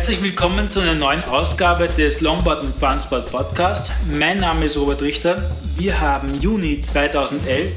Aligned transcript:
Herzlich 0.00 0.22
willkommen 0.22 0.70
zu 0.70 0.80
einer 0.80 0.94
neuen 0.94 1.22
Ausgabe 1.24 1.86
des 1.86 2.22
Longboard 2.22 2.62
und 2.62 2.74
Funsport 2.74 3.30
Podcast. 3.30 3.92
Mein 4.18 4.38
Name 4.38 4.64
ist 4.64 4.78
Robert 4.78 5.02
Richter. 5.02 5.54
Wir 5.76 6.00
haben 6.00 6.40
Juni 6.40 6.80
2011. 6.80 7.74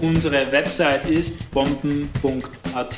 Unsere 0.00 0.50
Website 0.50 1.04
ist 1.04 1.50
bomben.at. 1.50 2.96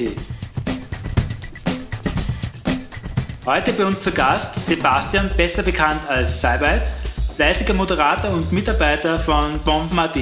Heute 3.46 3.72
bei 3.72 3.84
uns 3.84 4.00
zu 4.00 4.12
Gast 4.12 4.54
Sebastian, 4.68 5.28
besser 5.36 5.64
bekannt 5.64 6.00
als 6.08 6.40
Seibeit, 6.40 6.92
fleißiger 7.34 7.74
Moderator 7.74 8.30
und 8.30 8.52
Mitarbeiter 8.52 9.18
von 9.18 9.58
Bomben.at. 9.64 10.16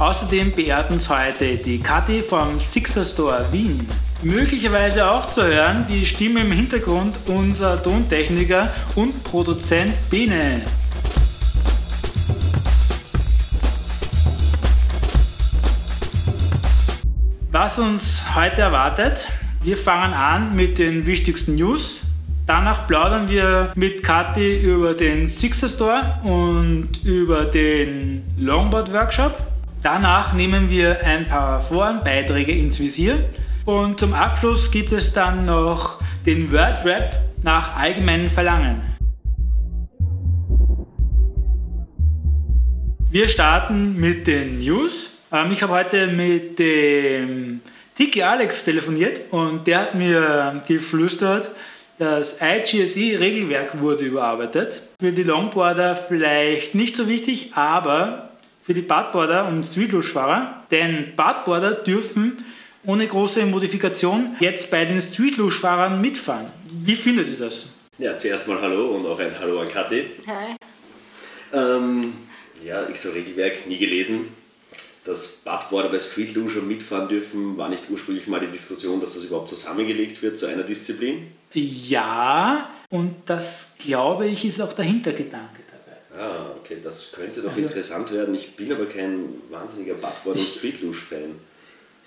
Außerdem 0.00 0.52
beehrt 0.56 0.90
uns 0.90 1.08
heute 1.08 1.56
die 1.56 1.78
Kathi 1.78 2.20
vom 2.20 2.58
Sixer 2.58 3.04
Store 3.04 3.46
Wien. 3.52 3.86
Möglicherweise 4.24 5.10
auch 5.10 5.28
zu 5.30 5.42
hören 5.42 5.84
die 5.88 6.06
Stimme 6.06 6.42
im 6.42 6.52
Hintergrund 6.52 7.16
unser 7.26 7.82
Tontechniker 7.82 8.72
und 8.94 9.24
Produzent 9.24 9.92
Bene. 10.10 10.62
Was 17.50 17.80
uns 17.80 18.22
heute 18.36 18.62
erwartet, 18.62 19.26
wir 19.64 19.76
fangen 19.76 20.14
an 20.14 20.54
mit 20.54 20.78
den 20.78 21.04
wichtigsten 21.04 21.56
News. 21.56 22.02
Danach 22.46 22.86
plaudern 22.86 23.28
wir 23.28 23.72
mit 23.74 24.04
Kathi 24.04 24.56
über 24.62 24.94
den 24.94 25.26
Sixer 25.26 25.68
Store 25.68 26.20
und 26.22 26.90
über 27.02 27.46
den 27.46 28.22
Longboard 28.38 28.92
Workshop. 28.92 29.36
Danach 29.82 30.32
nehmen 30.32 30.70
wir 30.70 31.04
ein 31.04 31.26
paar 31.26 31.60
Forenbeiträge 31.60 32.52
ins 32.52 32.78
Visier 32.78 33.28
und 33.64 34.00
zum 34.00 34.14
Abschluss 34.14 34.70
gibt 34.70 34.92
es 34.92 35.12
dann 35.12 35.44
noch 35.44 36.00
den 36.26 36.52
Word 36.52 36.84
Rap 36.84 37.20
nach 37.42 37.76
allgemeinem 37.76 38.28
Verlangen. 38.28 38.80
Wir 43.10 43.28
starten 43.28 44.00
mit 44.00 44.26
den 44.26 44.60
News. 44.60 45.18
Ähm, 45.30 45.52
ich 45.52 45.62
habe 45.62 45.74
heute 45.74 46.06
mit 46.06 46.58
dem 46.58 47.60
Tiki 47.94 48.22
Alex 48.22 48.64
telefoniert 48.64 49.20
und 49.30 49.66
der 49.66 49.80
hat 49.80 49.94
mir 49.94 50.62
geflüstert, 50.66 51.50
das 51.98 52.38
IGSE-Regelwerk 52.40 53.80
wurde 53.80 54.04
überarbeitet. 54.04 54.80
Für 54.98 55.12
die 55.12 55.22
Longboarder 55.22 55.94
vielleicht 55.94 56.74
nicht 56.74 56.96
so 56.96 57.06
wichtig, 57.06 57.52
aber 57.54 58.30
für 58.62 58.74
die 58.74 58.80
Badboarder 58.80 59.46
und 59.46 59.62
Streetluge-Fahrer. 59.62 60.64
Denn 60.70 61.14
Badboarder 61.14 61.72
dürfen 61.72 62.44
ohne 62.84 63.06
große 63.06 63.46
Modifikation 63.46 64.36
jetzt 64.40 64.70
bei 64.70 64.84
den 64.84 65.00
Streetluge-Fahrern 65.00 66.00
mitfahren. 66.00 66.46
Wie 66.70 66.96
findet 66.96 67.28
ihr 67.28 67.36
das? 67.36 67.66
Ja, 67.98 68.16
zuerst 68.16 68.48
mal 68.48 68.60
Hallo 68.60 68.96
und 68.96 69.06
auch 69.06 69.18
ein 69.18 69.38
Hallo 69.38 69.60
an 69.60 69.68
Kathi. 69.68 70.06
Hi. 70.26 70.56
Ähm, 71.52 72.14
ja, 72.64 72.88
ich 72.88 73.00
so 73.00 73.10
Regelwerk 73.10 73.66
nie 73.66 73.78
gelesen. 73.78 74.28
Dass 75.04 75.42
Badboarder 75.44 75.88
bei 75.88 75.98
Streetluge 75.98 76.60
mitfahren 76.60 77.08
dürfen, 77.08 77.56
war 77.56 77.68
nicht 77.68 77.84
ursprünglich 77.90 78.28
mal 78.28 78.38
die 78.38 78.50
Diskussion, 78.50 79.00
dass 79.00 79.14
das 79.14 79.24
überhaupt 79.24 79.50
zusammengelegt 79.50 80.22
wird 80.22 80.38
zu 80.38 80.46
einer 80.46 80.62
Disziplin? 80.62 81.26
Ja, 81.52 82.70
und 82.88 83.16
das 83.26 83.70
glaube 83.78 84.28
ich 84.28 84.44
ist 84.44 84.60
auch 84.60 84.72
der 84.72 84.84
Hintergedanke 84.84 85.62
dabei. 85.70 86.22
Ah, 86.22 86.52
okay, 86.56 86.78
das 86.82 87.12
könnte 87.12 87.42
doch 87.42 87.50
also, 87.50 87.62
interessant 87.62 88.12
werden. 88.12 88.34
Ich 88.34 88.54
bin 88.54 88.72
aber 88.72 88.86
kein 88.86 89.28
wahnsinniger 89.50 89.94
Badboarder- 89.94 90.38
und 90.38 90.48
Streetluge-Fan. 90.48 91.34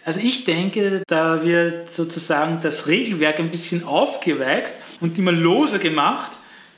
Also 0.06 0.20
ich 0.20 0.46
denke, 0.46 1.02
da 1.08 1.44
wird 1.44 1.92
sozusagen 1.92 2.60
das 2.62 2.88
Regelwerk 2.88 3.40
ein 3.40 3.50
bisschen 3.50 3.84
aufgeweicht 3.84 4.74
und 5.02 5.18
immer 5.18 5.32
loser 5.32 5.80
gemacht, 5.80 6.32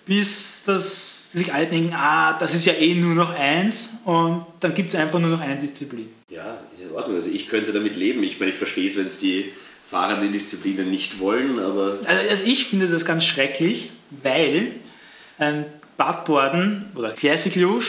bis 0.05 0.63
das 0.65 1.33
sich 1.33 1.53
alle 1.53 1.67
denken, 1.67 1.93
ah, 1.93 2.37
das 2.37 2.55
ist 2.55 2.65
ja 2.65 2.73
eh 2.73 2.95
nur 2.95 3.15
noch 3.15 3.37
eins 3.37 3.89
und 4.05 4.45
dann 4.61 4.73
gibt 4.73 4.93
es 4.93 4.95
einfach 4.95 5.19
nur 5.19 5.29
noch 5.29 5.41
eine 5.41 5.57
Disziplin. 5.57 6.07
Ja, 6.29 6.57
ist 6.71 6.83
in 6.83 6.91
Ordnung. 6.91 7.17
Also 7.17 7.29
ich 7.29 7.49
könnte 7.49 7.73
damit 7.73 7.97
leben. 7.97 8.23
Ich 8.23 8.39
meine, 8.39 8.53
ich 8.53 8.57
verstehe 8.57 8.87
es, 8.87 8.97
wenn 8.97 9.07
es 9.07 9.19
die 9.19 9.51
Fahrer 9.89 10.21
die 10.21 10.29
Disziplinen 10.29 10.89
nicht 10.89 11.19
wollen, 11.19 11.59
aber... 11.59 11.99
Also, 12.05 12.29
also 12.29 12.43
ich 12.45 12.67
finde 12.67 12.87
das 12.87 13.03
ganz 13.03 13.25
schrecklich, 13.25 13.91
weil 14.23 14.71
ein 15.37 15.65
Badboarden 15.97 16.91
oder 16.95 17.11
Classic 17.11 17.53
Luge 17.55 17.87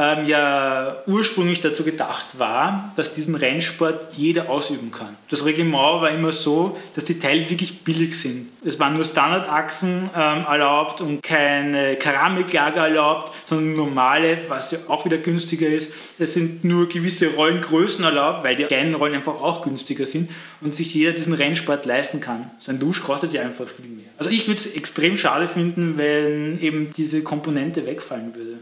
ähm, 0.00 0.24
ja 0.24 0.96
ursprünglich 1.06 1.60
dazu 1.60 1.84
gedacht 1.84 2.38
war, 2.38 2.92
dass 2.96 3.12
diesen 3.12 3.34
Rennsport 3.34 4.14
jeder 4.14 4.48
ausüben 4.48 4.90
kann. 4.90 5.16
Das 5.28 5.44
Reglement 5.44 6.00
war 6.00 6.10
immer 6.10 6.32
so, 6.32 6.78
dass 6.94 7.04
die 7.04 7.18
Teile 7.18 7.48
wirklich 7.50 7.84
billig 7.84 8.18
sind. 8.18 8.48
Es 8.64 8.80
waren 8.80 8.94
nur 8.94 9.04
Standardachsen 9.04 10.08
ähm, 10.16 10.44
erlaubt 10.48 11.02
und 11.02 11.22
keine 11.22 11.96
Keramiklager 11.96 12.88
erlaubt, 12.88 13.34
sondern 13.46 13.76
normale, 13.76 14.38
was 14.48 14.70
ja 14.70 14.78
auch 14.88 15.04
wieder 15.04 15.18
günstiger 15.18 15.68
ist. 15.68 15.92
Es 16.18 16.32
sind 16.34 16.64
nur 16.64 16.88
gewisse 16.88 17.34
Rollengrößen 17.34 18.02
erlaubt, 18.02 18.42
weil 18.42 18.56
die 18.56 18.64
kleinen 18.64 18.94
Rollen 18.94 19.14
einfach 19.14 19.34
auch 19.34 19.62
günstiger 19.62 20.06
sind 20.06 20.30
und 20.62 20.74
sich 20.74 20.94
jeder 20.94 21.12
diesen 21.12 21.34
Rennsport 21.34 21.84
leisten 21.84 22.20
kann. 22.20 22.50
So 22.58 22.72
ein 22.72 22.78
Dusch 22.78 23.02
kostet 23.02 23.34
ja 23.34 23.42
einfach 23.42 23.68
viel 23.68 23.88
mehr. 23.88 24.06
Also 24.16 24.30
ich 24.30 24.48
würde 24.48 24.60
es 24.60 24.66
extrem 24.66 25.18
schade 25.18 25.46
finden, 25.46 25.98
wenn 25.98 26.58
eben 26.60 26.90
diese 26.96 27.22
Komponente 27.22 27.86
wegfallen 27.86 28.34
würde 28.34 28.58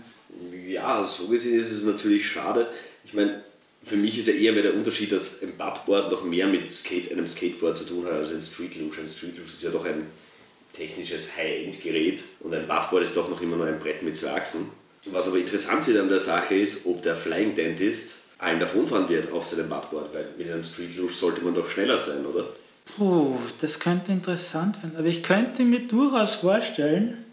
ja, 0.78 1.04
so 1.04 1.26
gesehen 1.28 1.58
ist 1.58 1.70
es 1.70 1.84
natürlich 1.84 2.26
schade. 2.26 2.68
Ich 3.04 3.14
meine, 3.14 3.42
für 3.82 3.96
mich 3.96 4.18
ist 4.18 4.28
ja 4.28 4.34
eher 4.34 4.52
mehr 4.52 4.62
der 4.62 4.74
Unterschied, 4.74 5.12
dass 5.12 5.42
ein 5.42 5.56
Badboard 5.56 6.10
noch 6.10 6.24
mehr 6.24 6.46
mit 6.46 6.70
Skate, 6.70 7.12
einem 7.12 7.26
Skateboard 7.26 7.76
zu 7.76 7.84
tun 7.84 8.06
hat 8.06 8.12
als 8.12 8.30
ein 8.30 8.40
Street 8.40 8.76
Luge. 8.76 9.00
Ein 9.00 9.08
Street 9.08 9.36
Luge 9.36 9.48
ist 9.48 9.62
ja 9.62 9.70
doch 9.70 9.84
ein 9.84 10.06
technisches 10.72 11.36
High-End-Gerät 11.36 12.22
und 12.40 12.54
ein 12.54 12.66
Badboard 12.66 13.02
ist 13.02 13.16
doch 13.16 13.28
noch 13.28 13.40
immer 13.40 13.56
nur 13.56 13.66
ein 13.66 13.78
Brett 13.78 14.02
mit 14.02 14.16
zwei 14.16 14.32
Achsen. 14.32 14.70
Was 15.06 15.28
aber 15.28 15.38
interessant 15.38 15.86
wird 15.86 15.98
an 15.98 16.08
der 16.08 16.20
Sache 16.20 16.56
ist, 16.56 16.86
ob 16.86 17.02
der 17.02 17.16
Flying 17.16 17.54
Dentist 17.54 18.22
allen 18.38 18.60
davonfahren 18.60 19.08
wird 19.08 19.32
auf 19.32 19.46
seinem 19.46 19.68
Badboard, 19.68 20.14
weil 20.14 20.28
mit 20.36 20.50
einem 20.50 20.64
Street 20.64 20.96
Luge 20.96 21.12
sollte 21.12 21.42
man 21.42 21.54
doch 21.54 21.68
schneller 21.70 21.98
sein, 21.98 22.24
oder? 22.26 22.48
Puh, 22.96 23.36
das 23.60 23.78
könnte 23.78 24.12
interessant 24.12 24.82
werden, 24.82 24.96
aber 24.96 25.06
ich 25.06 25.22
könnte 25.22 25.62
mir 25.62 25.80
durchaus 25.80 26.36
vorstellen, 26.36 27.24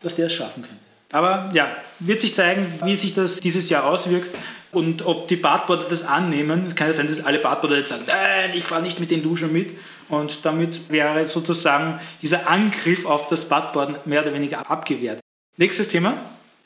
dass 0.00 0.16
der 0.16 0.26
es 0.26 0.32
schaffen 0.32 0.62
könnte. 0.62 0.93
Aber 1.14 1.48
ja, 1.54 1.68
wird 2.00 2.20
sich 2.20 2.34
zeigen, 2.34 2.66
wie 2.82 2.96
sich 2.96 3.14
das 3.14 3.38
dieses 3.38 3.70
Jahr 3.70 3.84
auswirkt 3.84 4.36
und 4.72 5.06
ob 5.06 5.28
die 5.28 5.36
Badboarder 5.36 5.84
das 5.88 6.02
annehmen. 6.04 6.66
Es 6.66 6.74
kann 6.74 6.88
ja 6.88 6.92
sein, 6.92 7.06
dass 7.06 7.24
alle 7.24 7.38
Badboarder 7.38 7.78
jetzt 7.78 7.90
sagen, 7.90 8.02
nein, 8.08 8.50
ich 8.52 8.64
fahre 8.64 8.82
nicht 8.82 8.98
mit 8.98 9.12
den 9.12 9.22
Duschen 9.22 9.52
mit. 9.52 9.78
Und 10.08 10.44
damit 10.44 10.90
wäre 10.90 11.24
sozusagen 11.28 12.00
dieser 12.20 12.48
Angriff 12.48 13.06
auf 13.06 13.28
das 13.28 13.44
Badboarden 13.44 13.94
mehr 14.06 14.22
oder 14.22 14.34
weniger 14.34 14.68
abgewehrt. 14.68 15.20
Nächstes 15.56 15.86
Thema, 15.86 16.14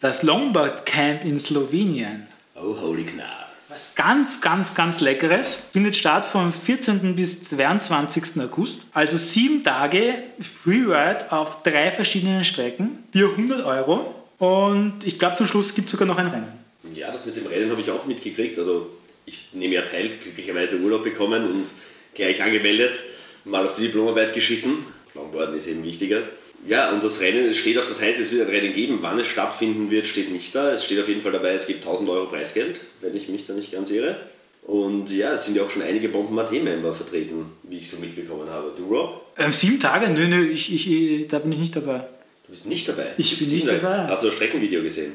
das 0.00 0.22
Longboard 0.22 0.86
Camp 0.86 1.26
in 1.26 1.38
Slowenien. 1.38 2.26
Oh, 2.56 2.74
holy 2.80 3.04
Knall. 3.04 3.26
Was 3.68 3.94
ganz, 3.94 4.40
ganz, 4.40 4.74
ganz 4.74 5.00
Leckeres. 5.00 5.56
Findet 5.74 5.94
statt 5.94 6.24
vom 6.24 6.50
14. 6.50 7.14
bis 7.14 7.44
22. 7.44 8.40
August. 8.40 8.80
Also 8.94 9.18
sieben 9.18 9.62
Tage 9.62 10.14
Freeride 10.40 11.30
auf 11.30 11.62
drei 11.62 11.92
verschiedenen 11.92 12.46
Strecken. 12.46 13.04
400 13.12 13.66
Euro. 13.66 14.14
Und 14.38 15.00
ich 15.04 15.18
glaube, 15.18 15.36
zum 15.36 15.46
Schluss 15.46 15.74
gibt 15.74 15.86
es 15.86 15.92
sogar 15.92 16.06
noch 16.06 16.18
ein 16.18 16.28
Rennen. 16.28 16.52
Ja, 16.94 17.10
das 17.10 17.26
mit 17.26 17.36
dem 17.36 17.46
Rennen 17.46 17.70
habe 17.70 17.80
ich 17.80 17.90
auch 17.90 18.06
mitgekriegt. 18.06 18.58
Also 18.58 18.90
ich 19.26 19.48
nehme 19.52 19.74
ja 19.74 19.82
teil, 19.82 20.10
glücklicherweise 20.20 20.78
Urlaub 20.80 21.04
bekommen 21.04 21.44
und 21.44 21.70
gleich 22.14 22.42
angemeldet, 22.42 23.00
mal 23.44 23.66
auf 23.66 23.76
die 23.76 23.82
Diplomarbeit 23.82 24.34
geschissen. 24.34 24.84
Longboarden 25.14 25.56
ist 25.56 25.66
eben 25.66 25.82
wichtiger. 25.84 26.22
Ja, 26.66 26.90
und 26.90 27.04
das 27.04 27.20
Rennen, 27.20 27.46
es 27.48 27.56
steht 27.56 27.78
auf 27.78 27.86
der 27.86 27.94
Seite, 27.94 28.22
es 28.22 28.32
wird 28.32 28.48
ein 28.48 28.54
Rennen 28.54 28.72
geben. 28.72 28.98
Wann 29.00 29.18
es 29.18 29.26
stattfinden 29.26 29.90
wird, 29.90 30.06
steht 30.06 30.32
nicht 30.32 30.54
da. 30.54 30.72
Es 30.72 30.84
steht 30.84 31.00
auf 31.00 31.08
jeden 31.08 31.22
Fall 31.22 31.32
dabei, 31.32 31.52
es 31.52 31.66
gibt 31.66 31.84
1000 31.84 32.08
Euro 32.10 32.26
Preisgeld, 32.26 32.80
wenn 33.00 33.16
ich 33.16 33.28
mich 33.28 33.46
da 33.46 33.54
nicht 33.54 33.72
ganz 33.72 33.90
irre. 33.90 34.16
Und 34.62 35.10
ja, 35.10 35.32
es 35.32 35.46
sind 35.46 35.56
ja 35.56 35.62
auch 35.62 35.70
schon 35.70 35.82
einige 35.82 36.08
Bomben-AT-Member 36.08 36.92
vertreten, 36.92 37.46
wie 37.62 37.78
ich 37.78 37.90
so 37.90 37.98
mitbekommen 38.00 38.50
habe. 38.50 38.72
Du, 38.76 38.86
Rob? 38.86 39.24
Ähm, 39.38 39.52
sieben 39.52 39.80
Tage? 39.80 40.08
Nö, 40.08 40.26
nö, 40.26 40.44
ich, 40.46 40.72
ich, 40.72 41.28
da 41.28 41.38
bin 41.38 41.52
ich 41.52 41.58
nicht 41.58 41.76
dabei. 41.76 42.06
Du 42.48 42.52
bist 42.52 42.64
nicht 42.64 42.88
dabei. 42.88 43.08
Ich 43.18 43.38
bin 43.38 43.46
nicht 43.46 43.68
dabei. 43.68 44.08
Hast 44.08 44.22
du 44.22 44.28
das 44.28 44.36
Streckenvideo 44.36 44.82
gesehen? 44.82 45.12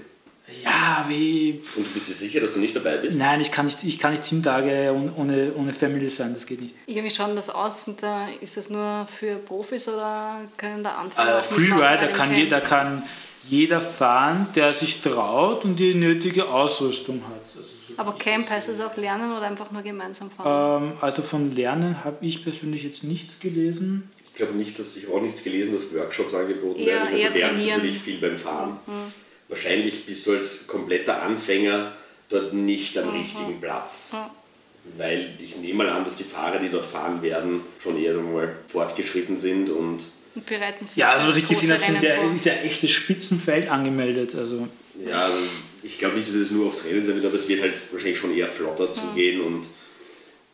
Ja, 0.64 1.04
wie. 1.08 1.62
Und 1.76 1.88
du 1.88 1.94
bist 1.94 2.10
dir 2.10 2.14
sicher, 2.14 2.40
dass 2.42 2.54
du 2.54 2.60
nicht 2.60 2.76
dabei 2.76 2.98
bist? 2.98 3.18
Nein, 3.18 3.42
ich 3.42 3.52
kann 3.52 3.66
nicht, 3.66 3.84
ich 3.84 3.98
kann 3.98 4.12
nicht 4.12 4.24
sieben 4.24 4.44
Tage 4.44 4.94
ohne, 5.18 5.52
ohne 5.56 5.74
Family 5.74 6.12
sein, 6.12 6.36
das 6.36 6.46
geht 6.46 6.62
nicht. 6.62 6.76
Ja, 6.86 7.04
wie 7.04 7.10
schaut 7.10 7.36
das 7.36 7.50
aus? 7.50 7.86
Da, 8.00 8.28
ist 8.40 8.56
das 8.56 8.70
nur 8.70 9.08
für 9.08 9.38
Profis 9.38 9.88
oder 9.88 10.42
können 10.58 10.84
da 10.84 10.92
Anfänger? 10.92 11.40
Uh, 11.40 11.42
Freerider 11.42 12.08
kann, 12.10 12.36
jeder, 12.36 12.62
kann 12.62 13.02
jeder 13.50 13.82
fahren, 13.82 14.46
der 14.54 14.74
sich 14.74 15.02
traut 15.02 15.66
und 15.66 15.78
die 15.78 15.96
nötige 15.96 16.48
Ausrüstung 16.50 17.24
hat. 17.24 17.42
Also 17.56 17.62
so 17.62 17.73
Aber 17.98 18.16
Camp 18.18 18.50
heißt 18.50 18.69
es 18.69 18.80
auch 18.80 18.95
lernen 18.98 19.31
oder 19.31 19.48
einfach 19.48 19.72
nur 19.72 19.81
gemeinsam 19.81 20.31
fahren? 20.31 20.84
Ähm, 20.84 20.98
also 21.01 21.22
von 21.22 21.56
Lernen 21.56 22.04
habe 22.04 22.25
ich 22.25 22.44
persönlich 22.44 22.84
jetzt 22.84 23.04
nichts 23.04 23.40
gelesen. 23.40 24.10
Ich 24.28 24.34
glaube 24.34 24.54
nicht, 24.54 24.80
dass 24.80 24.98
ich 24.98 25.10
auch 25.10 25.22
nichts 25.22 25.44
gelesen, 25.44 25.74
dass 25.74 25.94
Workshops 25.94 26.34
angeboten 26.34 26.80
eher, 26.80 27.06
werden. 27.12 27.34
Du 27.34 27.40
lernst 27.40 27.68
natürlich 27.68 28.00
viel 28.00 28.18
beim 28.18 28.38
Fahren. 28.38 28.80
Mhm. 28.88 29.13
Wahrscheinlich 29.48 30.06
bist 30.06 30.25
du 30.25 30.31
als 30.34 30.68
kompletter 30.68 31.22
Anfänger 31.22 31.94
dort 32.30 32.54
nicht 32.54 32.98
am 32.98 33.10
mhm. 33.10 33.22
richtigen 33.22 33.62
Platz. 33.62 34.13
Mhm. 34.13 34.98
Weil 34.98 35.34
ich 35.39 35.57
nehme 35.57 35.86
mal 35.86 35.89
an, 35.89 36.04
dass 36.04 36.18
die 36.18 36.24
Fahrer, 36.24 36.60
die 36.60 36.69
dort 36.69 36.86
fahren 36.86 37.22
werden, 37.22 37.62
schon 37.80 37.98
eher 37.98 38.13
so 38.13 38.22
mal 38.22 38.56
fortgeschritten 38.68 39.38
sind 39.38 39.69
und 39.69 40.06
Und 40.36 40.46
bereiten 40.46 40.86
sich 40.86 40.98
Ja, 40.98 41.12
also 41.12 41.28
was 41.28 41.38
ich 41.38 41.48
gesehen 41.48 41.72
habe, 41.72 42.06
ja, 42.06 42.16
ist 42.34 42.46
ja 42.46 42.54
echtes 42.54 42.92
Spitzenfeld 42.92 43.69
angemeldet. 43.69 44.36
Also 44.36 44.68
Ja, 45.07 45.25
also 45.25 45.38
ich 45.84 46.00
glaube 46.00 46.18
nicht, 46.18 46.30
dass 46.30 46.36
es 46.36 46.52
nur 46.52 46.68
aufs 46.68 46.86
Rennen 46.86 47.06
sein 47.06 47.16
wird, 47.16 47.26
aber 47.26 47.36
es 47.36 47.48
wird 47.48 47.62
halt 47.62 47.74
wahrscheinlich 47.92 48.18
schon 48.18 48.36
eher 48.36 48.48
flotter 48.48 48.92
zugehen 48.94 49.42
und 49.42 49.68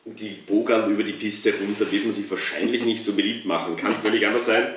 die 0.06 0.30
Bogern 0.48 0.92
über 0.92 1.04
die 1.04 1.14
Piste 1.14 1.54
runter 1.54 1.92
wird 1.92 2.04
man 2.04 2.12
sich 2.12 2.30
wahrscheinlich 2.30 2.84
nicht 2.84 3.06
so 3.06 3.14
beliebt 3.14 3.46
machen. 3.46 3.76
Kann 3.76 3.94
völlig 4.02 4.26
anders 4.26 4.48
sein, 4.48 4.68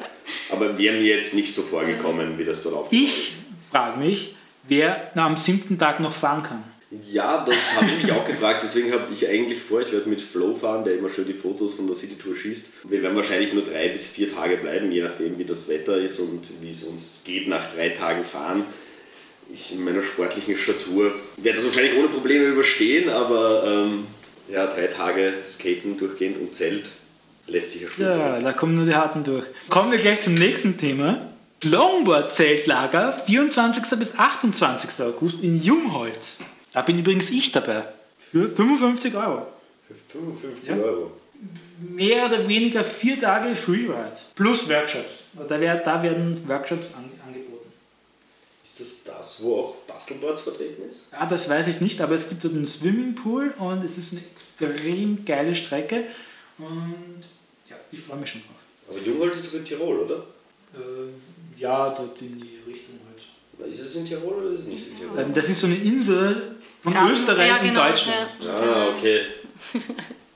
aber 0.51 0.79
wäre 0.79 0.97
mir 0.97 1.15
jetzt 1.15 1.35
nicht 1.35 1.55
so 1.55 1.63
vorgekommen, 1.63 2.39
wie 2.39 2.45
das 2.45 2.63
dort 2.63 2.77
aufzubauen 2.77 3.07
ich 3.07 3.33
frage 3.71 3.99
mich, 3.99 4.35
wer 4.69 5.11
am 5.17 5.37
siebten 5.37 5.79
Tag 5.79 6.01
noch 6.01 6.13
fahren 6.13 6.43
kann. 6.43 6.65
Ja, 7.11 7.43
das 7.43 7.57
habe 7.75 7.87
ich 7.87 8.03
mich 8.03 8.13
auch 8.13 8.27
gefragt. 8.27 8.63
Deswegen 8.63 8.93
habe 8.93 9.07
ich 9.11 9.27
eigentlich 9.27 9.63
vor, 9.63 9.81
ich 9.81 9.93
werde 9.93 10.11
mit 10.11 10.21
Flo 10.21 10.55
fahren, 10.55 10.85
der 10.85 10.99
immer 10.99 11.09
schön 11.09 11.27
die 11.27 11.33
Fotos 11.33 11.73
von 11.73 11.87
der 11.87 11.97
City 11.97 12.17
Tour 12.17 12.37
schießt. 12.37 12.91
Wir 12.91 13.03
werden 13.03 13.17
wahrscheinlich 13.17 13.55
nur 13.55 13.65
drei 13.65 13.89
bis 13.89 14.09
vier 14.09 14.31
Tage 14.31 14.59
bleiben, 14.59 14.93
je 14.93 15.03
nachdem, 15.03 15.39
wie 15.39 15.47
das 15.47 15.71
Wetter 15.71 15.97
ist 15.97 16.21
und 16.21 16.51
wie 16.61 16.69
es 16.69 16.85
uns 16.85 17.23
geht 17.25 17.49
nach 17.49 17.73
drei 17.73 17.89
Tagen 17.91 18.25
fahren. 18.25 18.67
Ich 19.53 19.73
in 19.73 19.85
meiner 19.85 20.03
sportlichen 20.03 20.57
Statur 20.57 21.13
werde 21.37 21.57
das 21.59 21.67
wahrscheinlich 21.67 21.97
ohne 21.99 22.09
Probleme 22.09 22.45
überstehen, 22.47 23.11
aber 23.11 23.65
ähm, 23.67 24.07
ja, 24.49 24.67
drei 24.67 24.87
Tage 24.87 25.33
Skaten 25.45 25.99
durchgehend 25.99 26.39
und 26.41 26.55
Zelt 26.55 26.91
lässt 27.47 27.73
sich 27.73 27.83
ja 27.83 27.89
schon 27.89 28.05
Ja, 28.05 28.41
da 28.41 28.53
kommen 28.53 28.75
nur 28.75 28.87
die 28.87 28.95
Harten 28.95 29.25
durch. 29.25 29.45
Kommen 29.69 29.93
wir 29.93 29.99
gleich 29.99 30.21
zum 30.23 30.35
nächsten 30.35 30.77
Thema. 30.79 31.29
Longboard-Zeltlager, 31.65 33.13
24. 33.13 33.85
bis 33.99 34.19
28. 34.19 34.91
August 35.05 35.43
in 35.43 35.63
Jungholz. 35.63 36.39
Da 36.73 36.83
bin 36.83 36.99
übrigens 36.99 37.31
ich 37.31 37.53
dabei. 37.53 37.85
Für 38.19 38.49
55 38.49 39.15
Euro. 39.15 39.47
Für 39.87 40.19
55 40.19 40.75
Euro. 40.83 41.13
Mehr 41.91 42.27
oder 42.27 42.47
weniger 42.49 42.85
vier 42.85 43.21
Tage 43.21 43.55
Freeride. 43.57 44.13
Plus 44.35 44.69
Workshops. 44.69 45.25
Da, 45.49 45.61
wer- 45.61 45.77
da 45.77 46.03
werden 46.03 46.41
Workshops 46.49 46.87
an, 46.95 47.05
angeboten. 47.05 47.22
Ist 48.73 48.81
das 48.81 49.05
das, 49.05 49.43
wo 49.43 49.57
auch 49.57 49.75
Bastelboards 49.87 50.41
vertreten 50.41 50.89
ist? 50.89 51.07
Ja, 51.13 51.27
das 51.27 51.47
weiß 51.49 51.69
ich 51.69 51.83
nicht, 51.83 52.01
aber 52.01 52.15
es 52.15 52.27
gibt 52.29 52.43
dort 52.43 52.55
einen 52.55 52.67
Swimmingpool 52.67 53.53
und 53.59 53.85
es 53.85 53.99
ist 53.99 54.13
eine 54.13 54.23
extrem 54.23 55.25
geile 55.27 55.55
Strecke. 55.55 56.05
Und 56.57 57.21
ja, 57.69 57.77
ich 57.91 58.01
freue 58.01 58.17
mich 58.19 58.31
schon 58.31 58.41
drauf. 58.41 58.57
Aber 58.89 58.99
Jungholz 59.07 59.37
ist 59.37 59.45
sogar 59.47 59.59
in 59.61 59.65
Tirol, 59.67 59.99
oder? 60.01 60.25
Ähm, 60.75 61.13
ja, 61.59 61.91
dort 61.91 62.19
in 62.23 62.39
die 62.41 62.61
Richtung 62.67 62.95
halt. 63.07 63.71
Ist 63.71 63.81
es 63.83 63.95
in 63.97 64.07
Tirol 64.07 64.33
oder 64.47 64.53
ist 64.55 64.61
es 64.63 64.67
nicht 64.69 64.89
in 64.89 64.99
Tirol? 64.99 65.19
Ähm, 65.19 65.35
das 65.35 65.49
ist 65.51 65.61
so 65.61 65.67
eine 65.67 65.77
Insel 65.77 66.57
von 66.83 66.95
Garten- 66.95 67.13
Österreich 67.13 67.49
ja, 67.49 67.57
und 67.59 67.65
genau, 67.65 67.87
Deutschland. 67.89 68.31
ja. 68.41 68.55
Ah, 68.57 68.89
okay. 68.97 69.21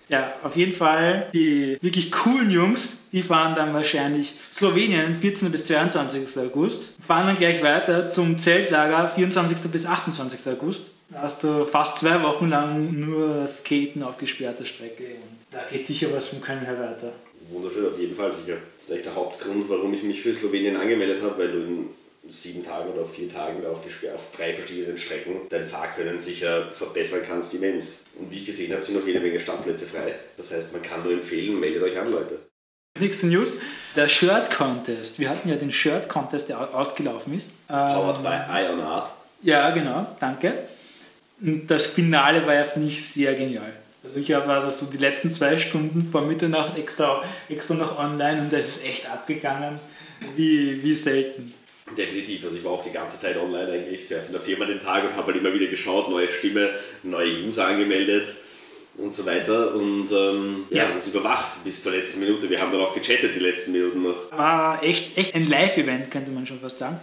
Ja, 0.09 0.35
auf 0.45 0.57
jeden 0.57 0.73
Fall 0.73 1.29
die 1.33 1.79
wirklich 1.81 2.13
coolen 2.13 2.51
Jungs, 2.51 2.97
die 3.11 3.23
fahren 3.23 3.55
dann 3.55 3.75
wahrscheinlich 3.75 4.35
Slowenien 4.53 5.17
14. 5.17 5.51
bis 5.51 5.67
22. 5.67 6.39
August, 6.39 6.91
fahren 7.05 7.27
dann 7.27 7.37
gleich 7.37 7.63
weiter 7.63 8.13
zum 8.13 8.39
Zeltlager 8.39 9.09
24. 9.09 9.59
bis 9.71 9.85
28. 9.85 10.53
August. 10.53 10.93
Da 11.09 11.23
hast 11.23 11.43
du 11.43 11.65
fast 11.65 11.99
zwei 11.99 12.23
Wochen 12.23 12.49
lang 12.49 12.99
nur 12.99 13.47
Skaten 13.47 14.03
auf 14.03 14.19
gesperrter 14.19 14.65
Strecke 14.65 15.05
und 15.05 15.37
da 15.51 15.61
geht 15.71 15.87
sicher 15.87 16.09
was 16.13 16.29
vom 16.29 16.41
Können 16.41 16.63
her 16.63 16.79
weiter. 16.79 17.13
Wunderschön, 17.51 17.87
auf 17.87 17.99
jeden 17.99 18.17
Fall 18.17 18.33
sicher. 18.33 18.57
Das 18.77 18.87
ist 18.87 18.93
eigentlich 18.93 19.05
der 19.05 19.15
Hauptgrund, 19.15 19.69
warum 19.69 19.95
ich 19.95 20.03
mich 20.03 20.21
für 20.21 20.35
Slowenien 20.35 20.77
angemeldet 20.77 21.23
habe, 21.23 21.39
weil 21.39 21.53
du 21.53 21.59
in 21.59 21.89
sieben 22.31 22.65
Tagen 22.65 22.91
oder 22.91 23.07
vier 23.07 23.29
Tagen 23.29 23.63
da 23.63 23.71
auf, 23.71 23.81
auf 24.15 24.33
drei 24.37 24.53
verschiedenen 24.53 24.99
Strecken 24.99 25.37
dein 25.49 25.65
Fahrkönnen 25.65 26.19
sicher 26.19 26.73
verbessern 26.73 27.21
kannst 27.27 27.55
immens. 27.55 28.05
Und 28.19 28.31
wie 28.31 28.37
ich 28.39 28.47
gesehen 28.47 28.73
habe, 28.73 28.83
sind 28.85 28.99
noch 28.99 29.07
jede 29.07 29.21
Menge 29.21 29.39
Standplätze 29.41 29.87
frei. 29.87 30.15
Das 30.37 30.53
heißt, 30.53 30.73
man 30.73 30.83
kann 30.83 31.03
nur 31.03 31.13
empfehlen, 31.13 31.59
meldet 31.61 31.83
euch 31.83 31.99
an, 31.99 32.11
Leute. 32.11 32.39
Nächste 32.99 33.27
News, 33.27 33.57
der 33.95 34.09
Shirt 34.09 34.51
Contest. 34.51 35.19
Wir 35.21 35.29
hatten 35.29 35.49
ja 35.51 35.57
den 35.57 35.71
Shirt 35.71 36.09
Contest, 36.09 36.49
der 36.49 36.61
au- 36.61 36.75
ausgelaufen 36.79 37.37
ist. 37.37 37.51
Powered 37.69 38.17
Ähm, 38.19 38.23
by 38.23 38.65
Ion 38.67 38.81
Art. 38.81 39.11
Ja, 39.43 39.71
genau, 39.71 40.07
danke. 40.19 40.53
Und 41.41 41.67
das 41.71 41.87
Finale 41.89 42.47
war 42.47 42.55
ja, 42.55 42.65
finde 42.65 42.89
ich, 42.89 43.07
sehr 43.07 43.35
genial. 43.35 43.73
Also 44.03 44.19
ich 44.21 44.31
war 44.31 44.47
da 44.47 44.71
so 44.71 44.87
die 44.87 44.97
letzten 44.99 45.31
zwei 45.31 45.59
Stunden 45.59 46.05
vor 46.05 46.23
Mitternacht 46.23 46.79
extra, 46.79 47.23
extra 47.49 47.75
noch 47.75 47.99
online 47.99 48.41
und 48.41 48.53
das 48.53 48.69
ist 48.69 48.85
echt 48.87 49.11
abgegangen, 49.11 49.79
wie, 50.37 50.83
wie 50.83 50.95
selten. 50.95 51.53
Definitiv, 51.97 52.45
also 52.45 52.57
ich 52.57 52.65
war 52.65 52.73
auch 52.73 52.83
die 52.83 52.91
ganze 52.91 53.17
Zeit 53.19 53.37
online 53.37 53.71
eigentlich, 53.71 54.09
zuerst 54.09 54.29
in 54.29 54.33
der 54.33 54.43
Firma 54.43 54.65
den 54.65 54.81
Tag 54.81 55.05
und 55.05 55.15
habe 55.15 55.29
halt 55.33 55.37
immer 55.37 55.53
wieder 55.53 55.67
geschaut, 55.67 56.11
neue 56.11 56.29
Stimme, 56.29 56.71
neue 57.05 57.45
User 57.45 57.69
angemeldet 57.69 58.35
und 58.99 59.15
so 59.15 59.25
weiter 59.25 59.75
und 59.75 60.11
ähm, 60.11 60.65
ja, 60.71 60.85
Ja. 60.85 60.91
das 60.93 61.07
überwacht 61.07 61.63
bis 61.65 61.83
zur 61.85 61.93
letzten 61.93 62.21
Minute. 62.21 62.51
Wir 62.51 62.61
haben 62.61 62.73
dann 62.73 62.81
auch 62.81 62.93
gechattet 62.95 63.35
die 63.37 63.41
letzten 63.41 63.73
Minuten 63.73 64.03
noch. 64.03 64.17
War 64.37 64.83
echt, 64.83 65.17
echt 65.17 65.35
ein 65.37 65.47
Live-Event, 65.47 66.11
könnte 66.11 66.31
man 66.33 66.45
schon 66.47 66.59
fast 66.61 66.79
sagen. 66.79 66.99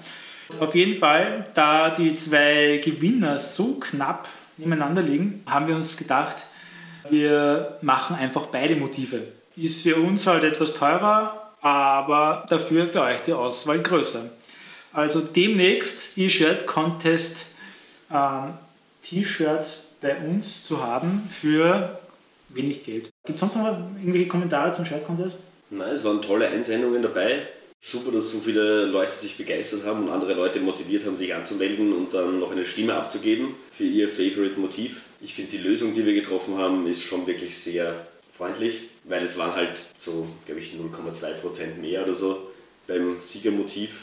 Auf 0.59 0.75
jeden 0.75 0.97
Fall, 0.97 1.45
da 1.53 1.89
die 1.91 2.15
zwei 2.18 2.81
Gewinner 2.83 3.39
so 3.39 3.75
knapp 3.79 4.27
nebeneinander 4.57 5.01
liegen, 5.01 5.44
haben 5.50 5.68
wir 5.68 5.75
uns 5.75 5.95
gedacht, 5.95 6.38
wir 7.09 7.77
machen 7.81 8.15
einfach 8.18 8.47
beide 8.47 8.75
Motive. 8.75 9.21
Ist 9.56 9.83
für 9.83 9.95
uns 9.95 10.27
halt 10.27 10.44
etwas 10.44 10.74
teurer, 10.74 11.51
aber 11.62 12.45
dafür 12.50 12.88
für 12.88 13.01
euch 13.01 13.21
die 13.21 13.33
Auswahl 13.33 13.79
größer. 13.81 14.29
Also 14.93 15.21
demnächst 15.21 16.17
die 16.17 16.29
Shirt 16.29 16.67
Contest 16.67 17.47
ähm, 18.11 18.53
T-Shirts 19.03 19.81
bei 20.01 20.17
uns 20.17 20.65
zu 20.65 20.83
haben 20.83 21.27
für 21.29 21.99
wenig 22.49 22.83
Geld. 22.83 23.09
Gibt 23.25 23.37
es 23.37 23.39
sonst 23.39 23.55
noch 23.55 23.65
irgendwelche 23.97 24.27
Kommentare 24.27 24.73
zum 24.73 24.85
Shirt 24.85 25.05
Contest? 25.05 25.39
Nein, 25.71 25.93
es 25.93 26.03
waren 26.03 26.21
tolle 26.21 26.47
Einsendungen 26.47 27.01
dabei. 27.01 27.47
Super, 27.81 28.11
dass 28.11 28.31
so 28.31 28.39
viele 28.39 28.85
Leute 28.85 29.11
sich 29.11 29.35
begeistert 29.35 29.85
haben 29.85 30.03
und 30.03 30.09
andere 30.09 30.35
Leute 30.35 30.59
motiviert 30.59 31.05
haben, 31.05 31.17
sich 31.17 31.33
anzumelden 31.33 31.91
und 31.91 32.13
dann 32.13 32.39
noch 32.39 32.51
eine 32.51 32.65
Stimme 32.65 32.93
abzugeben 32.93 33.55
für 33.75 33.83
ihr 33.83 34.07
Favorite 34.07 34.59
Motiv. 34.59 35.01
Ich 35.19 35.33
finde, 35.33 35.51
die 35.51 35.57
Lösung, 35.57 35.95
die 35.95 36.05
wir 36.05 36.13
getroffen 36.13 36.57
haben, 36.57 36.87
ist 36.87 37.03
schon 37.03 37.25
wirklich 37.27 37.57
sehr 37.57 38.05
freundlich, 38.37 38.89
weil 39.05 39.23
es 39.23 39.38
waren 39.38 39.55
halt 39.55 39.83
so, 39.97 40.27
glaube 40.45 40.62
ich, 40.62 40.73
0,2% 40.73 41.79
mehr 41.81 42.03
oder 42.03 42.13
so 42.13 42.51
beim 42.88 43.19
Siegermotiv. 43.19 44.01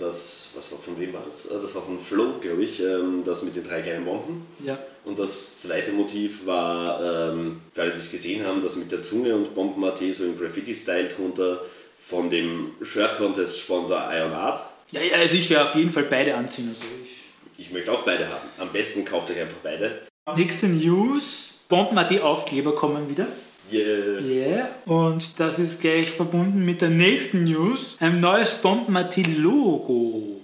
Das, 0.00 0.54
was 0.56 0.72
war 0.72 0.78
von 0.78 0.98
wem 0.98 1.12
war 1.12 1.22
das? 1.26 1.46
Äh, 1.46 1.60
Das 1.60 1.74
war 1.74 1.82
von 1.82 2.00
Flo, 2.00 2.34
glaube 2.40 2.64
ich, 2.64 2.80
ähm, 2.80 3.22
das 3.24 3.42
mit 3.42 3.54
den 3.54 3.64
drei 3.64 3.82
kleinen 3.82 4.04
Bomben. 4.06 4.46
Ja. 4.64 4.78
Und 5.04 5.18
das 5.18 5.58
zweite 5.58 5.92
Motiv 5.92 6.46
war, 6.46 7.30
ähm, 7.32 7.60
für 7.72 7.82
alle, 7.82 7.92
die 7.92 7.98
es 7.98 8.10
gesehen 8.10 8.44
haben, 8.46 8.62
das 8.62 8.76
mit 8.76 8.90
der 8.90 9.02
Zunge 9.02 9.34
und 9.34 9.54
Bomben.at 9.54 9.98
so 10.12 10.24
im 10.24 10.38
Graffiti-Style 10.38 11.08
drunter 11.08 11.60
von 11.98 12.30
dem 12.30 12.72
Shirt-Contest-Sponsor 12.82 14.10
Ion 14.12 14.32
Art. 14.32 14.60
Ja, 14.90 15.00
ja, 15.00 15.16
also 15.18 15.36
ich 15.36 15.48
werde 15.50 15.68
auf 15.68 15.74
jeden 15.76 15.92
Fall 15.92 16.04
beide 16.04 16.34
anziehen. 16.34 16.68
Also 16.70 16.82
ich 17.04 17.66
Ich 17.66 17.70
möchte 17.72 17.92
auch 17.92 18.02
beide 18.02 18.26
haben. 18.28 18.48
Am 18.58 18.72
besten 18.72 19.04
kauft 19.04 19.30
euch 19.30 19.38
einfach 19.38 19.58
beide. 19.62 20.00
Nächste 20.36 20.66
News. 20.66 21.60
Bomben.at 21.68 22.20
Aufkleber 22.20 22.74
kommen 22.74 23.08
wieder. 23.08 23.28
Yeah. 23.72 24.20
Yeah. 24.20 24.68
Und 24.86 25.38
das 25.38 25.58
ist 25.58 25.80
gleich 25.80 26.10
verbunden 26.10 26.64
mit 26.64 26.80
der 26.80 26.90
nächsten 26.90 27.44
News. 27.44 27.96
Ein 28.00 28.20
neues 28.20 28.54
Bomben.at 28.54 29.16
Logo. 29.38 30.40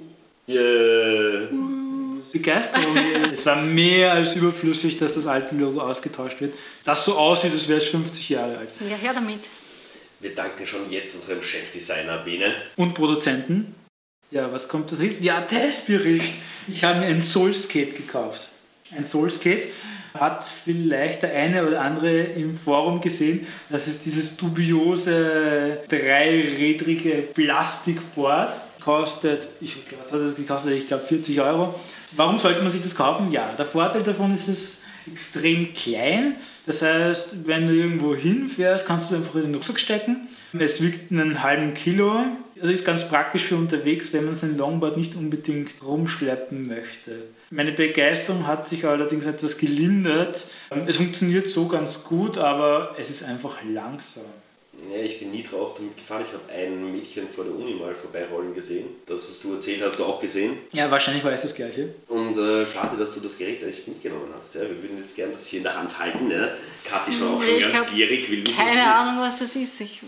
Yeah. 0.48 1.48
Begeisterung. 2.32 2.96
es 3.32 3.46
war 3.46 3.62
mehr 3.62 4.12
als 4.12 4.34
überflüssig, 4.34 4.98
dass 4.98 5.14
das 5.14 5.26
alte 5.26 5.54
Logo 5.54 5.80
ausgetauscht 5.80 6.40
wird. 6.40 6.54
Das 6.84 7.04
so 7.04 7.16
aussieht, 7.16 7.52
als 7.52 7.68
wäre 7.68 7.78
es 7.78 7.86
50 7.86 8.28
Jahre 8.28 8.58
alt. 8.58 8.68
Ja, 8.80 8.96
her 8.96 9.12
damit. 9.14 9.40
Wir 10.20 10.34
danken 10.34 10.66
schon 10.66 10.90
jetzt 10.90 11.14
unserem 11.14 11.42
Chefdesigner 11.42 12.18
Bene. 12.18 12.54
Und 12.76 12.94
Produzenten. 12.94 13.74
Ja, 14.30 14.50
was 14.52 14.68
kommt 14.68 14.90
das 14.90 15.00
ist? 15.00 15.20
Ja, 15.20 15.40
Testbericht. 15.42 16.34
Ich 16.68 16.82
habe 16.82 17.00
mir 17.00 17.06
ein 17.06 17.20
Soulskate 17.20 17.92
gekauft. 17.92 18.48
Ein 18.96 19.04
Soulskate 19.04 19.62
hat 20.20 20.44
vielleicht 20.44 21.22
der 21.22 21.34
eine 21.34 21.66
oder 21.66 21.80
andere 21.80 22.18
im 22.20 22.56
Forum 22.56 23.00
gesehen. 23.00 23.46
Das 23.68 23.88
ist 23.88 24.04
dieses 24.04 24.36
dubiose, 24.36 25.78
dreirädrige 25.88 27.22
Plastikboard. 27.34 28.54
Kostet, 28.80 29.48
ich, 29.60 29.76
was 30.00 30.12
hat 30.12 30.20
das 30.20 30.36
gekostet? 30.36 30.72
Ich 30.72 30.86
glaube 30.86 31.02
40 31.02 31.40
Euro. 31.40 31.74
Warum 32.12 32.38
sollte 32.38 32.62
man 32.62 32.70
sich 32.70 32.82
das 32.82 32.94
kaufen? 32.94 33.32
Ja, 33.32 33.52
der 33.58 33.66
Vorteil 33.66 34.02
davon 34.02 34.32
ist 34.32 34.48
es 34.48 34.78
extrem 35.10 35.72
klein. 35.72 36.36
Das 36.66 36.82
heißt, 36.82 37.46
wenn 37.46 37.66
du 37.66 37.74
irgendwo 37.74 38.14
hinfährst, 38.14 38.86
kannst 38.86 39.10
du 39.10 39.16
einfach 39.16 39.34
in 39.36 39.42
den 39.42 39.54
Rucksack 39.54 39.78
stecken. 39.78 40.28
Es 40.52 40.80
wiegt 40.80 41.12
einen 41.12 41.42
halben 41.42 41.74
Kilo. 41.74 42.24
Also 42.60 42.72
ist 42.72 42.84
ganz 42.84 43.06
praktisch 43.08 43.44
für 43.44 43.56
unterwegs, 43.56 44.12
wenn 44.12 44.24
man 44.24 44.34
sein 44.34 44.56
Longboard 44.56 44.96
nicht 44.96 45.14
unbedingt 45.14 45.82
rumschleppen 45.84 46.66
möchte. 46.66 47.24
Meine 47.50 47.72
Begeisterung 47.72 48.46
hat 48.46 48.68
sich 48.68 48.84
allerdings 48.84 49.26
etwas 49.26 49.58
gelindert. 49.58 50.46
Es 50.86 50.96
funktioniert 50.96 51.48
so 51.48 51.68
ganz 51.68 52.02
gut, 52.02 52.38
aber 52.38 52.94
es 52.98 53.10
ist 53.10 53.22
einfach 53.24 53.58
langsam. 53.64 54.24
Ja, 54.92 54.98
ich 54.98 55.18
bin 55.18 55.30
nie 55.30 55.42
drauf 55.42 55.74
damit 55.74 55.96
gefahren. 55.96 56.24
Ich 56.26 56.32
habe 56.32 56.52
ein 56.52 56.92
Mädchen 56.92 57.28
vor 57.28 57.44
der 57.44 57.54
Uni 57.54 57.74
mal 57.74 57.94
vorbeirollen 57.94 58.54
gesehen. 58.54 58.86
Das, 59.06 59.28
was 59.28 59.40
du 59.40 59.54
erzählt 59.54 59.82
hast, 59.82 59.98
du 59.98 60.04
auch 60.04 60.20
gesehen. 60.20 60.58
Ja, 60.72 60.90
wahrscheinlich 60.90 61.24
war 61.24 61.32
es 61.32 61.42
das 61.42 61.54
gleiche. 61.54 61.94
Und 62.08 62.36
äh, 62.36 62.66
schade, 62.66 62.96
dass 62.98 63.14
du 63.14 63.20
das 63.20 63.38
Gerät 63.38 63.62
echt 63.62 63.88
mitgenommen 63.88 64.28
hast. 64.36 64.54
Ja. 64.54 64.62
Wir 64.62 64.82
würden 64.82 64.98
jetzt 64.98 65.16
gerne 65.16 65.32
das 65.32 65.46
hier 65.46 65.58
in 65.58 65.64
der 65.64 65.78
Hand 65.78 65.98
halten. 65.98 66.30
Ja. 66.30 66.50
Kathi 66.84 67.12
ist 67.12 67.18
schon 67.18 67.28
auch 67.28 67.42
schon 67.42 67.60
ganz 67.60 67.90
gierig, 67.90 68.30
will 68.30 68.46
wissen, 68.46 68.56
Keine. 68.56 68.94
Ahnung, 68.94 69.22
was 69.22 69.38
das 69.38 69.56
ist. 69.56 69.80
Ich 69.80 70.02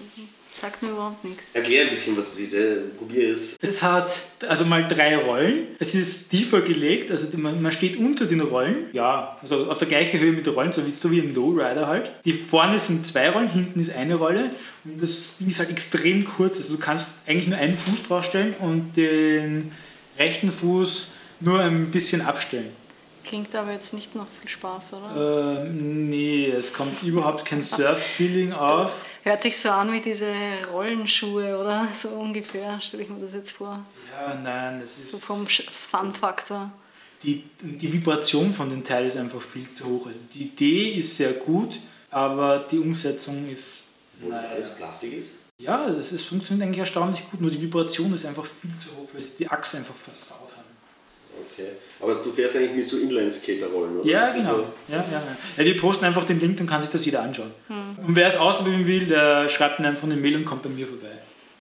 Sagt 0.60 0.82
mir 0.82 0.90
überhaupt 0.90 1.24
nichts. 1.24 1.44
Erklär 1.52 1.84
ein 1.84 1.90
bisschen, 1.90 2.16
was 2.16 2.34
diese 2.34 2.80
Probier 2.98 3.28
ist. 3.28 3.62
Es 3.62 3.80
hat 3.82 4.18
also 4.48 4.64
mal 4.64 4.88
drei 4.88 5.16
Rollen. 5.16 5.68
Es 5.78 5.94
ist 5.94 6.30
tiefer 6.30 6.62
gelegt, 6.62 7.12
also 7.12 7.28
man, 7.36 7.62
man 7.62 7.70
steht 7.70 7.96
unter 7.96 8.26
den 8.26 8.40
Rollen. 8.40 8.86
Ja, 8.92 9.36
also 9.40 9.70
auf 9.70 9.78
der 9.78 9.86
gleichen 9.86 10.18
Höhe 10.18 10.32
mit 10.32 10.46
den 10.46 10.54
Rollen, 10.54 10.72
so 10.72 10.84
wie, 10.84 10.90
so 10.90 11.12
wie 11.12 11.20
ein 11.20 11.32
Lowrider 11.32 11.86
halt. 11.86 12.10
Die 12.24 12.32
vorne 12.32 12.78
sind 12.80 13.06
zwei 13.06 13.30
Rollen, 13.30 13.48
hinten 13.48 13.78
ist 13.78 13.92
eine 13.94 14.16
Rolle. 14.16 14.50
Und 14.84 15.00
das 15.00 15.36
Ding 15.38 15.48
ist 15.48 15.60
halt 15.60 15.70
extrem 15.70 16.24
kurz. 16.24 16.56
Also 16.56 16.74
du 16.74 16.80
kannst 16.80 17.06
eigentlich 17.26 17.48
nur 17.48 17.58
einen 17.58 17.78
Fuß 17.78 18.02
draufstellen 18.08 18.54
und 18.58 18.96
den 18.96 19.70
rechten 20.18 20.50
Fuß 20.50 21.08
nur 21.40 21.60
ein 21.60 21.90
bisschen 21.92 22.20
abstellen. 22.20 22.70
Klingt 23.24 23.54
aber 23.54 23.72
jetzt 23.72 23.92
nicht 23.92 24.14
nach 24.14 24.26
viel 24.40 24.48
Spaß, 24.48 24.94
oder? 24.94 25.64
Ähm, 25.66 26.08
nee, 26.08 26.46
es 26.46 26.72
kommt 26.72 27.02
überhaupt 27.02 27.44
kein 27.44 27.60
Surf-Feeling 27.62 28.54
auf. 28.54 29.04
Hört 29.28 29.42
sich 29.42 29.58
so 29.58 29.68
an 29.68 29.92
wie 29.92 30.00
diese 30.00 30.32
Rollenschuhe, 30.72 31.58
oder? 31.58 31.86
So 31.94 32.08
ungefähr, 32.08 32.80
stelle 32.80 33.02
ich 33.02 33.10
mir 33.10 33.20
das 33.20 33.34
jetzt 33.34 33.52
vor. 33.52 33.84
Ja, 34.10 34.34
nein, 34.34 34.80
das 34.80 34.96
ist. 34.96 35.10
So 35.10 35.18
vom 35.18 35.46
Fun-Faktor. 35.46 36.72
Die, 37.22 37.44
die 37.60 37.92
Vibration 37.92 38.54
von 38.54 38.70
den 38.70 38.82
Teilen 38.82 39.08
ist 39.08 39.18
einfach 39.18 39.42
viel 39.42 39.70
zu 39.70 39.84
hoch. 39.84 40.06
Also 40.06 40.18
die 40.32 40.44
Idee 40.44 40.92
ist 40.92 41.18
sehr 41.18 41.34
gut, 41.34 41.78
aber 42.10 42.60
die 42.70 42.78
Umsetzung 42.78 43.50
ist. 43.50 43.82
Wo 44.18 44.30
das 44.30 44.46
alles 44.46 44.74
Plastik 44.74 45.12
ist. 45.12 45.40
Ja, 45.58 45.88
es 45.88 46.24
funktioniert 46.24 46.66
eigentlich 46.66 46.78
erstaunlich 46.78 47.30
gut, 47.30 47.42
nur 47.42 47.50
die 47.50 47.60
Vibration 47.60 48.14
ist 48.14 48.24
einfach 48.24 48.46
viel 48.46 48.74
zu 48.76 48.88
hoch, 48.96 49.10
weil 49.12 49.20
sie 49.20 49.32
die 49.40 49.48
Achse 49.48 49.76
einfach 49.76 49.94
versaut 49.94 50.56
haben. 50.56 50.67
Okay. 51.52 51.68
Aber 52.00 52.14
du 52.14 52.30
fährst 52.32 52.56
eigentlich 52.56 52.74
mit 52.74 52.88
so 52.88 52.98
Inline-Skater-Rollen, 52.98 53.98
oder? 53.98 54.08
Ja, 54.08 54.20
Das 54.22 54.34
genau. 54.34 54.50
So, 54.50 54.66
Ja, 54.88 54.96
ja, 54.96 55.02
ja. 55.12 55.22
ja, 55.56 55.64
wir 55.64 55.76
posten 55.78 56.04
einfach 56.04 56.24
den 56.24 56.38
Link, 56.40 56.56
dann 56.58 56.66
kann 56.66 56.80
sich 56.80 56.90
das 56.90 57.04
jeder 57.04 57.22
anschauen. 57.22 57.50
Und 57.68 58.14
wer 58.16 58.28
es 58.28 58.36
ausprobieren 58.36 58.86
will, 58.86 59.06
der 59.06 59.48
schreibt 59.48 59.80
mir 59.80 59.88
einfach 59.88 60.04
eine 60.04 60.16
Mail 60.16 60.36
und 60.36 60.44
kommt 60.44 60.62
bei 60.62 60.68
mir 60.68 60.86
vorbei. 60.86 61.18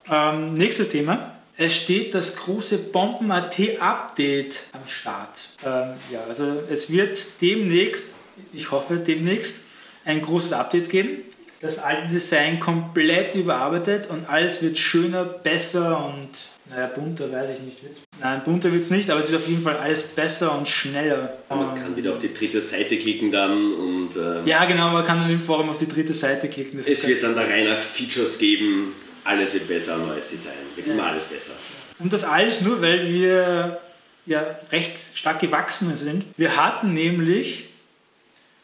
Ähm, 0.10 0.54
nächstes 0.56 0.90
Thema. 0.90 1.36
Es 1.56 1.76
steht 1.76 2.16
das 2.16 2.36
große 2.36 2.78
Bomben.at-Update 2.80 4.64
am 4.72 4.88
Start. 4.88 5.50
Ähm, 5.66 5.94
ja, 6.12 6.24
also 6.28 6.64
es 6.70 6.90
wird 6.92 7.18
demnächst, 7.42 8.16
ich 8.54 8.72
hoffe 8.72 8.98
demnächst, 8.98 9.62
ein 10.06 10.22
großes 10.22 10.54
Update 10.54 10.90
geben. 10.90 11.20
Das 11.62 11.80
alte 11.80 12.08
Design 12.12 12.60
komplett 12.60 13.36
überarbeitet 13.36 14.10
und 14.10 14.28
alles 14.30 14.62
wird 14.62 14.78
schöner, 14.78 15.24
besser 15.24 16.04
und 16.06 16.28
naja, 16.74 16.88
bunter 16.88 17.32
weiß 17.32 17.58
ich 17.58 17.62
nicht. 17.62 17.84
Wird's? 17.84 18.02
Nein, 18.20 18.42
bunter 18.44 18.72
wird 18.72 18.84
es 18.84 18.90
nicht, 18.90 19.10
aber 19.10 19.22
es 19.22 19.32
wird 19.32 19.42
auf 19.42 19.48
jeden 19.48 19.62
Fall 19.62 19.78
alles 19.78 20.04
besser 20.04 20.58
und 20.58 20.68
schneller. 20.68 21.38
man 21.50 21.76
kann 21.76 21.96
wieder 21.96 22.12
auf 22.12 22.20
die 22.20 22.34
dritte 22.34 22.62
Seite 22.62 22.98
klicken 22.98 23.32
dann 23.32 23.74
und 23.74 24.16
ähm, 24.16 24.46
Ja, 24.46 24.66
genau, 24.66 24.92
man 24.92 25.06
kann 25.06 25.20
dann 25.20 25.30
im 25.30 25.42
Forum 25.42 25.70
auf 25.70 25.78
die 25.78 25.88
dritte 25.88 26.14
Seite 26.14 26.48
klicken. 26.48 26.78
Das 26.78 26.88
es 26.88 27.04
ist 27.04 27.10
wird 27.10 27.24
dann 27.24 27.36
da 27.36 27.42
rein 27.42 27.66
nach 27.66 27.80
Features 27.80 28.40
geben. 28.40 28.94
Alles 29.24 29.54
wird 29.54 29.68
besser, 29.68 29.98
neues 29.98 30.30
Design. 30.30 30.56
Wird 30.76 30.88
immer 30.88 31.06
alles 31.06 31.26
besser. 31.26 31.54
Und 32.00 32.12
das 32.12 32.24
alles 32.24 32.62
nur, 32.62 32.82
weil 32.82 33.08
wir 33.08 33.80
ja 34.26 34.44
recht 34.72 34.98
stark 35.16 35.40
gewachsen 35.40 35.96
sind. 35.96 36.26
Wir 36.38 36.58
hatten 36.58 36.94
nämlich 36.94 37.70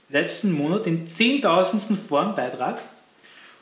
letzten 0.09 0.51
Monat 0.51 0.85
den 0.85 1.07
10.000. 1.07 1.95
Forenbeitrag. 1.95 2.81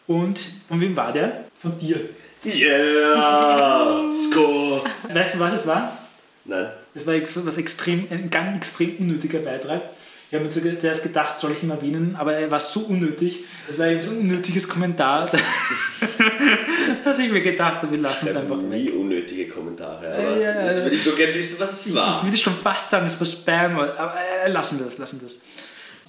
Und 0.08 0.40
von 0.68 0.80
wem 0.80 0.96
war 0.96 1.12
der? 1.12 1.44
Von 1.60 1.78
dir. 1.78 2.00
Yeah! 2.44 4.10
Score! 4.12 4.82
Weißt 5.14 5.36
du, 5.36 5.40
was 5.40 5.54
es 5.54 5.68
war? 5.68 5.98
Nein. 6.46 6.68
Das 6.94 7.06
war 7.06 7.14
was 7.46 7.58
extrem, 7.58 8.08
ein 8.10 8.30
ganz 8.30 8.58
extrem 8.58 8.98
unnötiger 9.00 9.40
Beitrag. 9.40 9.82
Ich 10.30 10.36
habe 10.36 10.44
mir 10.46 10.80
zuerst 10.80 11.04
gedacht, 11.04 11.40
soll 11.40 11.54
ich 11.54 11.64
ihn 11.64 11.70
erwähnen, 11.70 12.18
aber 12.20 12.34
er 12.34 12.52
war 12.52 12.60
so 12.60 12.82
unnötig. 12.82 13.46
Das 13.68 13.80
war 13.80 13.88
eben 13.88 14.02
so 14.02 14.12
ein 14.12 14.18
unnötiges 14.20 14.68
Kommentar, 14.68 15.30
dass 15.30 15.40
ich 17.20 17.32
mir 17.32 17.40
gedacht 17.40 17.82
habe, 17.84 17.92
wir 17.92 18.00
lassen 18.00 18.26
es 18.26 18.32
Ich 18.34 18.38
einfach 18.38 18.58
habe 18.58 18.70
weg. 18.70 18.82
nie 18.84 18.90
unnötige 18.92 19.48
Kommentare, 19.48 20.06
aber 20.14 20.38
Ja, 20.38 20.52
ja, 20.64 20.68
jetzt 20.68 20.84
würde 20.84 20.96
ich 20.98 21.04
so 21.04 21.12
gerne 21.16 21.34
wissen, 21.34 21.62
was 21.62 21.72
es 21.72 21.88
Ich 21.88 21.96
war. 21.96 22.22
würde 22.26 22.36
schon 22.36 22.56
fast 22.58 22.90
sagen, 22.90 23.06
es 23.08 23.18
war 23.18 23.26
Spam, 23.28 23.80
aber 23.80 24.16
äh, 24.44 24.50
lassen 24.52 24.80
wir 24.80 24.86
das, 24.88 24.98
lassen 24.98 25.22
wir 25.22 25.30
das. 25.30 25.38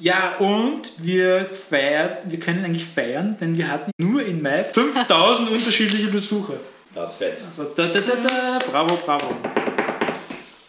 Ja, 0.00 0.36
und 0.36 0.92
wir, 0.98 1.46
feiern, 1.46 2.18
wir 2.24 2.38
können 2.38 2.64
eigentlich 2.64 2.86
feiern, 2.86 3.36
denn 3.40 3.58
wir 3.58 3.68
hatten 3.68 3.90
nur 3.98 4.24
im 4.24 4.40
Mai 4.42 4.62
5000 4.62 5.50
unterschiedliche 5.50 6.06
Besucher. 6.06 6.54
Das 6.94 7.12
ist 7.12 7.18
fett. 7.18 7.38
Also, 7.50 7.72
da, 7.74 7.88
da, 7.88 8.00
da, 8.00 8.58
bravo, 8.70 8.96
bravo. 9.04 9.34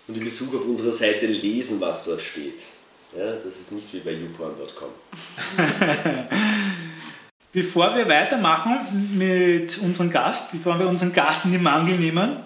Und 0.07 0.13
die 0.15 0.19
Besucher 0.19 0.57
auf 0.57 0.65
unserer 0.65 0.91
Seite 0.91 1.27
lesen, 1.27 1.79
was 1.79 2.05
dort 2.05 2.21
steht. 2.21 2.61
Ja, 3.15 3.33
das 3.33 3.59
ist 3.59 3.71
nicht 3.71 3.93
wie 3.93 3.99
bei 3.99 4.13
youporn.com. 4.13 4.89
Bevor 7.51 7.95
wir 7.95 8.07
weitermachen 8.07 9.17
mit 9.17 9.79
unserem 9.79 10.09
Gast, 10.11 10.51
bevor 10.51 10.79
wir 10.79 10.87
unseren 10.87 11.11
Gast 11.11 11.45
in 11.45 11.51
die 11.51 11.57
Mangel 11.57 11.97
nehmen, 11.97 12.37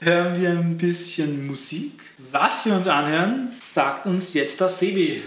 hören 0.00 0.40
wir 0.40 0.50
ein 0.50 0.76
bisschen 0.76 1.46
Musik. 1.46 2.02
Was 2.30 2.66
wir 2.66 2.74
uns 2.74 2.86
anhören, 2.86 3.52
sagt 3.72 4.06
uns 4.06 4.34
jetzt 4.34 4.60
der 4.60 4.68
Sebi. 4.68 5.22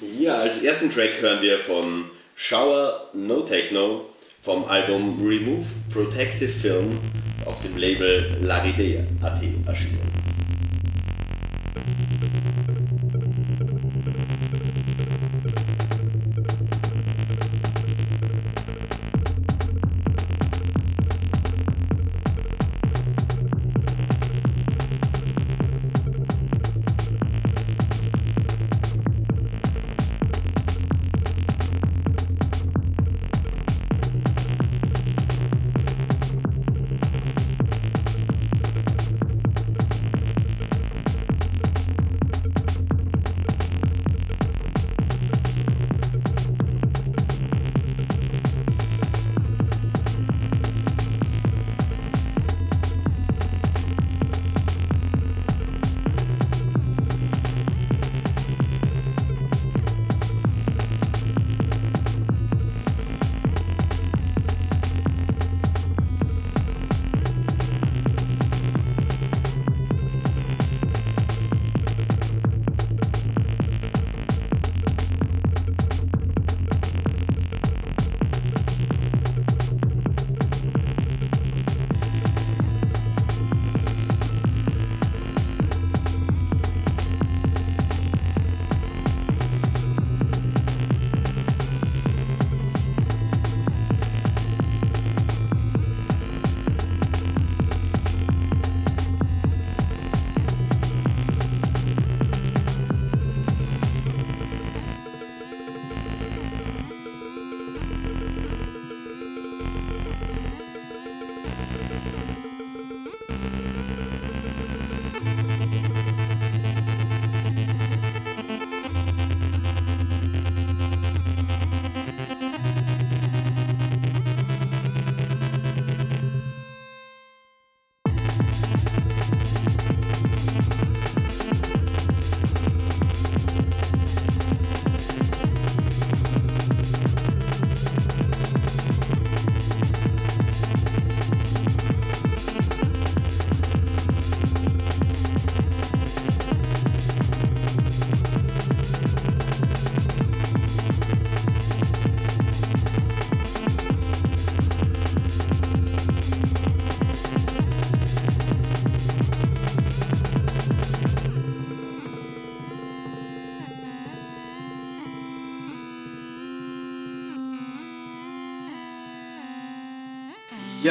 Ja, 0.00 0.40
als 0.40 0.62
ersten 0.62 0.90
Track 0.90 1.22
hören 1.22 1.40
wir 1.40 1.58
von 1.58 2.04
Shower 2.34 3.08
No 3.14 3.40
Techno 3.40 4.10
vom 4.42 4.64
Album 4.66 5.26
Remove 5.26 5.64
Protective 5.90 6.50
Film 6.50 6.98
auf 7.46 7.62
dem 7.62 7.78
Label 7.78 8.36
Laridea.at 8.42 9.40
erschienen. 9.66 10.35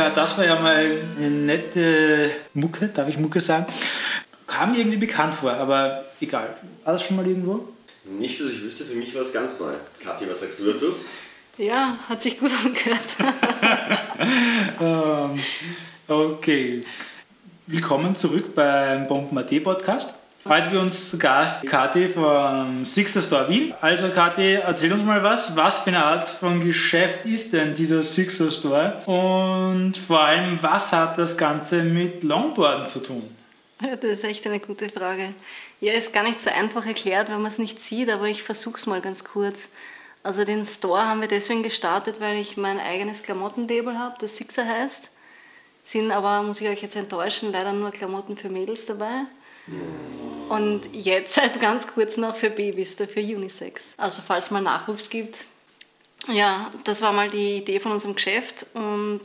Ja, 0.06 0.12
das 0.12 0.38
war 0.38 0.46
ja 0.46 0.60
mal 0.60 0.86
eine 1.18 1.32
nette 1.32 2.30
Mucke, 2.54 2.90
darf 2.90 3.10
ich 3.10 3.18
Mucke 3.18 3.40
sagen? 3.40 3.66
Kam 4.46 4.72
mir 4.74 4.78
irgendwie 4.78 4.98
bekannt 4.98 5.34
vor, 5.34 5.52
aber 5.52 6.06
egal. 6.22 6.56
War 6.84 6.94
das 6.94 7.02
schon 7.02 7.16
mal 7.16 7.26
irgendwo? 7.26 7.68
Nicht, 8.04 8.40
dass 8.40 8.52
ich 8.52 8.62
wüsste, 8.62 8.84
für 8.86 8.94
mich 8.94 9.16
war 9.16 9.24
es 9.24 9.34
ganz 9.34 9.60
neu. 9.60 9.74
Kathi, 10.04 10.30
was 10.30 10.42
sagst 10.42 10.60
du 10.60 10.72
dazu? 10.72 10.96
Ja, 11.58 11.98
hat 12.08 12.22
sich 12.22 12.40
gut 12.40 12.52
angehört. 12.64 13.00
Ähm, 14.80 15.40
okay. 16.08 16.86
Willkommen 17.66 18.16
zurück 18.16 18.54
beim 18.54 19.08
Bomben.at 19.08 19.64
Podcast. 19.64 20.10
Heute 20.48 20.70
bei 20.70 20.78
uns 20.78 21.10
zu 21.10 21.18
Gast 21.18 21.66
Kathi 21.66 22.08
vom 22.08 22.86
Sixer 22.86 23.24
Store 23.24 23.50
Wien. 23.50 23.74
Also 23.82 24.10
Kathi, 24.10 24.54
erzähl 24.54 24.94
uns 24.94 25.02
mal 25.02 25.24
was. 25.24 25.56
Was 25.56 25.80
für 25.80 25.88
eine 25.88 26.06
Art 26.06 26.30
von 26.30 26.60
Geschäft 26.60 27.26
ist 27.26 27.52
denn 27.52 27.74
dieser 27.74 28.04
Sixer 28.04 28.52
Store? 28.52 29.02
Und 29.08 29.98
vor 29.98 30.22
allem, 30.22 30.62
was 30.62 30.92
hat 30.92 31.18
das 31.18 31.36
Ganze 31.36 31.82
mit 31.82 32.24
Longboarden 32.24 32.88
zu 32.88 33.00
tun? 33.00 33.36
Das 33.80 34.04
ist 34.04 34.24
echt 34.24 34.46
eine 34.46 34.60
gute 34.60 34.90
Frage. 34.90 35.34
Ja, 35.82 35.94
ist 35.94 36.14
gar 36.14 36.22
nicht 36.22 36.40
so 36.40 36.52
einfach 36.52 36.86
erklärt, 36.86 37.30
wenn 37.30 37.42
man 37.42 37.50
es 37.50 37.58
nicht 37.58 37.82
sieht, 37.82 38.12
aber 38.12 38.28
ich 38.28 38.44
versuche 38.44 38.78
es 38.78 38.86
mal 38.86 39.02
ganz 39.02 39.24
kurz. 39.24 39.70
Also 40.22 40.46
den 40.46 40.64
Store 40.68 41.08
haben 41.08 41.22
wir 41.22 41.28
deswegen 41.28 41.64
gestartet, 41.64 42.22
weil 42.22 42.38
ich 42.38 42.56
mein 42.56 42.80
eigenes 42.80 43.24
Klamottenlabel 43.24 43.98
habe, 43.98 44.18
das 44.20 44.38
Sixer 44.38 44.68
heißt. 44.68 45.10
Sind 45.84 46.12
aber, 46.12 46.44
muss 46.44 46.62
ich 46.62 46.70
euch 46.70 46.84
jetzt 46.84 46.96
enttäuschen, 46.96 47.52
leider 47.52 47.74
nur 47.74 47.90
Klamotten 47.90 48.38
für 48.38 48.50
Mädels 48.50 48.86
dabei. 48.86 49.26
Und 50.50 50.88
jetzt 50.94 51.34
seit 51.34 51.60
ganz 51.60 51.88
kurz 51.88 52.18
noch 52.18 52.36
für 52.36 52.50
Babys, 52.50 52.96
für 52.96 53.20
Unisex. 53.20 53.84
Also 53.98 54.22
falls 54.22 54.52
mal 54.52 54.62
Nachwuchs 54.62 55.10
gibt. 55.10 55.38
Ja, 56.32 56.72
das 56.84 57.02
war 57.02 57.14
mal 57.14 57.30
die 57.30 57.58
Idee 57.58 57.80
von 57.80 57.92
unserem 57.92 58.16
Geschäft. 58.16 58.66
Und 58.74 59.22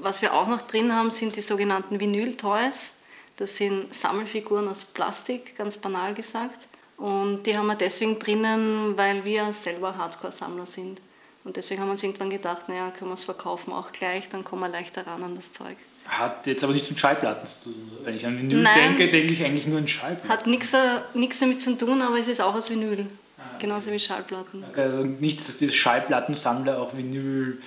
was 0.00 0.22
wir 0.22 0.34
auch 0.34 0.48
noch 0.48 0.62
drin 0.62 0.92
haben, 0.92 1.10
sind 1.10 1.36
die 1.36 1.42
sogenannten 1.42 2.00
Vinyl-Toys. 2.00 2.92
Das 3.36 3.56
sind 3.56 3.94
Sammelfiguren 3.94 4.68
aus 4.68 4.84
Plastik, 4.84 5.56
ganz 5.56 5.78
banal 5.78 6.14
gesagt. 6.14 6.66
Und 6.96 7.44
die 7.44 7.56
haben 7.56 7.66
wir 7.66 7.74
deswegen 7.74 8.18
drinnen, 8.18 8.96
weil 8.96 9.24
wir 9.24 9.52
selber 9.52 9.96
Hardcore-Sammler 9.96 10.66
sind. 10.66 11.00
Und 11.44 11.56
deswegen 11.56 11.80
haben 11.80 11.88
wir 11.88 11.92
uns 11.92 12.02
irgendwann 12.02 12.30
gedacht, 12.30 12.68
naja, 12.68 12.90
können 12.90 13.10
wir 13.10 13.14
es 13.14 13.24
verkaufen 13.24 13.72
auch 13.72 13.90
gleich, 13.90 14.28
dann 14.28 14.44
kommen 14.44 14.62
wir 14.62 14.68
leichter 14.68 15.06
ran 15.06 15.24
an 15.24 15.34
das 15.34 15.52
Zeug. 15.52 15.76
Hat 16.06 16.46
jetzt 16.46 16.64
aber 16.64 16.72
nichts 16.72 16.90
mit 16.90 16.98
Schallplatten 16.98 17.46
zu 17.46 17.64
tun. 17.64 17.92
Wenn 18.02 18.14
ich 18.14 18.26
an 18.26 18.38
Vinyl 18.38 18.62
Nein. 18.62 18.96
denke, 18.96 19.10
denke 19.10 19.32
ich 19.32 19.44
eigentlich 19.44 19.66
nur 19.66 19.78
an 19.78 19.88
Schallplatten. 19.88 20.28
Hat 20.28 20.46
nichts 20.46 20.74
nichts 21.14 21.38
damit 21.38 21.62
zu 21.62 21.76
tun, 21.76 22.02
aber 22.02 22.18
es 22.18 22.28
ist 22.28 22.40
auch 22.40 22.54
aus 22.54 22.70
Vinyl. 22.70 23.06
Genauso 23.58 23.92
wie 23.92 23.98
Schallplatten. 23.98 24.64
Also 24.76 25.04
nichts, 25.04 25.46
dass 25.46 25.58
diese 25.58 25.72
Schallplattensammler 25.72 26.80
auch 26.80 26.96
Vinyl. 26.96 27.58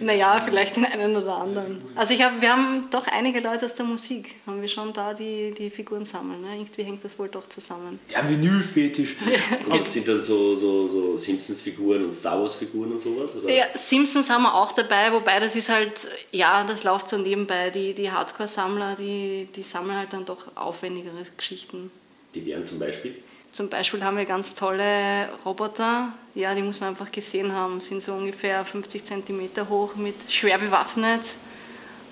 Naja, 0.00 0.40
vielleicht 0.40 0.76
den 0.76 0.84
einen 0.84 1.16
oder 1.16 1.36
anderen. 1.36 1.82
Also 1.94 2.14
ich 2.14 2.22
hab, 2.22 2.40
wir 2.40 2.50
haben 2.50 2.88
doch 2.90 3.06
einige 3.06 3.40
Leute 3.40 3.66
aus 3.66 3.74
der 3.74 3.84
Musik, 3.84 4.34
haben 4.46 4.60
wir 4.60 4.68
schon 4.68 4.92
da, 4.92 5.14
die 5.14 5.52
die 5.56 5.70
Figuren 5.70 6.04
sammeln. 6.04 6.42
Ne? 6.42 6.56
Irgendwie 6.56 6.82
hängt 6.84 7.04
das 7.04 7.18
wohl 7.18 7.28
doch 7.28 7.48
zusammen. 7.48 7.98
Ja, 8.10 8.26
Vinyl-Fetisch. 8.28 9.16
Und 9.68 9.80
das 9.80 9.92
sind 9.92 10.08
dann 10.08 10.22
so, 10.22 10.54
so, 10.54 10.86
so 10.88 11.16
Simpsons-Figuren 11.16 12.04
und 12.04 12.14
Star 12.14 12.40
Wars-Figuren 12.40 12.92
und 12.92 13.00
sowas? 13.00 13.36
Oder? 13.36 13.52
Ja, 13.52 13.66
Simpsons 13.74 14.30
haben 14.30 14.44
wir 14.44 14.54
auch 14.54 14.72
dabei, 14.72 15.12
wobei 15.12 15.40
das 15.40 15.56
ist 15.56 15.68
halt, 15.68 16.08
ja, 16.32 16.64
das 16.64 16.84
läuft 16.84 17.08
so 17.08 17.18
nebenbei. 17.18 17.70
Die, 17.70 17.92
die 17.92 18.10
Hardcore-Sammler, 18.10 18.96
die, 18.96 19.48
die 19.54 19.62
sammeln 19.62 19.98
halt 19.98 20.12
dann 20.12 20.24
doch 20.24 20.56
aufwendigere 20.56 21.24
Geschichten. 21.36 21.90
Die 22.34 22.46
wären 22.46 22.66
zum 22.66 22.78
Beispiel? 22.78 23.16
Zum 23.56 23.70
Beispiel 23.70 24.04
haben 24.04 24.18
wir 24.18 24.26
ganz 24.26 24.54
tolle 24.54 25.30
Roboter, 25.42 26.12
ja, 26.34 26.54
die 26.54 26.60
muss 26.60 26.78
man 26.80 26.90
einfach 26.90 27.10
gesehen 27.10 27.52
haben, 27.52 27.80
sind 27.80 28.02
so 28.02 28.12
ungefähr 28.12 28.62
50 28.66 29.02
cm 29.02 29.70
hoch, 29.70 29.96
mit 29.96 30.14
schwer 30.28 30.58
bewaffnet 30.58 31.22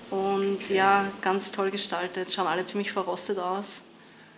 und 0.09 0.67
ja, 0.71 1.05
ganz 1.21 1.51
toll 1.51 1.69
gestaltet, 1.69 2.33
schauen 2.33 2.47
alle 2.47 2.65
ziemlich 2.65 2.91
verrostet 2.91 3.37
aus. 3.37 3.81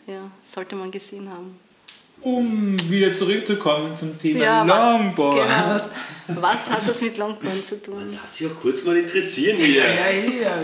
Ja, 0.05 0.29
sollte 0.53 0.75
man 0.75 0.91
gesehen 0.91 1.29
haben. 1.29 1.57
Um 2.19 2.75
wieder 2.89 3.15
zurückzukommen 3.15 3.95
zum 3.95 4.19
Thema 4.19 4.43
Ja, 4.43 4.63
Longboard. 4.65 5.47
Genau. 6.27 6.41
Was 6.41 6.67
hat 6.67 6.85
das 6.89 7.01
mit 7.01 7.17
Longboard 7.17 7.65
zu 7.65 7.81
tun? 7.81 8.19
Lass 8.21 8.35
sich 8.35 8.47
auch 8.47 8.61
kurz 8.61 8.83
mal 8.83 8.97
interessieren 8.97 9.55
hier. 9.55 9.85
Ja, 9.85 10.09
ja. 10.41 10.57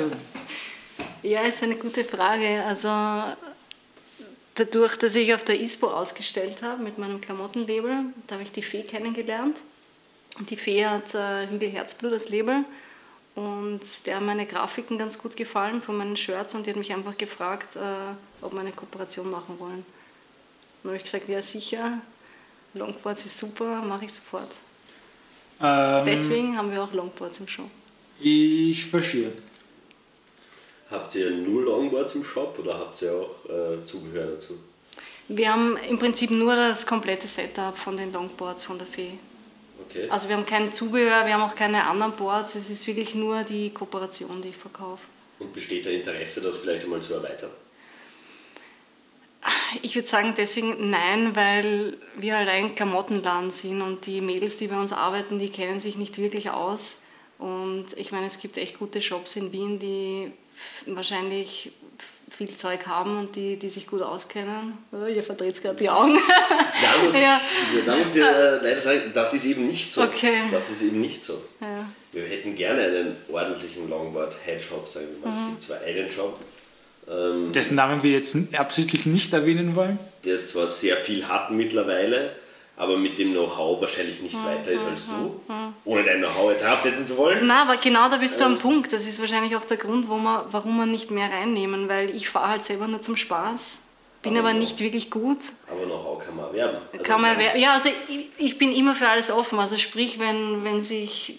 Ja, 1.21 1.41
ist 1.43 1.63
eine 1.63 1.75
gute 1.75 2.03
Frage. 2.03 2.61
Also 2.67 2.89
dadurch, 4.55 4.97
dass 4.97 5.15
ich 5.15 5.33
auf 5.33 5.43
der 5.43 5.59
ISPO 5.59 5.87
ausgestellt 5.87 6.61
habe 6.61 6.81
mit 6.83 6.97
meinem 6.97 7.21
Klamottenlabel, 7.21 8.05
da 8.27 8.35
habe 8.35 8.43
ich 8.43 8.51
die 8.51 8.61
Fee 8.61 8.83
kennengelernt. 8.83 9.57
Die 10.49 10.57
Fee 10.57 10.85
hat 10.85 11.13
äh, 11.13 11.47
Hügel 11.47 11.69
Herzblut 11.69 12.13
als 12.13 12.29
Label 12.29 12.63
und 13.35 13.81
der 14.05 14.17
hat 14.17 14.23
meine 14.23 14.45
Grafiken 14.45 14.97
ganz 14.97 15.17
gut 15.17 15.35
gefallen 15.35 15.81
von 15.81 15.97
meinen 15.97 16.17
Shirts 16.17 16.55
und 16.55 16.65
die 16.65 16.71
hat 16.71 16.77
mich 16.77 16.91
einfach 16.93 17.17
gefragt, 17.17 17.75
äh, 17.75 17.79
ob 18.41 18.53
wir 18.53 18.61
eine 18.61 18.71
Kooperation 18.71 19.29
machen 19.29 19.59
wollen. 19.59 19.85
Und 20.83 20.89
habe 20.89 20.97
ich 20.97 21.03
gesagt, 21.03 21.29
ja 21.29 21.41
sicher, 21.41 21.99
Longboards 22.73 23.25
ist 23.25 23.37
super, 23.37 23.81
mache 23.81 24.05
ich 24.05 24.13
sofort. 24.13 24.51
Ähm, 25.61 26.05
Deswegen 26.05 26.57
haben 26.57 26.71
wir 26.71 26.83
auch 26.83 26.91
Longboards 26.93 27.39
im 27.39 27.47
Shop. 27.47 27.69
ich 28.19 28.85
verstehe. 28.85 29.31
Habt 30.93 31.15
ihr 31.15 31.31
nur 31.31 31.63
Longboards 31.63 32.13
im 32.13 32.23
Shop 32.23 32.55
oder 32.59 32.77
habt 32.77 33.01
ihr 33.01 33.11
auch 33.11 33.49
äh, 33.49 33.83
Zubehör 33.83 34.27
dazu? 34.27 34.59
Wir 35.27 35.51
haben 35.51 35.75
im 35.89 35.97
Prinzip 35.97 36.29
nur 36.29 36.55
das 36.55 36.85
komplette 36.85 37.27
Setup 37.27 37.75
von 37.75 37.97
den 37.97 38.13
Longboards 38.13 38.65
von 38.65 38.77
der 38.77 38.85
Fee. 38.85 39.17
Okay. 39.89 40.07
Also 40.07 40.29
wir 40.29 40.37
haben 40.37 40.45
kein 40.45 40.71
Zubehör, 40.71 41.25
wir 41.25 41.33
haben 41.33 41.41
auch 41.41 41.55
keine 41.55 41.83
anderen 41.85 42.15
Boards, 42.15 42.53
es 42.53 42.69
ist 42.69 42.85
wirklich 42.85 43.15
nur 43.15 43.41
die 43.41 43.71
Kooperation, 43.71 44.43
die 44.43 44.49
ich 44.49 44.55
verkaufe. 44.55 45.01
Und 45.39 45.51
besteht 45.51 45.87
da 45.87 45.89
Interesse, 45.89 46.41
das 46.41 46.57
vielleicht 46.57 46.83
einmal 46.83 47.01
zu 47.01 47.15
erweitern? 47.15 47.49
Ich 49.81 49.95
würde 49.95 50.07
sagen 50.07 50.35
deswegen 50.37 50.91
nein, 50.91 51.35
weil 51.35 51.97
wir 52.15 52.37
halt 52.37 52.49
ein 52.49 52.75
Klamottenladen 52.75 53.49
sind 53.49 53.81
und 53.81 54.05
die 54.05 54.21
Mädels, 54.21 54.57
die 54.57 54.67
bei 54.67 54.79
uns 54.79 54.93
arbeiten, 54.93 55.39
die 55.39 55.49
kennen 55.49 55.79
sich 55.79 55.97
nicht 55.97 56.19
wirklich 56.19 56.51
aus. 56.51 57.01
Und 57.39 57.87
ich 57.97 58.11
meine, 58.11 58.27
es 58.27 58.37
gibt 58.37 58.57
echt 58.57 58.77
gute 58.77 59.01
Shops 59.01 59.35
in 59.35 59.51
Wien, 59.51 59.79
die 59.79 60.31
wahrscheinlich 60.85 61.71
viel 62.29 62.49
Zeug 62.55 62.87
haben 62.87 63.17
und 63.19 63.35
die, 63.35 63.57
die 63.57 63.69
sich 63.69 63.85
gut 63.85 64.01
auskennen. 64.01 64.73
Oh, 64.91 65.05
ihr 65.05 65.23
verdreht 65.23 65.61
gerade 65.61 65.75
die 65.77 65.89
Augen. 65.89 66.17
Da 66.17 67.05
muss, 67.05 67.15
Ja. 67.19 67.39
ich, 67.77 67.85
da 67.85 67.95
muss 67.95 68.07
ich 68.07 68.13
dir 68.13 68.27
äh, 68.29 68.63
leider 68.63 68.81
sagen, 68.81 69.01
das 69.13 69.33
ist 69.35 69.45
eben 69.45 69.67
nicht 69.67 69.93
so. 69.93 70.01
Okay. 70.03 70.43
Das 70.51 70.69
ist 70.71 70.81
eben 70.81 70.99
nicht 71.01 71.23
so. 71.23 71.41
ja. 71.61 71.87
Wir 72.11 72.23
hätten 72.25 72.55
gerne 72.55 72.81
einen 72.83 73.15
ordentlichen 73.31 73.89
Longboard-Headshop, 73.89 74.87
sagen 74.87 75.07
wir 75.21 75.27
mal. 75.29 75.35
Es 75.37 75.47
gibt 75.47 75.63
zwar 75.63 75.81
einen 75.81 76.09
Shop, 76.11 76.39
ähm, 77.09 77.51
Dessen 77.51 77.75
Namen 77.75 78.01
wir 78.03 78.11
jetzt 78.11 78.35
absichtlich 78.53 79.05
nicht 79.05 79.33
erwähnen 79.33 79.75
wollen. 79.75 79.99
der 80.23 80.43
zwar 80.45 80.69
sehr 80.69 80.95
viel 80.97 81.27
hat 81.27 81.51
mittlerweile, 81.51 82.35
aber 82.75 82.97
mit 82.97 83.19
dem 83.19 83.31
Know-how 83.33 83.79
wahrscheinlich 83.81 84.21
nicht 84.21 84.35
weiter 84.43 84.71
ist 84.71 84.87
als 84.87 85.07
du. 85.09 85.39
Ohne 85.85 86.03
dein 86.03 86.17
Know-how 86.19 86.51
jetzt 86.51 86.63
absetzen 86.63 87.05
zu 87.05 87.17
wollen. 87.17 87.45
Na, 87.45 87.61
aber 87.63 87.77
genau 87.77 88.09
da 88.09 88.17
bist 88.17 88.39
du 88.39 88.45
am 88.45 88.57
Punkt. 88.57 88.91
Das 88.91 89.05
ist 89.07 89.19
wahrscheinlich 89.19 89.55
auch 89.55 89.65
der 89.65 89.77
Grund, 89.77 90.09
wo 90.09 90.17
man, 90.17 90.41
warum 90.51 90.77
wir 90.77 90.85
nicht 90.87 91.11
mehr 91.11 91.29
reinnehmen, 91.31 91.87
weil 91.87 92.09
ich 92.15 92.29
fahre 92.29 92.49
halt 92.49 92.63
selber 92.65 92.87
nur 92.87 93.01
zum 93.01 93.15
Spaß, 93.15 93.79
bin 94.23 94.37
Aber 94.37 94.49
aber 94.49 94.57
nicht 94.57 94.79
wirklich 94.79 95.11
gut. 95.11 95.37
Aber 95.69 95.85
Know-how 95.85 96.25
kann 96.25 96.35
man 96.35 96.45
erwerben. 96.47 96.77
Also 96.91 97.03
Kann 97.03 97.21
man, 97.21 97.37
wer- 97.37 97.57
ja, 97.57 97.73
also 97.73 97.89
ich, 98.09 98.29
ich 98.37 98.57
bin 98.57 98.71
immer 98.71 98.95
für 98.95 99.07
alles 99.07 99.29
offen. 99.29 99.59
Also 99.59 99.77
sprich, 99.77 100.17
wenn, 100.17 100.63
wenn 100.63 100.81
sich, 100.81 101.37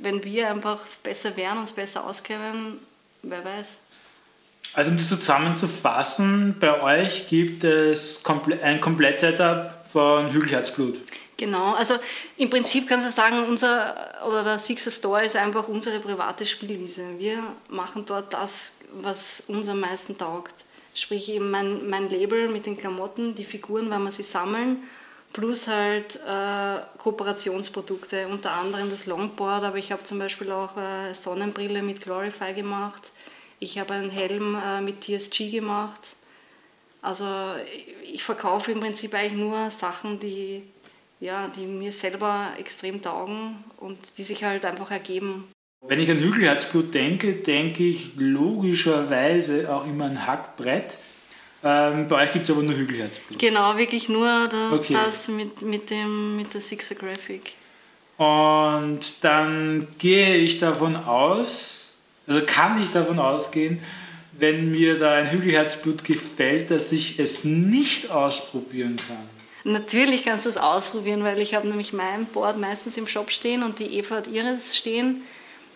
wenn 0.00 0.24
wir 0.24 0.48
einfach 0.50 0.78
besser 1.02 1.36
wären, 1.36 1.58
uns 1.58 1.72
besser 1.72 2.06
auskennen, 2.06 2.78
wer 3.22 3.44
weiß. 3.44 3.80
Also 4.72 4.92
um 4.92 4.96
das 4.96 5.08
zusammenzufassen, 5.08 6.56
bei 6.60 6.80
euch 6.82 7.26
gibt 7.26 7.64
es 7.64 8.22
ein 8.62 8.80
Komplett-Setup 8.80 9.74
von 9.92 10.30
Hügelherzblut. 10.32 10.98
Genau, 11.36 11.72
also 11.72 11.94
im 12.36 12.50
Prinzip 12.50 12.86
kannst 12.86 13.06
du 13.06 13.10
sagen, 13.10 13.46
unser 13.46 14.24
oder 14.26 14.44
der 14.44 14.58
Sixer 14.58 14.90
Store 14.90 15.24
ist 15.24 15.36
einfach 15.36 15.68
unsere 15.68 15.98
private 16.00 16.44
Spielwiese. 16.44 17.18
Wir 17.18 17.42
machen 17.68 18.04
dort 18.04 18.32
das, 18.34 18.78
was 19.00 19.44
uns 19.48 19.68
am 19.68 19.80
meisten 19.80 20.18
taugt. 20.18 20.52
Sprich 20.94 21.28
eben 21.30 21.50
mein, 21.50 21.88
mein 21.88 22.10
Label 22.10 22.48
mit 22.48 22.66
den 22.66 22.76
Klamotten, 22.76 23.34
die 23.34 23.44
Figuren, 23.44 23.90
weil 23.90 24.00
wir 24.00 24.12
sie 24.12 24.22
sammeln, 24.22 24.82
plus 25.32 25.66
halt 25.66 26.16
äh, 26.26 26.80
Kooperationsprodukte, 26.98 28.26
unter 28.28 28.50
anderem 28.50 28.90
das 28.90 29.06
Longboard, 29.06 29.62
aber 29.64 29.76
ich 29.78 29.92
habe 29.92 30.02
zum 30.02 30.18
Beispiel 30.18 30.50
auch 30.50 30.76
äh, 30.76 31.14
Sonnenbrille 31.14 31.82
mit 31.82 32.02
Glorify 32.02 32.52
gemacht. 32.52 33.02
Ich 33.60 33.78
habe 33.78 33.94
einen 33.94 34.10
Helm 34.10 34.56
äh, 34.62 34.80
mit 34.80 35.04
TSG 35.04 35.50
gemacht. 35.50 36.00
Also 37.02 37.26
ich 38.12 38.22
verkaufe 38.22 38.72
im 38.72 38.80
Prinzip 38.80 39.14
eigentlich 39.14 39.38
nur 39.40 39.70
Sachen, 39.70 40.20
die, 40.20 40.62
ja, 41.20 41.48
die 41.48 41.66
mir 41.66 41.92
selber 41.92 42.48
extrem 42.58 43.00
taugen 43.00 43.64
und 43.78 43.98
die 44.18 44.22
sich 44.22 44.44
halt 44.44 44.64
einfach 44.64 44.90
ergeben. 44.90 45.48
Wenn 45.86 45.98
ich 45.98 46.10
an 46.10 46.18
Hügelherzblut 46.18 46.92
denke, 46.92 47.32
denke 47.34 47.84
ich 47.84 48.12
logischerweise 48.16 49.74
auch 49.74 49.86
immer 49.86 50.04
an 50.06 50.26
Hackbrett. 50.26 50.98
Ähm, 51.62 52.08
bei 52.08 52.22
euch 52.22 52.32
gibt 52.32 52.48
es 52.48 52.54
aber 52.54 52.62
nur 52.62 52.74
Hügelherzblut. 52.74 53.38
Genau, 53.38 53.76
wirklich 53.76 54.08
nur 54.08 54.46
da, 54.48 54.72
Okay. 54.72 54.92
das 54.94 55.28
mit, 55.28 55.62
mit, 55.62 55.90
dem, 55.90 56.36
mit 56.36 56.52
der 56.52 56.60
Sixer 56.60 56.94
Graphic. 56.94 57.54
Und 58.18 59.24
dann 59.24 59.86
gehe 59.98 60.36
ich 60.36 60.58
davon 60.58 60.96
aus, 60.96 61.96
also 62.26 62.42
kann 62.44 62.82
ich 62.82 62.90
davon 62.92 63.18
ausgehen, 63.18 63.80
wenn 64.40 64.70
mir 64.70 64.98
da 64.98 65.12
ein 65.12 65.30
Hügelherzblut 65.30 66.04
gefällt, 66.04 66.70
dass 66.70 66.92
ich 66.92 67.18
es 67.18 67.44
nicht 67.44 68.10
ausprobieren 68.10 68.96
kann. 68.96 69.28
Natürlich 69.64 70.24
kannst 70.24 70.46
du 70.46 70.50
es 70.50 70.56
ausprobieren, 70.56 71.22
weil 71.22 71.38
ich 71.40 71.54
habe 71.54 71.68
nämlich 71.68 71.92
mein 71.92 72.26
Board 72.26 72.58
meistens 72.58 72.96
im 72.96 73.06
Shop 73.06 73.30
stehen 73.30 73.62
und 73.62 73.78
die 73.78 73.98
Eva 73.98 74.16
hat 74.16 74.26
ihres 74.26 74.76
stehen. 74.76 75.22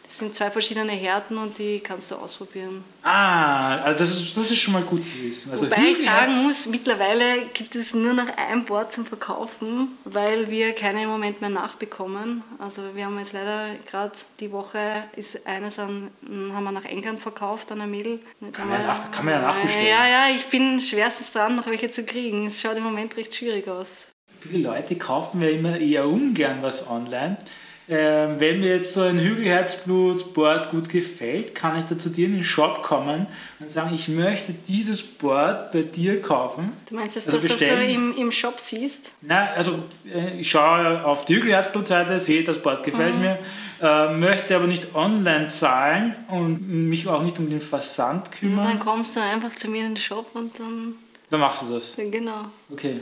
Das 0.07 0.19
sind 0.19 0.35
zwei 0.35 0.51
verschiedene 0.51 0.93
Härten 0.93 1.39
und 1.39 1.59
die 1.59 1.81
kannst 1.81 2.11
du 2.11 2.17
ausprobieren. 2.17 2.85
Ah, 3.03 3.79
also 3.79 3.99
das 4.01 4.15
ist, 4.15 4.37
das 4.37 4.51
ist 4.51 4.59
schon 4.59 4.75
mal 4.75 4.83
gut 4.83 5.05
zu 5.05 5.23
wissen. 5.23 5.51
Also 5.51 5.67
Wobei 5.67 5.91
ich 5.91 6.03
sagen 6.03 6.45
muss, 6.45 6.67
mittlerweile 6.69 7.47
gibt 7.53 7.75
es 7.75 7.95
nur 7.95 8.13
noch 8.13 8.29
ein 8.37 8.65
Board 8.65 8.93
zum 8.93 9.07
Verkaufen, 9.07 9.89
weil 10.05 10.51
wir 10.51 10.73
keine 10.75 11.03
im 11.03 11.09
Moment 11.09 11.41
mehr 11.41 11.51
nachbekommen. 11.51 12.45
Also 12.59 12.83
wir 12.95 13.07
haben 13.07 13.19
jetzt 13.19 13.33
leider 13.33 13.75
gerade 13.91 14.13
die 14.41 14.53
Woche 14.53 14.95
ist 15.17 15.47
eines 15.47 15.79
an, 15.79 16.11
haben 16.23 16.65
wir 16.65 16.73
nach 16.73 16.85
England 16.85 17.21
verkauft 17.21 17.73
an 17.73 17.81
ein 17.81 17.91
Mädel. 17.91 18.21
Kann, 18.53 18.69
wir, 18.69 18.79
nach, 18.79 19.11
kann 19.11 19.25
man 19.25 19.35
ja 19.35 19.41
nachbestellen. 19.41 19.87
Ja, 19.87 20.07
ja, 20.07 20.25
ich 20.35 20.47
bin 20.47 20.81
schwerstes 20.81 21.33
dran, 21.33 21.57
noch 21.57 21.67
welche 21.67 21.91
zu 21.91 22.05
kriegen. 22.05 22.47
Es 22.47 22.61
schaut 22.61 22.77
im 22.77 22.85
Moment 22.85 23.17
recht 23.17 23.35
schwierig 23.35 23.67
aus. 23.69 24.09
Viele 24.41 24.69
Leute 24.69 24.97
kaufen 24.97 25.41
ja 25.41 25.49
immer 25.49 25.79
eher 25.79 26.07
ungern 26.07 26.59
was 26.61 26.87
online. 26.89 27.39
Ähm, 27.87 28.41
wenn 28.41 28.61
mir 28.61 28.77
jetzt 28.77 28.95
so 28.95 29.03
ein 29.03 29.19
Hügelherzblut-Board 29.19 30.71
gut 30.71 30.89
gefällt, 30.89 31.55
kann 31.55 31.79
ich 31.79 31.85
da 31.85 31.99
zu 31.99 32.09
dir 32.09 32.27
in 32.27 32.37
den 32.37 32.45
Shop 32.45 32.83
kommen 32.83 33.27
und 33.61 33.71
sagen, 33.71 33.95
ich 33.95 34.09
möchte 34.09 34.55
dieses 34.55 35.03
Board 35.03 35.71
bei 35.71 35.83
dir 35.83 36.23
kaufen. 36.23 36.73
Du 36.89 36.95
meinst, 36.95 37.17
dass 37.17 37.27
also 37.27 37.41
du 37.41 37.49
das 37.49 37.59
du 37.59 37.85
im, 37.85 38.17
im 38.17 38.33
Shop 38.33 38.59
siehst? 38.59 39.13
Nein, 39.21 39.49
also 39.55 39.83
äh, 40.11 40.41
ich 40.41 40.49
schaue 40.49 41.05
auf 41.05 41.27
die 41.27 41.37
Hügelherzblut-Seite, 41.37 42.19
sehe, 42.21 42.43
das 42.43 42.59
Board 42.59 42.85
gefällt 42.85 43.17
mhm. 43.17 43.21
mir, 43.21 43.39
äh, 43.83 44.15
möchte 44.15 44.57
aber 44.57 44.67
nicht 44.67 44.95
online 44.95 45.49
zahlen 45.49 46.17
und 46.29 46.89
mich 46.89 47.07
auch 47.07 47.23
nicht 47.23 47.39
um 47.39 47.51
den 47.51 47.61
Versand 47.61 48.33
kümmern. 48.33 48.61
Und 48.61 48.73
dann 48.73 48.81
kommst 48.81 49.15
du 49.15 49.21
einfach 49.21 49.55
zu 49.57 49.69
mir 49.69 49.85
in 49.85 49.95
den 49.95 49.97
Shop 49.99 50.31
und 50.33 50.59
dann... 50.59 50.95
Dann 51.29 51.41
machst 51.41 51.61
du 51.61 51.75
das? 51.75 51.95
Genau. 51.97 52.47
Okay. 52.71 53.01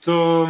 So 0.00 0.48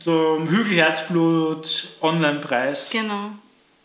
zum 0.00 0.48
Hügelherzblut 0.48 1.96
Online-Preis. 2.00 2.90
Genau. 2.90 3.30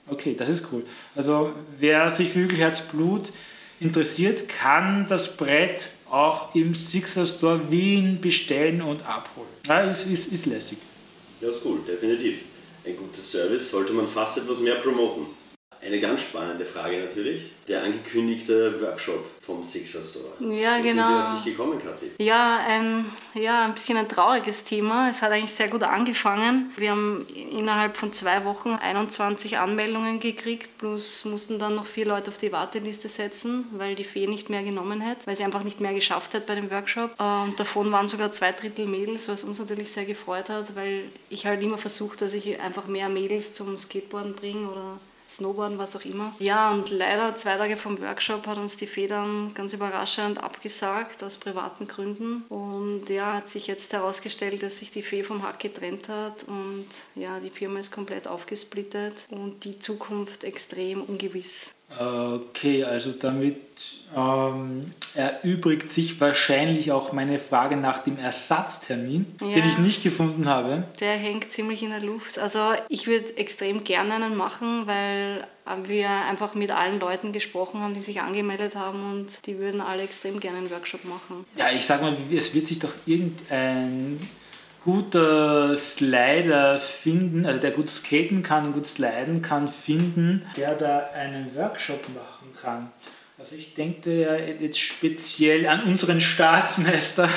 Okay, 0.08 0.36
das 0.38 0.50
ist 0.50 0.66
cool. 0.72 0.84
Also 1.16 1.54
wer 1.80 2.10
sich 2.10 2.32
für 2.32 2.40
Hügelherzblut 2.40 3.32
interessiert, 3.80 4.48
kann 4.50 5.06
das 5.08 5.38
Brett 5.38 5.90
auch 6.10 6.54
im 6.54 6.76
Sixer 6.76 7.26
Store 7.26 7.72
Wien 7.72 8.20
bestellen 8.20 8.82
und 8.82 9.06
abholen. 9.08 9.48
Ja, 9.68 9.82
ist, 9.82 10.06
ist, 10.06 10.32
ist 10.32 10.46
lässig. 10.46 10.78
Ja, 11.40 11.50
ist 11.50 11.62
cool, 11.66 11.80
definitiv. 11.88 12.40
Ein 12.86 12.98
gutes 12.98 13.32
Service 13.32 13.72
sollte 13.72 13.94
man 13.94 14.08
fast 14.08 14.38
etwas 14.38 14.60
mehr 14.60 14.76
promoten. 14.76 15.28
Eine 15.84 16.00
ganz 16.00 16.22
spannende 16.22 16.64
Frage 16.64 17.00
natürlich. 17.00 17.50
Der 17.68 17.82
angekündigte 17.82 18.80
Workshop 18.82 19.26
vom 19.42 19.64
Sixer 19.64 20.04
Store. 20.04 20.54
Ja, 20.54 20.78
so 20.78 20.84
genau. 20.84 20.84
Sind 20.84 20.96
wir 20.96 21.26
auf 21.26 21.44
dich 21.44 21.58
gekommen, 21.58 21.80
Kathi? 21.80 22.12
Ja 22.20 22.60
ein, 22.68 23.06
ja, 23.34 23.66
ein 23.66 23.74
bisschen 23.74 23.98
ein 23.98 24.08
trauriges 24.08 24.64
Thema. 24.64 25.10
Es 25.10 25.24
hat 25.24 25.32
eigentlich 25.32 25.54
sehr 25.54 25.70
gut 25.70 25.82
angefangen. 25.82 26.72
Wir 26.78 26.92
haben 26.92 27.26
innerhalb 27.28 27.98
von 27.98 28.14
zwei 28.14 28.46
Wochen 28.46 28.70
21 28.70 29.58
Anmeldungen 29.58 30.20
gekriegt, 30.20 30.78
plus 30.78 31.26
mussten 31.26 31.58
dann 31.58 31.74
noch 31.74 31.88
vier 31.88 32.06
Leute 32.06 32.30
auf 32.30 32.38
die 32.38 32.52
Warteliste 32.52 33.08
setzen, 33.08 33.66
weil 33.72 33.96
die 33.96 34.04
Fee 34.04 34.28
nicht 34.28 34.52
mehr 34.52 34.64
genommen 34.64 35.04
hat, 35.04 35.26
weil 35.26 35.36
sie 35.36 35.44
einfach 35.44 35.64
nicht 35.64 35.82
mehr 35.82 35.94
geschafft 35.94 36.36
hat 36.36 36.46
bei 36.46 36.54
dem 36.54 36.70
Workshop. 36.70 37.20
Und 37.20 37.60
davon 37.60 37.92
waren 37.92 38.08
sogar 38.08 38.32
zwei 38.32 38.52
Drittel 38.52 38.86
Mädels, 38.86 39.28
was 39.30 39.44
uns 39.44 39.58
natürlich 39.58 39.92
sehr 39.92 40.06
gefreut 40.06 40.50
hat, 40.50 40.76
weil 40.76 41.06
ich 41.32 41.48
halt 41.48 41.64
immer 41.64 41.80
versuche, 41.80 42.18
dass 42.18 42.34
ich 42.34 42.62
einfach 42.62 42.86
mehr 42.86 43.10
Mädels 43.10 43.56
zum 43.56 43.76
Skateboarden 43.78 44.36
bringe 44.36 44.70
oder 44.70 45.00
Snowboarden, 45.32 45.78
was 45.78 45.96
auch 45.96 46.06
immer. 46.06 46.36
Ja, 46.40 46.72
und 46.72 46.90
leider 46.90 47.36
zwei 47.38 47.56
Tage 47.58 47.78
vom 47.78 48.02
Workshop 48.02 48.48
hat 48.48 48.58
uns 48.58 48.76
die 48.76 48.88
Federn 48.88 49.54
ganz 49.54 49.74
überraschend 49.74 50.44
abgesagt, 50.44 51.24
aus 51.24 51.38
privaten 51.38 51.88
Gründen. 51.88 52.44
Und 52.50 53.10
ja, 53.10 53.34
hat 53.36 53.50
sich 53.50 53.68
jetzt 53.68 53.94
herausgestellt, 53.94 54.62
dass 54.64 54.80
sich 54.80 54.92
die 54.92 55.04
Fee 55.04 55.24
vom 55.24 55.44
Hack 55.44 55.60
getrennt 55.60 56.10
hat 56.10 56.44
und 56.48 56.88
ja, 57.16 57.40
die 57.40 57.50
Firma 57.50 57.80
ist 57.80 57.92
komplett 57.92 58.28
aufgesplittet 58.28 59.14
und 59.30 59.64
die 59.64 59.80
Zukunft 59.80 60.44
extrem 60.44 61.02
ungewiss. 61.02 61.72
Okay, 62.00 62.84
also 62.84 63.12
damit 63.12 63.58
ähm, 64.16 64.92
erübrigt 65.16 65.92
sich 65.92 66.20
wahrscheinlich 66.20 66.92
auch 66.92 67.12
meine 67.12 67.40
Frage 67.40 67.78
nach 67.78 68.00
dem 68.00 68.18
Ersatztermin, 68.18 69.26
ja, 69.42 69.48
den 69.48 69.70
ich 69.70 69.78
nicht 69.78 70.04
gefunden 70.04 70.48
habe. 70.48 70.84
Der 71.00 71.14
hängt 71.14 71.52
ziemlich 71.52 71.84
in 71.84 71.90
der 71.90 72.02
Luft. 72.02 72.40
Also 72.40 72.60
ich 72.90 73.08
würde 73.08 73.38
extrem 73.38 73.84
gerne 73.84 74.16
einen 74.16 74.36
machen, 74.36 74.88
weil 74.88 75.48
wir 75.86 76.10
einfach 76.10 76.54
mit 76.56 76.72
allen 76.72 77.00
Leuten 77.00 77.32
gesprochen 77.32 77.82
haben, 77.82 77.94
die 77.94 78.02
sich 78.02 78.22
angemeldet 78.22 78.76
haben 78.76 79.12
und 79.12 79.46
die 79.46 79.58
würden 79.58 79.80
alle 79.80 80.04
extrem 80.04 80.40
gerne 80.40 80.58
einen 80.58 80.72
Workshop 80.72 81.06
machen. 81.06 81.46
Ja, 81.56 81.72
ich 81.72 81.86
sag 81.86 82.02
mal, 82.02 82.16
es 82.32 82.54
wird 82.54 82.68
sich 82.68 82.80
doch 82.80 82.94
irgendein 83.06 84.20
guter 84.84 85.78
Slider 85.78 86.80
finden, 86.80 87.46
also 87.46 87.60
der 87.60 87.72
gut 87.72 87.90
skaten 87.90 88.42
kann 88.42 88.74
gut 88.74 88.88
sliden 88.88 89.42
kann, 89.42 89.68
finden, 89.68 90.46
der 90.58 90.76
da 90.76 91.10
einen 91.14 91.56
Workshop 91.56 92.02
machen 92.10 92.54
kann. 92.60 92.92
Also 93.38 93.56
ich 93.56 93.74
denke 93.74 94.22
ja 94.22 94.36
jetzt 94.36 94.80
speziell 94.80 95.68
an 95.68 95.84
unseren 95.84 96.22
Staatsmeister. 96.22 97.30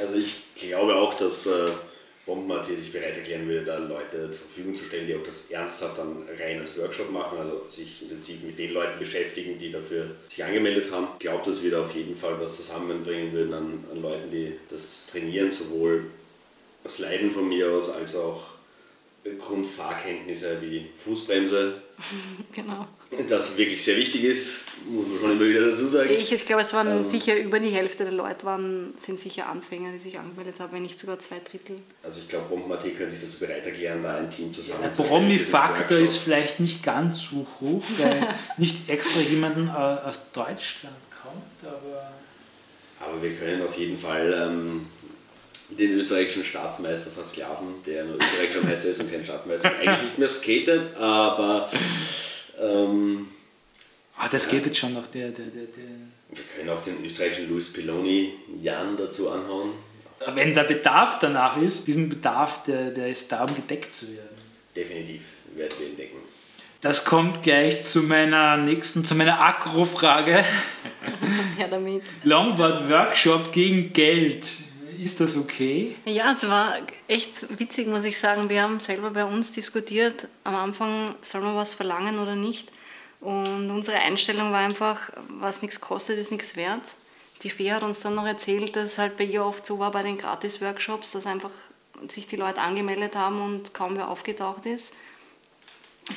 Also 0.00 0.16
ich 0.16 0.44
glaube 0.54 0.96
auch, 0.96 1.14
dass 1.14 1.46
äh, 1.46 1.70
Bombenat 2.26 2.66
sich 2.66 2.92
bereit 2.92 3.16
erklären 3.16 3.46
würde, 3.46 3.64
da 3.64 3.78
Leute 3.78 4.30
zur 4.30 4.46
Verfügung 4.46 4.74
zu 4.74 4.84
stellen, 4.84 5.06
die 5.06 5.14
auch 5.14 5.22
das 5.22 5.50
ernsthaft 5.50 5.98
dann 5.98 6.24
rein 6.38 6.60
als 6.60 6.78
Workshop 6.78 7.10
machen, 7.10 7.38
also 7.38 7.64
sich 7.68 8.02
intensiv 8.02 8.42
mit 8.44 8.58
den 8.58 8.72
Leuten 8.72 8.98
beschäftigen, 8.98 9.58
die 9.58 9.70
dafür 9.70 10.10
sich 10.28 10.42
angemeldet 10.42 10.90
haben. 10.90 11.08
Ich 11.14 11.20
glaube, 11.20 11.44
dass 11.44 11.62
wir 11.62 11.70
da 11.70 11.82
auf 11.82 11.94
jeden 11.94 12.14
Fall 12.14 12.40
was 12.40 12.56
zusammenbringen 12.56 13.32
würden 13.32 13.52
an, 13.52 13.84
an 13.90 14.00
Leuten, 14.00 14.30
die 14.30 14.52
das 14.70 15.08
trainieren, 15.08 15.50
sowohl 15.50 16.06
das 16.84 16.98
Leiden 16.98 17.30
von 17.30 17.48
mir 17.48 17.72
aus, 17.72 17.90
als 17.90 18.14
auch 18.14 18.42
Grundfahrkenntnisse 19.38 20.58
wie 20.60 20.86
Fußbremse. 20.94 21.80
genau. 22.54 22.86
Das 23.28 23.56
wirklich 23.56 23.82
sehr 23.82 23.96
wichtig 23.96 24.24
ist, 24.24 24.64
muss 24.86 25.06
man 25.06 25.18
schon 25.20 25.30
immer 25.32 25.48
wieder 25.48 25.70
dazu 25.70 25.86
sagen. 25.86 26.10
Ich, 26.10 26.32
ich 26.32 26.44
glaube, 26.44 26.62
es 26.62 26.74
waren 26.74 26.88
ähm, 26.88 27.04
sicher 27.04 27.38
über 27.38 27.58
die 27.58 27.70
Hälfte 27.70 28.04
der 28.04 28.12
Leute 28.12 28.44
waren, 28.44 28.92
sind 28.98 29.18
sicher 29.18 29.48
Anfänger, 29.48 29.92
die 29.92 29.98
sich 29.98 30.18
angemeldet 30.18 30.60
haben, 30.60 30.72
wenn 30.72 30.82
nicht 30.82 30.98
sogar 30.98 31.18
zwei 31.20 31.36
Drittel. 31.38 31.76
Also 32.02 32.20
ich 32.20 32.28
glaube, 32.28 32.54
Bombenmaté 32.54 32.90
können 32.90 33.10
sich 33.10 33.20
dazu 33.20 33.38
bereit 33.38 33.64
erklären, 33.64 34.02
da 34.02 34.16
ein 34.16 34.30
Team 34.30 34.52
zusammen 34.52 34.82
ja, 34.82 34.88
Der 34.88 35.04
Promi-Faktor 35.04 35.98
ist 35.98 36.18
vielleicht 36.18 36.60
nicht 36.60 36.82
ganz 36.82 37.22
so 37.22 37.46
hoch, 37.60 37.82
weil 37.98 38.34
nicht 38.58 38.88
extra 38.90 39.20
jemanden 39.20 39.70
aus 39.70 40.18
Deutschland 40.32 40.96
kommt, 41.22 41.72
aber... 41.72 42.12
Aber 43.00 43.22
wir 43.22 43.34
können 43.34 43.60
auf 43.62 43.76
jeden 43.76 43.98
Fall 43.98 44.48
ähm, 44.48 44.86
den 45.70 45.92
österreichischen 45.92 46.44
Staatsmeister 46.44 47.10
versklaven, 47.10 47.82
der 47.86 48.04
nur 48.04 48.16
österreichischer 48.16 48.64
Meister 48.64 48.88
ist 48.88 49.00
und 49.00 49.10
kein 49.10 49.24
Staatsmeister, 49.24 49.70
eigentlich 49.78 50.02
nicht 50.02 50.18
mehr 50.18 50.28
skatet, 50.28 50.96
aber. 50.96 51.70
Ähm, 52.60 53.28
ah, 54.16 54.28
das 54.28 54.48
geht 54.48 54.66
jetzt 54.66 54.78
schon 54.78 54.94
noch, 54.94 55.06
der, 55.06 55.30
der, 55.30 55.46
der, 55.46 55.64
der. 55.64 55.84
Wir 56.30 56.44
können 56.56 56.70
auch 56.70 56.82
den 56.82 57.04
österreichischen 57.04 57.48
Luis 57.48 57.72
Piloni 57.72 58.32
Jan 58.60 58.96
dazu 58.96 59.30
anhauen. 59.30 59.70
Wenn 60.34 60.54
der 60.54 60.64
Bedarf 60.64 61.18
danach 61.20 61.60
ist, 61.60 61.86
diesen 61.86 62.08
Bedarf, 62.08 62.62
der, 62.64 62.90
der 62.90 63.08
ist 63.08 63.30
da, 63.30 63.44
um 63.44 63.54
gedeckt 63.54 63.94
zu 63.94 64.06
werden. 64.14 64.38
Definitiv 64.74 65.22
werden 65.54 65.72
wir 65.78 65.86
ihn 65.88 65.96
decken. 65.96 66.18
Das 66.80 67.04
kommt 67.04 67.42
gleich 67.42 67.84
zu 67.84 68.02
meiner 68.02 68.56
nächsten, 68.56 69.04
zu 69.04 69.14
meiner 69.14 69.40
Akro-Frage. 69.40 70.44
ja, 71.58 71.68
damit. 71.68 72.02
Longboard 72.24 72.90
Workshop 72.90 73.52
gegen 73.52 73.92
Geld. 73.92 74.46
Ist 75.04 75.20
das 75.20 75.36
okay? 75.36 75.94
Ja, 76.06 76.32
es 76.32 76.48
war 76.48 76.78
echt 77.08 77.58
witzig, 77.58 77.86
muss 77.88 78.06
ich 78.06 78.18
sagen. 78.18 78.48
Wir 78.48 78.62
haben 78.62 78.80
selber 78.80 79.10
bei 79.10 79.26
uns 79.26 79.50
diskutiert, 79.50 80.28
am 80.44 80.54
Anfang 80.54 81.14
soll 81.20 81.42
man 81.42 81.54
was 81.56 81.74
verlangen 81.74 82.18
oder 82.18 82.36
nicht. 82.36 82.72
Und 83.20 83.68
unsere 83.70 83.98
Einstellung 83.98 84.50
war 84.50 84.60
einfach, 84.60 85.10
was 85.28 85.60
nichts 85.60 85.78
kostet, 85.78 86.16
ist 86.16 86.32
nichts 86.32 86.56
wert. 86.56 86.80
Die 87.42 87.50
Fee 87.50 87.70
hat 87.70 87.82
uns 87.82 88.00
dann 88.00 88.14
noch 88.14 88.24
erzählt, 88.24 88.76
dass 88.76 88.92
es 88.92 88.98
halt 88.98 89.18
bei 89.18 89.24
ihr 89.24 89.44
oft 89.44 89.66
so 89.66 89.78
war 89.78 89.90
bei 89.90 90.02
den 90.02 90.16
Gratis-Workshops, 90.16 91.12
dass 91.12 91.26
einfach 91.26 91.52
sich 92.08 92.26
die 92.26 92.36
Leute 92.36 92.62
angemeldet 92.62 93.14
haben 93.14 93.42
und 93.42 93.74
kaum 93.74 93.96
wer 93.96 94.08
aufgetaucht 94.08 94.64
ist. 94.64 94.94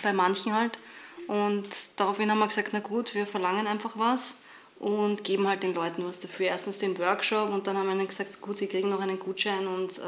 Bei 0.02 0.14
manchen 0.14 0.54
halt. 0.54 0.80
Und 1.28 1.68
daraufhin 1.98 2.32
haben 2.32 2.40
wir 2.40 2.48
gesagt, 2.48 2.70
na 2.72 2.80
gut, 2.80 3.16
wir 3.16 3.28
verlangen 3.28 3.68
einfach 3.68 3.98
was 3.98 4.36
und 4.80 5.24
geben 5.24 5.48
halt 5.48 5.64
den 5.64 5.74
Leuten 5.74 6.06
was 6.06 6.20
dafür. 6.20 6.48
Erstens 6.48 6.78
den 6.78 6.98
Workshop 6.98 7.52
und 7.52 7.68
dann 7.68 7.78
haben 7.78 7.88
wir 7.88 7.96
ihnen 7.96 8.08
gesagt, 8.08 8.42
gut, 8.42 8.58
sie 8.58 8.68
kriegen 8.68 8.90
noch 8.90 9.00
einen 9.00 9.20
Gutschein 9.20 9.68
und 9.68 9.98
äh, 9.98 10.02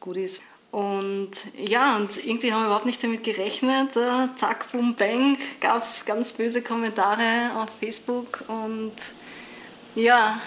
Goodies. 0.00 0.40
Und 0.70 1.32
ja, 1.58 1.96
und 1.96 2.24
irgendwie 2.24 2.50
haben 2.50 2.62
wir 2.62 2.66
überhaupt 2.66 2.86
nicht 2.86 3.02
damit 3.04 3.24
gerechnet. 3.24 3.94
Äh, 3.94 4.28
zack, 4.36 4.72
boom, 4.72 4.94
bang, 4.94 5.36
gab 5.60 5.82
es 5.82 6.04
ganz 6.04 6.32
böse 6.32 6.62
Kommentare 6.62 7.50
auf 7.56 7.68
Facebook 7.78 8.44
und 8.48 8.92
ja, 9.94 10.40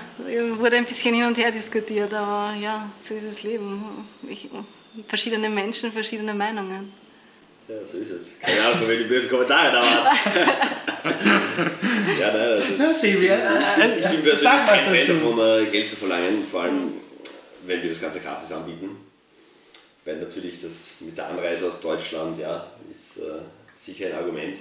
wurde 0.58 0.78
ein 0.78 0.86
bisschen 0.86 1.14
hin 1.14 1.26
und 1.26 1.38
her 1.38 1.52
diskutiert, 1.52 2.12
aber 2.14 2.56
ja, 2.56 2.90
so 3.00 3.14
ist 3.14 3.28
das 3.28 3.44
Leben. 3.44 4.08
Ich, 4.28 4.50
verschiedene 5.08 5.50
Menschen, 5.50 5.92
verschiedene 5.92 6.34
Meinungen. 6.34 6.92
Tja, 7.66 7.84
so 7.84 7.98
ist 7.98 8.12
es. 8.12 8.40
Keine 8.40 8.62
Ahnung, 8.62 8.80
von 8.80 8.88
welchen 8.88 9.08
bösen 9.08 9.30
Kommentare 9.30 9.72
da 9.72 9.82
waren. 9.82 10.18
ja, 12.20 12.32
nein, 12.32 12.42
also, 12.42 12.66
Na, 12.78 12.94
sehen 12.94 13.22
wir. 13.22 13.36
ich 13.36 14.04
bin 14.04 14.22
persönlich 14.22 14.40
Sag 14.40 14.66
mal 14.68 14.78
kein 14.78 15.00
Fan 15.00 15.08
davon, 15.08 15.40
äh, 15.40 15.66
Geld 15.72 15.90
zu 15.90 15.96
verlangen, 15.96 16.46
vor 16.50 16.62
allem 16.64 16.94
wenn 17.66 17.82
wir 17.82 17.90
das 17.90 18.02
Ganze 18.02 18.20
gratis 18.20 18.52
anbieten. 18.52 18.98
Weil 20.04 20.18
natürlich 20.18 20.62
das 20.62 21.02
mit 21.02 21.18
der 21.18 21.28
Anreise 21.28 21.68
aus 21.68 21.82
Deutschland, 21.82 22.38
ja, 22.38 22.72
ist 22.92 23.18
äh, 23.18 23.40
sicher 23.76 24.08
ein 24.08 24.14
Argument. 24.14 24.60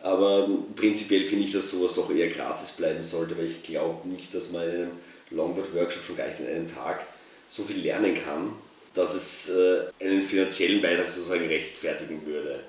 Aber 0.00 0.44
ähm, 0.44 0.74
prinzipiell 0.76 1.24
finde 1.24 1.44
ich, 1.44 1.52
dass 1.52 1.72
sowas 1.72 1.96
doch 1.96 2.14
eher 2.14 2.28
gratis 2.28 2.70
bleiben 2.70 3.02
sollte, 3.02 3.36
weil 3.36 3.46
ich 3.46 3.64
glaube 3.64 4.06
nicht, 4.06 4.32
dass 4.32 4.52
man 4.52 4.62
in 4.62 4.74
einem 4.74 4.90
Longboard-Workshop 5.30 6.04
schon 6.04 6.14
gleich 6.14 6.38
in 6.38 6.46
einem 6.46 6.68
Tag 6.68 7.04
so 7.48 7.64
viel 7.64 7.78
lernen 7.78 8.14
kann, 8.14 8.52
dass 8.98 9.14
es 9.14 9.50
äh, 9.50 10.04
einen 10.04 10.22
finanziellen 10.22 10.82
Beitrag 10.82 11.08
sozusagen 11.08 11.46
rechtfertigen 11.46 12.26
würde. 12.26 12.60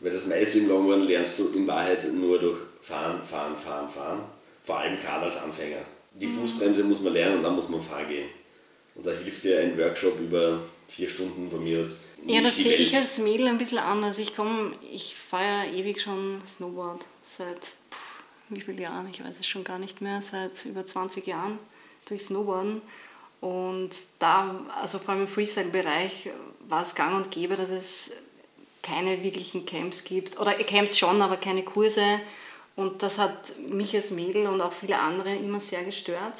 Weil 0.00 0.12
das 0.12 0.26
meiste 0.26 0.58
im 0.58 0.68
Longboard 0.68 1.06
lernst 1.06 1.38
du 1.38 1.50
in 1.50 1.66
Wahrheit 1.66 2.12
nur 2.12 2.40
durch 2.40 2.58
Fahren, 2.80 3.22
Fahren, 3.22 3.56
Fahren, 3.56 3.88
Fahren. 3.88 4.20
Vor 4.64 4.80
allem 4.80 4.98
gerade 4.98 5.26
als 5.26 5.40
Anfänger. 5.40 5.82
Die 6.14 6.26
Fußbremse 6.26 6.82
muss 6.82 7.00
man 7.00 7.12
lernen 7.12 7.36
und 7.36 7.42
dann 7.44 7.54
muss 7.54 7.68
man 7.68 7.80
fahren 7.80 8.08
gehen. 8.08 8.28
Und 8.96 9.06
da 9.06 9.12
hilft 9.12 9.44
dir 9.44 9.60
ein 9.60 9.78
Workshop 9.78 10.18
über 10.18 10.60
vier 10.88 11.08
Stunden 11.08 11.48
von 11.48 11.62
mir 11.62 11.82
aus. 11.82 12.04
Ja, 12.24 12.40
das 12.40 12.56
sehe 12.56 12.74
ich 12.74 12.94
als 12.96 13.18
Mädel 13.18 13.46
ein 13.46 13.58
bisschen 13.58 13.78
anders. 13.78 14.18
Ich 14.18 14.34
komme, 14.34 14.72
ich 14.92 15.14
fahre 15.14 15.44
ja 15.44 15.72
ewig 15.72 16.02
schon 16.02 16.42
Snowboard. 16.44 17.04
Seit 17.24 17.60
pff, 17.60 18.24
wie 18.48 18.60
vielen 18.60 18.78
Jahren? 18.78 19.08
Ich 19.08 19.22
weiß 19.22 19.38
es 19.38 19.46
schon 19.46 19.62
gar 19.62 19.78
nicht 19.78 20.00
mehr. 20.00 20.20
Seit 20.20 20.64
über 20.64 20.84
20 20.84 21.26
Jahren 21.28 21.60
durch 22.08 22.22
Snowboarden. 22.22 22.82
Und 23.40 23.90
da, 24.18 24.54
also 24.80 24.98
vor 24.98 25.10
allem 25.10 25.22
im 25.22 25.28
Freestyle-Bereich, 25.28 26.30
war 26.68 26.82
es 26.82 26.94
gang 26.94 27.16
und 27.16 27.30
gäbe, 27.30 27.56
dass 27.56 27.70
es 27.70 28.10
keine 28.82 29.22
wirklichen 29.22 29.66
Camps 29.66 30.04
gibt. 30.04 30.38
Oder 30.38 30.54
Camps 30.54 30.98
schon, 30.98 31.22
aber 31.22 31.36
keine 31.36 31.64
Kurse. 31.64 32.20
Und 32.76 33.02
das 33.02 33.18
hat 33.18 33.58
mich 33.68 33.94
als 33.94 34.10
Mädel 34.10 34.46
und 34.46 34.60
auch 34.60 34.72
viele 34.72 34.98
andere 34.98 35.34
immer 35.34 35.60
sehr 35.60 35.84
gestört. 35.84 36.34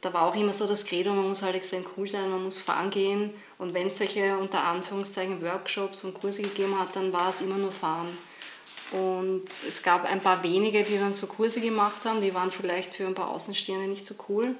Da 0.00 0.12
war 0.12 0.22
auch 0.22 0.36
immer 0.36 0.52
so 0.52 0.66
das 0.66 0.84
Credo, 0.84 1.10
man 1.12 1.28
muss 1.28 1.42
halt 1.42 1.56
extrem 1.56 1.84
cool 1.96 2.06
sein, 2.06 2.30
man 2.30 2.44
muss 2.44 2.60
fahren 2.60 2.90
gehen. 2.90 3.34
Und 3.58 3.74
wenn 3.74 3.88
es 3.88 3.98
solche 3.98 4.36
unter 4.36 4.62
Anführungszeichen 4.62 5.42
Workshops 5.42 6.04
und 6.04 6.14
Kurse 6.14 6.42
gegeben 6.42 6.78
hat, 6.78 6.94
dann 6.94 7.12
war 7.12 7.30
es 7.30 7.40
immer 7.40 7.56
nur 7.56 7.72
fahren. 7.72 8.06
Und 8.92 9.44
es 9.66 9.82
gab 9.82 10.04
ein 10.04 10.20
paar 10.20 10.42
wenige, 10.42 10.84
die 10.84 10.98
dann 10.98 11.12
so 11.12 11.26
Kurse 11.26 11.60
gemacht 11.60 12.04
haben, 12.04 12.20
die 12.20 12.34
waren 12.34 12.52
vielleicht 12.52 12.94
für 12.94 13.06
ein 13.06 13.14
paar 13.14 13.30
Außenstehende 13.30 13.88
nicht 13.88 14.06
so 14.06 14.14
cool. 14.28 14.54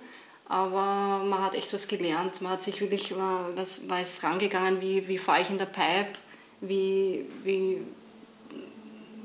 Aber 0.48 1.24
man 1.24 1.42
hat 1.42 1.54
echt 1.54 1.72
was 1.72 1.88
gelernt. 1.88 2.40
Man 2.40 2.52
hat 2.52 2.62
sich 2.62 2.80
wirklich 2.80 3.11
äh, 3.11 3.14
was 3.54 3.88
weiß 3.88 4.22
rangegangen, 4.22 4.80
wie, 4.80 5.09
wie 5.09 5.18
fahre 5.18 5.42
ich 5.42 5.50
in 5.50 5.59
der 5.59 5.66
Pipe, 5.66 6.12
wie, 6.61 7.26
wie, 7.42 7.78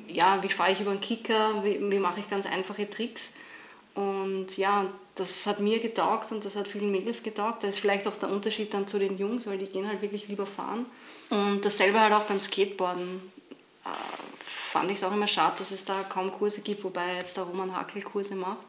ja, 0.08 0.42
wie 0.42 0.50
fahre 0.50 0.72
ich 0.72 0.82
über 0.82 0.92
den 0.92 1.02
Kicker, 1.02 1.64
wie, 1.64 1.80
wie 1.92 2.00
mache 2.00 2.20
ich 2.20 2.30
ganz 2.30 2.46
einfache 2.46 2.90
Tricks. 2.90 3.36
Und 3.94 4.58
ja, 4.58 4.88
das 5.16 5.46
hat 5.46 5.60
mir 5.60 5.80
getaugt 5.80 6.32
und 6.32 6.44
das 6.44 6.56
hat 6.56 6.68
vielen 6.68 6.92
Mädels 6.92 7.22
getaugt. 7.22 7.64
Da 7.64 7.68
ist 7.68 7.80
vielleicht 7.80 8.08
auch 8.08 8.16
der 8.16 8.32
Unterschied 8.32 8.74
dann 8.74 8.88
zu 8.88 8.98
den 8.98 9.18
Jungs, 9.18 9.46
weil 9.46 9.58
die 9.58 9.66
gehen 9.66 9.88
halt 9.88 10.02
wirklich 10.02 10.28
lieber 10.28 10.48
fahren. 10.48 10.86
Und 11.30 11.64
dasselbe 11.64 12.00
halt 12.00 12.14
auch 12.14 12.24
beim 12.24 12.40
Skateboarden. 12.40 13.22
Äh, 13.86 13.90
fand 14.46 14.90
ich 14.90 14.98
es 14.98 15.04
auch 15.04 15.12
immer 15.12 15.28
schade, 15.28 15.58
dass 15.60 15.72
es 15.72 15.86
da 15.86 16.04
kaum 16.04 16.32
Kurse 16.32 16.62
gibt, 16.62 16.84
wobei 16.84 17.16
jetzt 17.16 17.36
der 17.36 17.44
Roman 17.44 17.76
Hackel 17.76 18.02
Kurse 18.02 18.36
macht. 18.36 18.66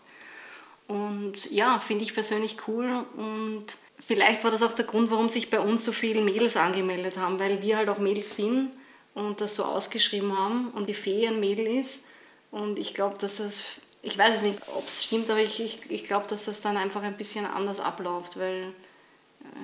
Und 0.92 1.50
ja, 1.50 1.78
finde 1.78 2.04
ich 2.04 2.12
persönlich 2.12 2.56
cool. 2.68 3.06
Und 3.16 3.64
vielleicht 4.06 4.44
war 4.44 4.50
das 4.50 4.62
auch 4.62 4.72
der 4.72 4.84
Grund, 4.84 5.10
warum 5.10 5.30
sich 5.30 5.48
bei 5.48 5.58
uns 5.58 5.86
so 5.86 5.92
viele 5.92 6.20
Mädels 6.20 6.54
angemeldet 6.58 7.16
haben, 7.16 7.38
weil 7.38 7.62
wir 7.62 7.78
halt 7.78 7.88
auch 7.88 7.96
Mädels 7.96 8.36
sind 8.36 8.70
und 9.14 9.40
das 9.40 9.56
so 9.56 9.64
ausgeschrieben 9.64 10.36
haben 10.36 10.68
und 10.72 10.90
die 10.90 10.94
Fee 10.94 11.26
ein 11.26 11.40
Mädel 11.40 11.66
ist. 11.66 12.04
Und 12.50 12.78
ich 12.78 12.92
glaube, 12.92 13.16
dass 13.16 13.38
das, 13.38 13.80
ich 14.02 14.18
weiß 14.18 14.36
es 14.36 14.42
nicht, 14.42 14.58
ob 14.76 14.86
es 14.86 15.02
stimmt, 15.04 15.30
aber 15.30 15.40
ich, 15.40 15.60
ich, 15.60 15.90
ich 15.90 16.04
glaube, 16.04 16.26
dass 16.28 16.44
das 16.44 16.60
dann 16.60 16.76
einfach 16.76 17.02
ein 17.02 17.16
bisschen 17.16 17.46
anders 17.46 17.80
abläuft, 17.80 18.38
weil 18.38 18.74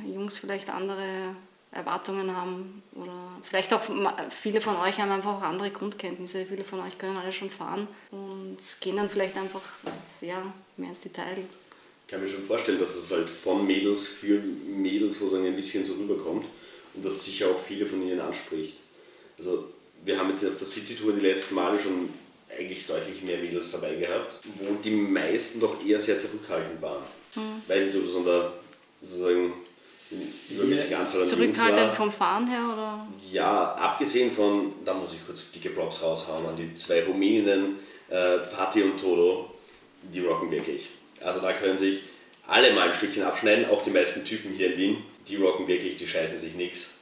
äh, 0.07 0.11
Jungs 0.11 0.39
vielleicht 0.39 0.71
andere 0.71 1.37
Erwartungen 1.73 2.35
haben 2.35 2.83
oder 2.95 3.13
vielleicht 3.43 3.75
auch 3.75 3.83
viele 4.31 4.63
von 4.63 4.77
euch 4.77 4.99
haben 4.99 5.11
einfach 5.11 5.35
auch 5.35 5.43
andere 5.43 5.71
Grundkenntnisse. 5.71 6.47
Viele 6.47 6.65
von 6.65 6.81
euch 6.81 6.97
können 6.97 7.19
alle 7.19 7.33
schon 7.33 7.51
fahren 7.51 7.87
und 8.11 8.57
gehen 8.81 8.97
dann 8.97 9.11
vielleicht 9.11 9.37
einfach 9.37 9.61
ja, 10.23 10.43
mehr 10.79 10.91
ins 10.91 11.01
Detail. 11.01 11.39
Ich 12.07 12.11
kann 12.11 12.23
mir 12.23 12.29
schon 12.29 12.43
vorstellen, 12.43 12.79
dass 12.79 12.95
es 12.95 13.11
halt 13.11 13.29
von 13.29 13.67
Mädels 13.67 14.07
für 14.07 14.41
Mädels 14.41 15.19
sozusagen 15.19 15.47
ein 15.47 15.57
bisschen 15.57 15.85
so 15.85 15.95
rüberkommt 15.95 16.47
und 16.95 17.05
dass 17.05 17.25
sicher 17.25 17.49
auch 17.49 17.59
viele 17.59 17.87
von 17.87 18.01
ihnen 18.03 18.21
anspricht. 18.21 18.77
Also 19.39 19.69
wir 20.05 20.19
haben 20.19 20.31
jetzt 20.31 20.45
auf 20.47 20.57
der 20.57 20.67
City-Tour 20.67 21.13
die 21.13 21.21
letzten 21.27 21.55
Male 21.57 21.79
schon 21.79 22.09
eigentlich 22.57 22.87
deutlich 22.87 23.23
mehr 23.23 23.39
Mädels 23.39 23.73
dabei 23.73 23.95
gehabt, 23.97 24.37
wo 24.59 24.75
die 24.83 24.91
meisten 24.91 25.61
doch 25.61 25.85
eher 25.85 26.01
sehr 26.01 26.17
zurückhaltend 26.19 26.81
waren. 26.81 27.03
Weiß 27.67 27.85
nicht, 27.85 27.97
ob 27.97 28.05
es 28.05 28.17
an 28.17 28.25
der 28.25 28.53
sozusagen 29.03 29.53
übermäßigen 30.49 30.97
Anzahl 30.97 31.23
an 31.23 31.29
Jungs 31.29 31.39
Zurückhaltend 31.39 31.89
war. 31.89 31.95
vom 31.95 32.11
Fahren 32.11 32.47
her 32.49 32.71
oder? 32.73 33.07
Ja, 33.31 33.75
abgesehen 33.75 34.31
von, 34.31 34.73
da 34.85 34.95
muss 34.95 35.13
ich 35.13 35.25
kurz 35.27 35.53
dicke 35.53 35.69
Props 35.71 36.03
raushauen 36.03 36.47
an 36.47 36.57
die 36.57 36.75
zwei 36.75 37.05
Rumäninnen, 37.05 37.77
äh, 38.09 38.39
Patti 38.39 38.83
und 38.83 38.99
Toto, 38.99 39.51
die 40.03 40.21
rocken 40.21 40.51
wirklich. 40.51 40.89
Also 41.21 41.41
da 41.41 41.53
können 41.53 41.79
sich 41.79 42.01
alle 42.47 42.73
mal 42.73 42.89
ein 42.89 42.95
Stückchen 42.95 43.23
abschneiden, 43.23 43.69
auch 43.71 43.83
die 43.83 43.91
meisten 43.91 44.25
Typen 44.25 44.53
hier 44.53 44.73
in 44.73 44.79
Wien, 44.79 44.97
die 45.29 45.37
rocken 45.37 45.69
wirklich, 45.69 45.99
die 45.99 46.07
scheißen 46.07 46.39
sich 46.39 46.55
nichts. 46.55 46.95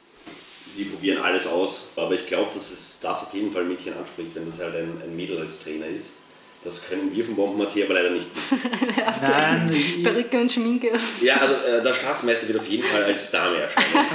Die 0.77 0.83
probieren 0.83 1.21
alles 1.21 1.47
aus. 1.47 1.91
Aber 1.95 2.13
ich 2.13 2.27
glaube, 2.27 2.53
dass 2.53 2.71
es 2.71 2.99
das 3.01 3.23
auf 3.23 3.33
jeden 3.33 3.51
Fall 3.51 3.63
Mädchen 3.63 3.93
anspricht, 3.93 4.35
wenn 4.35 4.45
das 4.45 4.59
halt 4.59 4.75
ein, 4.75 5.01
ein 5.01 5.15
Mädel 5.15 5.39
als 5.39 5.63
Trainer 5.63 5.87
ist. 5.87 6.17
Das 6.63 6.89
können 6.89 7.15
wir 7.15 7.23
vom 7.23 7.35
Bombenmaterial 7.35 7.85
aber 7.87 8.01
leider 8.01 8.09
nicht. 8.09 8.27
Nein, 9.21 9.71
ich, 9.71 10.03
Perücke 10.03 10.39
und 10.39 10.51
Schminke. 10.51 10.91
Ja, 11.21 11.37
also 11.37 11.53
äh, 11.53 11.81
der 11.81 11.93
Staatsmeister 11.93 12.47
wird 12.49 12.59
auf 12.59 12.67
jeden 12.67 12.83
Fall 12.83 13.03
als 13.03 13.31
Dame 13.31 13.57
erscheinen. 13.57 14.05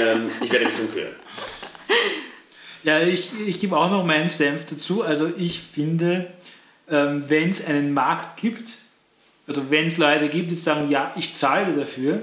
ähm, 0.00 0.30
ich 0.42 0.50
werde 0.50 0.66
mich 0.66 0.74
drum 0.74 0.92
kümmern. 0.92 1.14
ja, 2.82 3.00
ich, 3.00 3.30
ich 3.46 3.60
gebe 3.60 3.76
auch 3.76 3.90
noch 3.90 4.04
meinen 4.04 4.28
Senf 4.28 4.64
dazu. 4.66 5.02
Also 5.02 5.30
ich 5.36 5.60
finde, 5.60 6.26
ähm, 6.90 7.24
wenn 7.28 7.50
es 7.50 7.64
einen 7.64 7.92
Markt 7.92 8.36
gibt, 8.40 8.70
also 9.46 9.70
wenn 9.70 9.86
es 9.86 9.96
Leute 9.96 10.28
gibt, 10.28 10.50
die 10.50 10.56
sagen, 10.56 10.90
ja, 10.90 11.12
ich 11.16 11.34
zahle 11.34 11.72
dafür, 11.74 12.22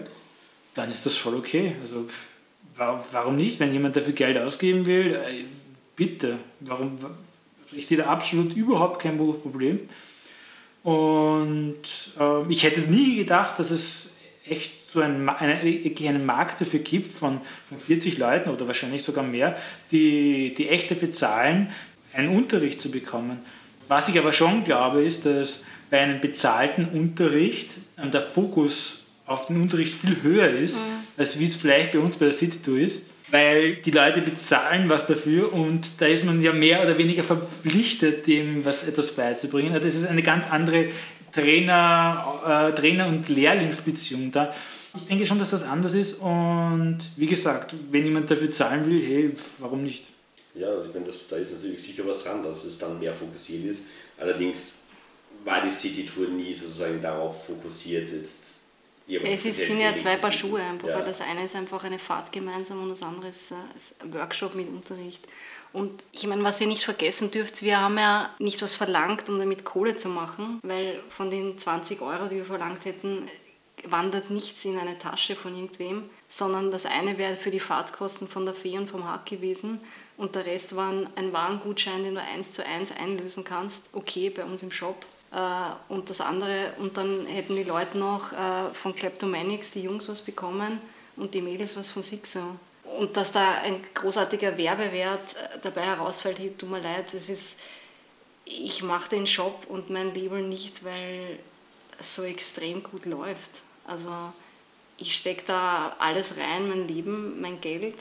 dann 0.75 0.89
ist 0.91 1.05
das 1.05 1.15
voll 1.15 1.35
okay. 1.35 1.75
Also 1.81 2.07
warum 3.11 3.35
nicht, 3.35 3.59
wenn 3.59 3.71
jemand 3.71 3.95
dafür 3.95 4.13
Geld 4.13 4.37
ausgeben 4.37 4.85
will, 4.85 5.13
äh, 5.15 5.43
bitte. 5.95 6.39
Warum? 6.59 7.01
wa- 7.01 7.11
also 7.63 7.75
Ich 7.75 7.87
sehe 7.87 7.97
da 7.97 8.05
absolut 8.07 8.53
überhaupt 8.55 9.01
kein 9.01 9.17
Problem. 9.17 9.79
Und 10.83 11.81
ähm, 12.19 12.45
ich 12.49 12.63
hätte 12.63 12.81
nie 12.81 13.17
gedacht, 13.17 13.57
dass 13.59 13.71
es 13.71 14.09
echt 14.45 14.91
so 14.91 14.99
einen, 14.99 15.27
eine, 15.29 15.59
einen 15.61 16.25
Markt 16.25 16.59
dafür 16.61 16.79
gibt 16.81 17.13
von, 17.13 17.39
von 17.69 17.79
40 17.79 18.17
Leuten 18.17 18.49
oder 18.49 18.67
wahrscheinlich 18.67 19.03
sogar 19.03 19.23
mehr, 19.23 19.57
die, 19.91 20.53
die 20.55 20.67
echt 20.69 20.91
dafür 20.91 21.13
zahlen, 21.13 21.71
einen 22.11 22.35
Unterricht 22.35 22.81
zu 22.81 22.91
bekommen. 22.91 23.39
Was 23.87 24.07
ich 24.07 24.17
aber 24.17 24.33
schon 24.33 24.63
glaube, 24.63 25.03
ist, 25.03 25.25
dass 25.25 25.63
bei 25.89 25.99
einem 25.99 26.21
bezahlten 26.21 26.85
Unterricht 26.85 27.71
ähm, 28.01 28.11
der 28.11 28.21
Fokus 28.21 29.03
auf 29.25 29.47
den 29.47 29.61
Unterricht 29.61 29.93
viel 29.93 30.21
höher 30.21 30.49
ist, 30.49 30.77
als 31.17 31.39
wie 31.39 31.45
es 31.45 31.55
vielleicht 31.55 31.93
bei 31.93 31.99
uns 31.99 32.17
bei 32.17 32.25
der 32.25 32.33
City 32.33 32.57
Tour 32.59 32.79
ist. 32.79 33.09
Weil 33.31 33.75
die 33.77 33.91
Leute 33.91 34.21
bezahlen 34.21 34.89
was 34.89 35.07
dafür 35.07 35.53
und 35.53 36.01
da 36.01 36.05
ist 36.05 36.23
man 36.23 36.41
ja 36.41 36.53
mehr 36.53 36.83
oder 36.83 36.97
weniger 36.97 37.23
verpflichtet, 37.23 38.27
dem 38.27 38.63
was 38.63 38.83
etwas 38.87 39.11
beizubringen. 39.11 39.73
Also 39.73 39.87
es 39.87 39.95
ist 39.95 40.07
eine 40.07 40.21
ganz 40.21 40.45
andere 40.49 40.89
Trainer, 41.31 42.69
äh, 42.71 42.75
Trainer- 42.75 43.07
und 43.07 43.29
Lehrlingsbeziehung 43.29 44.31
da. 44.31 44.53
Ich 44.95 45.07
denke 45.07 45.25
schon, 45.25 45.39
dass 45.39 45.49
das 45.49 45.63
anders 45.63 45.95
ist 45.95 46.13
und 46.19 46.99
wie 47.15 47.25
gesagt, 47.25 47.75
wenn 47.89 48.05
jemand 48.05 48.29
dafür 48.29 48.51
zahlen 48.51 48.85
will, 48.85 49.01
hey, 49.01 49.35
warum 49.59 49.81
nicht? 49.81 50.12
Ja, 50.55 50.83
ich 50.83 50.93
meine, 50.93 51.05
das, 51.05 51.27
da 51.29 51.37
ist 51.37 51.53
natürlich 51.53 51.81
sicher 51.81 52.05
was 52.05 52.23
dran, 52.23 52.43
dass 52.43 52.63
es 52.63 52.77
dann 52.77 52.99
mehr 52.99 53.13
fokussiert 53.13 53.65
ist. 53.65 53.87
Allerdings 54.17 54.87
war 55.43 55.61
die 55.61 55.69
City-Tour 55.69 56.27
nie 56.29 56.53
sozusagen 56.53 57.01
darauf 57.01 57.45
fokussiert, 57.47 58.09
jetzt 58.11 58.65
Es 59.07 59.45
ist, 59.45 59.57
sind 59.65 59.79
ja 59.79 59.95
zwei 59.95 60.15
Paar. 60.15 60.31
Schuhe 60.31 60.61
einfach, 60.61 60.87
Ja. 60.87 60.97
weil 60.99 61.05
das 61.05 61.21
eine 61.21 61.43
ist 61.45 61.55
einfach 61.55 61.83
eine 61.83 61.99
Fahrt 61.99 62.31
gemeinsam 62.31 62.83
und 62.83 62.89
das 62.89 63.01
andere 63.01 63.27
äh, 63.27 63.29
ist 63.31 63.53
ein 63.99 64.13
Workshop 64.13 64.55
mit 64.55 64.69
Unterricht. 64.69 65.27
Und 65.73 66.03
ich 66.11 66.27
meine, 66.27 66.43
was 66.43 66.61
ihr 66.61 66.67
nicht 66.67 66.83
vergessen 66.83 67.31
dürft, 67.31 67.63
wir 67.63 67.81
haben 67.81 67.97
ja 67.97 68.29
nicht 68.37 68.61
was 68.61 68.75
verlangt, 68.75 69.27
um 69.27 69.39
damit 69.39 69.65
Kohle 69.65 69.97
zu 69.97 70.07
machen, 70.07 70.59
weil 70.61 71.01
von 71.09 71.31
den 71.31 71.57
20 71.57 71.99
Euro, 72.01 72.27
die 72.27 72.35
wir 72.37 72.45
verlangt 72.45 72.85
hätten, 72.85 73.27
wandert 73.85 74.29
nichts 74.29 74.63
in 74.65 74.77
eine 74.77 74.99
Tasche 74.99 75.35
von 75.35 75.55
irgendwem, 75.55 76.09
sondern 76.29 76.69
das 76.69 76.85
eine 76.85 77.17
wäre 77.17 77.35
für 77.35 77.49
die 77.49 77.59
Fahrtkosten 77.59 78.27
von 78.27 78.45
der 78.45 78.53
Fee 78.53 78.77
und 78.77 78.87
vom 78.87 79.07
Hack 79.09 79.25
gewesen 79.25 79.81
und 80.17 80.35
der 80.35 80.45
Rest 80.45 80.75
war 80.75 80.91
ein 81.15 81.33
Warengutschein, 81.33 82.03
den 82.03 82.15
du 82.15 82.21
eins 82.21 82.51
zu 82.51 82.65
eins 82.65 82.91
einlösen 82.91 83.43
kannst, 83.43 83.89
okay, 83.93 84.29
bei 84.29 84.43
uns 84.45 84.61
im 84.63 84.71
Shop. 84.71 85.05
Äh, 85.31 85.93
Und 85.93 86.09
das 86.09 86.21
andere, 86.21 86.73
und 86.79 86.97
dann 86.97 87.25
hätten 87.25 87.55
die 87.55 87.63
Leute 87.63 87.97
noch 87.97 88.31
äh, 88.31 88.73
von 88.73 88.95
Kleptomanics, 88.95 89.71
die 89.71 89.81
Jungs, 89.81 90.07
was 90.07 90.21
bekommen 90.21 90.79
und 91.15 91.33
die 91.33 91.41
Mädels 91.41 91.75
was 91.75 91.91
von 91.91 92.03
Sixer. 92.03 92.55
und 92.99 93.17
dass 93.17 93.31
da 93.31 93.55
ein 93.61 93.83
großartiger 93.93 94.57
Werbewert 94.57 95.35
äh, 95.35 95.59
dabei 95.61 95.83
herausfällt, 95.83 96.59
tut 96.59 96.69
mir 96.69 96.81
leid, 96.81 97.13
es 97.13 97.29
ist, 97.29 97.57
ich 98.45 98.83
mache 98.83 99.09
den 99.09 99.25
Shop 99.25 99.65
und 99.69 99.89
mein 99.89 100.13
Label 100.13 100.41
nicht, 100.41 100.83
weil 100.83 101.39
es 101.99 102.15
so 102.15 102.23
extrem 102.23 102.83
gut 102.83 103.05
läuft. 103.05 103.49
Also 103.87 104.11
ich 104.97 105.15
stecke 105.15 105.43
da 105.47 105.95
alles 105.99 106.37
rein, 106.37 106.69
mein 106.69 106.87
Leben, 106.87 107.41
mein 107.41 107.59
Geld 107.61 107.95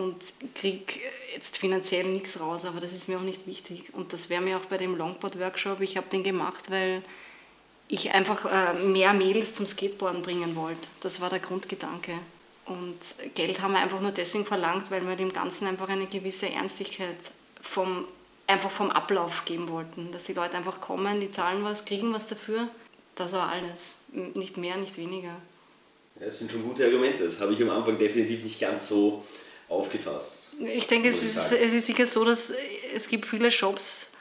und 0.00 0.16
kriege 0.54 0.94
jetzt 1.34 1.58
finanziell 1.58 2.06
nichts 2.08 2.40
raus, 2.40 2.64
aber 2.64 2.80
das 2.80 2.92
ist 2.92 3.08
mir 3.08 3.18
auch 3.18 3.22
nicht 3.22 3.46
wichtig. 3.46 3.92
Und 3.92 4.12
das 4.12 4.30
wäre 4.30 4.40
mir 4.40 4.56
auch 4.56 4.66
bei 4.66 4.78
dem 4.78 4.96
Longboard-Workshop, 4.96 5.80
ich 5.80 5.96
habe 5.96 6.08
den 6.10 6.24
gemacht, 6.24 6.70
weil 6.70 7.02
ich 7.88 8.12
einfach 8.12 8.46
äh, 8.46 8.74
mehr 8.74 9.12
Mädels 9.12 9.54
zum 9.54 9.66
Skateboarden 9.66 10.22
bringen 10.22 10.56
wollte. 10.56 10.88
Das 11.00 11.20
war 11.20 11.28
der 11.28 11.40
Grundgedanke. 11.40 12.12
Und 12.66 12.98
Geld 13.34 13.60
haben 13.60 13.72
wir 13.72 13.80
einfach 13.80 14.00
nur 14.00 14.12
deswegen 14.12 14.46
verlangt, 14.46 14.90
weil 14.90 15.06
wir 15.06 15.16
dem 15.16 15.32
Ganzen 15.32 15.66
einfach 15.66 15.88
eine 15.88 16.06
gewisse 16.06 16.48
Ernstigkeit 16.48 17.16
vom, 17.60 18.04
einfach 18.46 18.70
vom 18.70 18.90
Ablauf 18.90 19.44
geben 19.44 19.68
wollten. 19.68 20.12
Dass 20.12 20.24
die 20.24 20.34
Leute 20.34 20.56
einfach 20.56 20.80
kommen, 20.80 21.20
die 21.20 21.32
zahlen 21.32 21.64
was, 21.64 21.84
kriegen 21.84 22.12
was 22.12 22.28
dafür. 22.28 22.68
Das 23.16 23.32
war 23.32 23.48
alles. 23.48 24.04
Nicht 24.34 24.56
mehr, 24.56 24.76
nicht 24.76 24.96
weniger. 24.96 25.34
Das 26.20 26.38
sind 26.38 26.52
schon 26.52 26.62
gute 26.62 26.84
Argumente. 26.84 27.24
Das 27.24 27.40
habe 27.40 27.54
ich 27.54 27.62
am 27.62 27.70
Anfang 27.70 27.98
definitiv 27.98 28.44
nicht 28.44 28.60
ganz 28.60 28.88
so 28.88 29.24
aufgefasst. 29.70 30.48
Ich 30.58 30.86
denke, 30.86 31.08
es 31.08 31.22
ist, 31.22 31.52
es 31.52 31.72
ist 31.72 31.86
sicher 31.86 32.06
so, 32.06 32.24
dass 32.24 32.52
es 32.94 33.08
gibt 33.08 33.24
viele 33.24 33.50
Shops, 33.50 34.12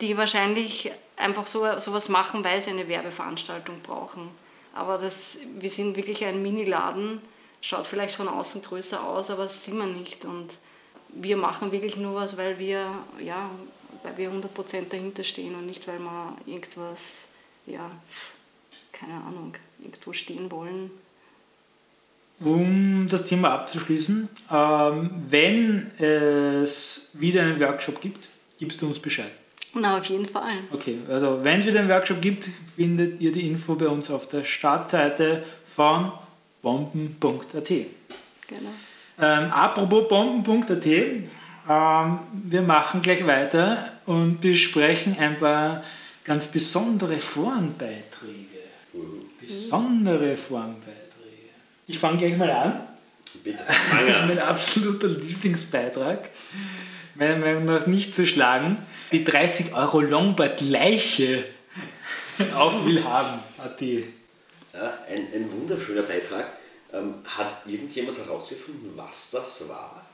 die 0.00 0.16
wahrscheinlich 0.16 0.90
einfach 1.16 1.46
so 1.46 1.78
sowas 1.78 2.08
machen, 2.08 2.42
weil 2.42 2.60
sie 2.60 2.70
eine 2.70 2.88
Werbeveranstaltung 2.88 3.80
brauchen. 3.82 4.30
Aber 4.74 4.98
das, 4.98 5.38
wir 5.58 5.70
sind 5.70 5.96
wirklich 5.96 6.24
ein 6.24 6.42
Mini-Laden, 6.42 7.20
schaut 7.60 7.86
vielleicht 7.86 8.16
von 8.16 8.28
außen 8.28 8.62
größer 8.62 9.02
aus, 9.02 9.30
aber 9.30 9.44
das 9.44 9.64
sind 9.64 9.78
wir 9.78 9.86
nicht. 9.86 10.24
Und 10.24 10.56
wir 11.08 11.36
machen 11.36 11.72
wirklich 11.72 11.96
nur 11.96 12.14
was, 12.14 12.36
weil 12.36 12.58
wir, 12.58 12.92
ja, 13.20 13.50
weil 14.02 14.16
wir 14.16 14.30
100% 14.30 14.88
dahinter 14.88 15.24
stehen 15.24 15.54
und 15.54 15.66
nicht, 15.66 15.86
weil 15.88 15.98
wir 15.98 16.36
irgendwas, 16.46 17.24
ja, 17.66 17.90
keine 18.92 19.14
Ahnung, 19.14 19.54
irgendwo 19.80 20.12
stehen 20.12 20.50
wollen. 20.50 20.90
Um 22.40 23.08
das 23.08 23.24
Thema 23.24 23.50
abzuschließen, 23.50 24.28
ähm, 24.52 25.10
wenn 25.28 25.90
es 25.98 27.10
wieder 27.14 27.42
einen 27.42 27.58
Workshop 27.58 28.00
gibt, 28.00 28.28
gibst 28.58 28.80
du 28.80 28.86
uns 28.86 29.00
Bescheid. 29.00 29.32
Na, 29.74 29.98
auf 29.98 30.04
jeden 30.04 30.26
Fall. 30.26 30.58
Okay, 30.72 30.98
also 31.08 31.40
wenn 31.42 31.60
es 31.60 31.66
wieder 31.66 31.80
einen 31.80 31.88
Workshop 31.88 32.20
gibt, 32.20 32.48
findet 32.76 33.20
ihr 33.20 33.32
die 33.32 33.46
Info 33.46 33.74
bei 33.74 33.88
uns 33.88 34.10
auf 34.10 34.28
der 34.28 34.44
Startseite 34.44 35.42
von 35.66 36.12
bomben.at. 36.62 37.68
Genau. 37.68 38.70
Ähm, 39.20 39.50
apropos 39.50 40.08
bomben.at, 40.08 40.86
ähm, 40.86 42.18
wir 42.32 42.62
machen 42.62 43.02
gleich 43.02 43.26
weiter 43.26 43.92
und 44.06 44.40
besprechen 44.40 45.16
ein 45.18 45.38
paar 45.38 45.82
ganz 46.24 46.46
besondere 46.46 47.18
Forenbeiträge. 47.18 48.62
Mhm. 48.92 49.22
Besondere 49.40 50.34
Forenbeiträge. 50.34 51.07
Ich 51.88 51.98
fange 51.98 52.18
gleich 52.18 52.36
mal 52.36 52.50
an. 52.50 52.80
Bitte. 53.42 53.64
mein 54.26 54.38
absoluter 54.38 55.08
Lieblingsbeitrag, 55.08 56.28
meiner 57.14 57.38
Meinung 57.38 57.64
nach 57.64 57.86
nicht 57.86 58.14
zu 58.14 58.26
schlagen, 58.26 58.76
die 59.10 59.24
30 59.24 59.74
Euro 59.74 60.02
Longboard-Leiche 60.02 61.46
auf 62.54 62.84
will 62.84 63.02
haben, 63.02 63.42
hat 63.56 63.80
die. 63.80 64.12
Ja, 64.74 64.98
ein, 65.08 65.28
ein 65.34 65.50
wunderschöner 65.50 66.02
Beitrag. 66.02 66.52
Ähm, 66.92 67.14
hat 67.26 67.66
irgendjemand 67.66 68.18
herausgefunden, 68.18 68.92
was 68.94 69.30
das 69.30 69.68
war? 69.68 70.06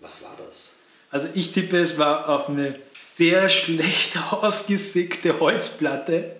Was 0.00 0.22
war 0.22 0.36
das? 0.46 0.76
Also 1.10 1.26
ich 1.34 1.52
tippe, 1.52 1.78
es 1.78 1.98
war 1.98 2.28
auf 2.28 2.48
eine 2.48 2.76
sehr 3.14 3.50
schlecht 3.50 4.18
ausgesägte 4.30 5.40
Holzplatte 5.40 6.36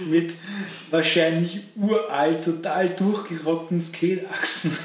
mit 0.00 0.34
wahrscheinlich 0.90 1.60
uralt, 1.76 2.44
total 2.44 2.88
durchgerockten 2.90 3.80
Skate-Achsen. 3.80 4.76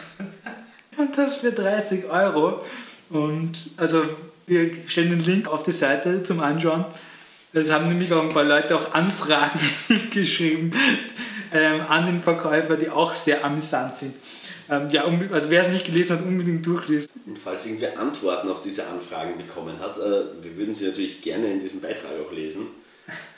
Und 0.97 1.17
das 1.17 1.37
für 1.37 1.51
30 1.51 2.05
Euro. 2.05 2.63
Und 3.09 3.53
also 3.77 4.05
wir 4.47 4.71
stellen 4.87 5.09
den 5.09 5.19
Link 5.19 5.47
auf 5.47 5.63
die 5.63 5.71
Seite 5.71 6.23
zum 6.23 6.39
Anschauen. 6.39 6.85
Es 7.51 7.71
haben 7.71 7.87
nämlich 7.87 8.13
auch 8.13 8.21
ein 8.21 8.29
paar 8.29 8.43
Leute 8.43 8.75
auch 8.75 8.93
Anfragen 8.93 9.59
geschrieben 10.11 10.71
ähm, 11.51 11.81
an 11.87 12.05
den 12.05 12.21
Verkäufer, 12.21 12.77
die 12.77 12.89
auch 12.89 13.13
sehr 13.13 13.43
amüsant 13.43 13.97
sind. 13.97 14.15
Ähm, 14.69 14.89
ja, 14.89 15.03
also 15.03 15.49
wer 15.49 15.63
es 15.63 15.69
nicht 15.69 15.85
gelesen 15.85 16.17
hat, 16.17 16.25
unbedingt 16.25 16.65
durchlesen. 16.65 17.09
Und 17.25 17.37
falls 17.37 17.65
irgendwer 17.65 17.99
Antworten 17.99 18.49
auf 18.49 18.63
diese 18.63 18.87
Anfragen 18.87 19.37
bekommen 19.37 19.79
hat, 19.79 19.97
äh, 19.97 20.23
wir 20.41 20.57
würden 20.57 20.73
sie 20.73 20.87
natürlich 20.87 21.21
gerne 21.21 21.51
in 21.51 21.59
diesem 21.59 21.81
Beitrag 21.81 22.11
auch 22.25 22.31
lesen. 22.31 22.67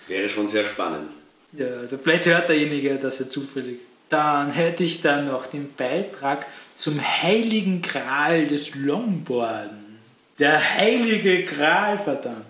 Wäre 0.08 0.30
schon 0.30 0.48
sehr 0.48 0.66
spannend. 0.66 1.12
Ja, 1.54 1.68
also 1.68 1.98
vielleicht 1.98 2.26
hört 2.26 2.50
derjenige 2.50 2.96
das 2.96 3.20
ja 3.20 3.28
zufällig. 3.28 3.80
Dann 4.10 4.52
hätte 4.52 4.84
ich 4.84 5.02
da 5.02 5.22
noch 5.22 5.48
den 5.48 5.74
Beitrag 5.74 6.46
zum 6.76 7.02
heiligen 7.02 7.82
Gral 7.82 8.46
des 8.46 8.76
Longboarden. 8.76 9.98
Der 10.40 10.76
heilige 10.76 11.44
Gral, 11.44 11.98
verdammt. 11.98 12.46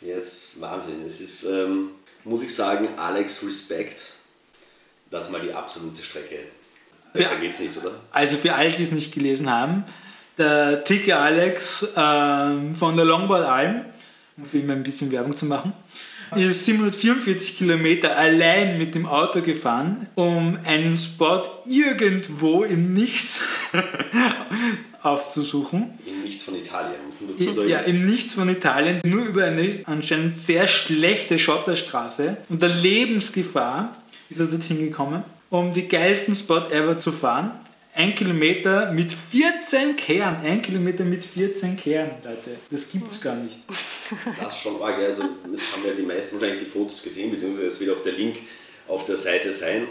Jetzt 0.00 0.60
Wahnsinn. 0.60 1.04
Es 1.04 1.20
ist, 1.20 1.44
ähm, 1.44 1.90
muss 2.24 2.42
ich 2.42 2.54
sagen, 2.54 2.88
Alex 2.96 3.42
Respekt. 3.44 4.02
Das 5.10 5.30
mal 5.30 5.40
die 5.40 5.52
absolute 5.52 6.02
Strecke. 6.02 6.40
Besser 7.14 7.36
geht's 7.40 7.60
nicht, 7.60 7.76
oder? 7.76 7.92
Also 8.10 8.36
für 8.36 8.54
alle, 8.54 8.70
die 8.70 8.82
es 8.82 8.90
nicht 8.90 9.14
gelesen 9.14 9.48
haben, 9.48 9.84
der 10.36 10.82
Tiki 10.82 11.12
Alex 11.12 11.88
ähm, 11.96 12.74
von 12.74 12.96
der 12.96 13.04
Longboard 13.04 13.46
Alm, 13.46 13.84
um 14.36 14.44
für 14.44 14.58
ihn 14.58 14.70
ein 14.70 14.82
bisschen 14.82 15.12
Werbung 15.12 15.36
zu 15.36 15.46
machen, 15.46 15.72
ist 16.34 16.64
744 16.64 17.56
Kilometer 17.56 18.16
allein 18.16 18.78
mit 18.78 18.96
dem 18.96 19.06
Auto 19.06 19.42
gefahren, 19.42 20.08
um 20.16 20.58
einen 20.64 20.96
Spot 20.96 21.42
irgendwo 21.66 22.64
im 22.64 22.92
Nichts 22.94 23.44
aufzusuchen. 25.02 25.92
Im 26.04 26.22
Nichts 26.24 26.42
von 26.42 26.56
Italien, 26.56 26.96
Ja, 27.68 27.78
im 27.80 28.06
Nichts 28.06 28.34
von 28.34 28.48
Italien, 28.48 29.00
nur 29.04 29.26
über 29.26 29.44
eine 29.44 29.82
anscheinend 29.84 30.44
sehr 30.44 30.66
schlechte 30.66 31.38
Schotterstraße 31.38 32.38
unter 32.48 32.68
Lebensgefahr 32.68 33.96
ist 34.30 34.40
er 34.40 34.46
dorthin 34.46 34.78
gekommen 34.80 35.22
um 35.58 35.72
die 35.72 35.86
geilsten 35.86 36.34
Spot 36.34 36.68
ever 36.70 36.98
zu 36.98 37.12
fahren. 37.12 37.52
Ein 37.94 38.16
Kilometer 38.16 38.90
mit 38.90 39.12
14 39.12 39.94
Kehren. 39.94 40.38
Ein 40.44 40.60
Kilometer 40.60 41.04
mit 41.04 41.22
14 41.22 41.76
Kehren, 41.76 42.10
Leute. 42.24 42.56
Das 42.70 42.88
gibt's 42.88 43.20
gar 43.20 43.36
nicht. 43.36 43.58
Das 44.40 44.54
ist 44.54 44.60
schon 44.60 44.82
arg. 44.82 44.98
Also, 44.98 45.22
es 45.52 45.72
haben 45.72 45.86
ja 45.86 45.94
die 45.94 46.02
meisten 46.02 46.34
wahrscheinlich 46.38 46.64
die 46.64 46.68
Fotos 46.68 47.02
gesehen, 47.02 47.30
beziehungsweise 47.30 47.68
es 47.68 47.80
wird 47.80 47.96
auch 47.96 48.02
der 48.02 48.12
Link 48.12 48.36
auf 48.86 49.06
der 49.06 49.16
Seite 49.16 49.52
sein. 49.52 49.88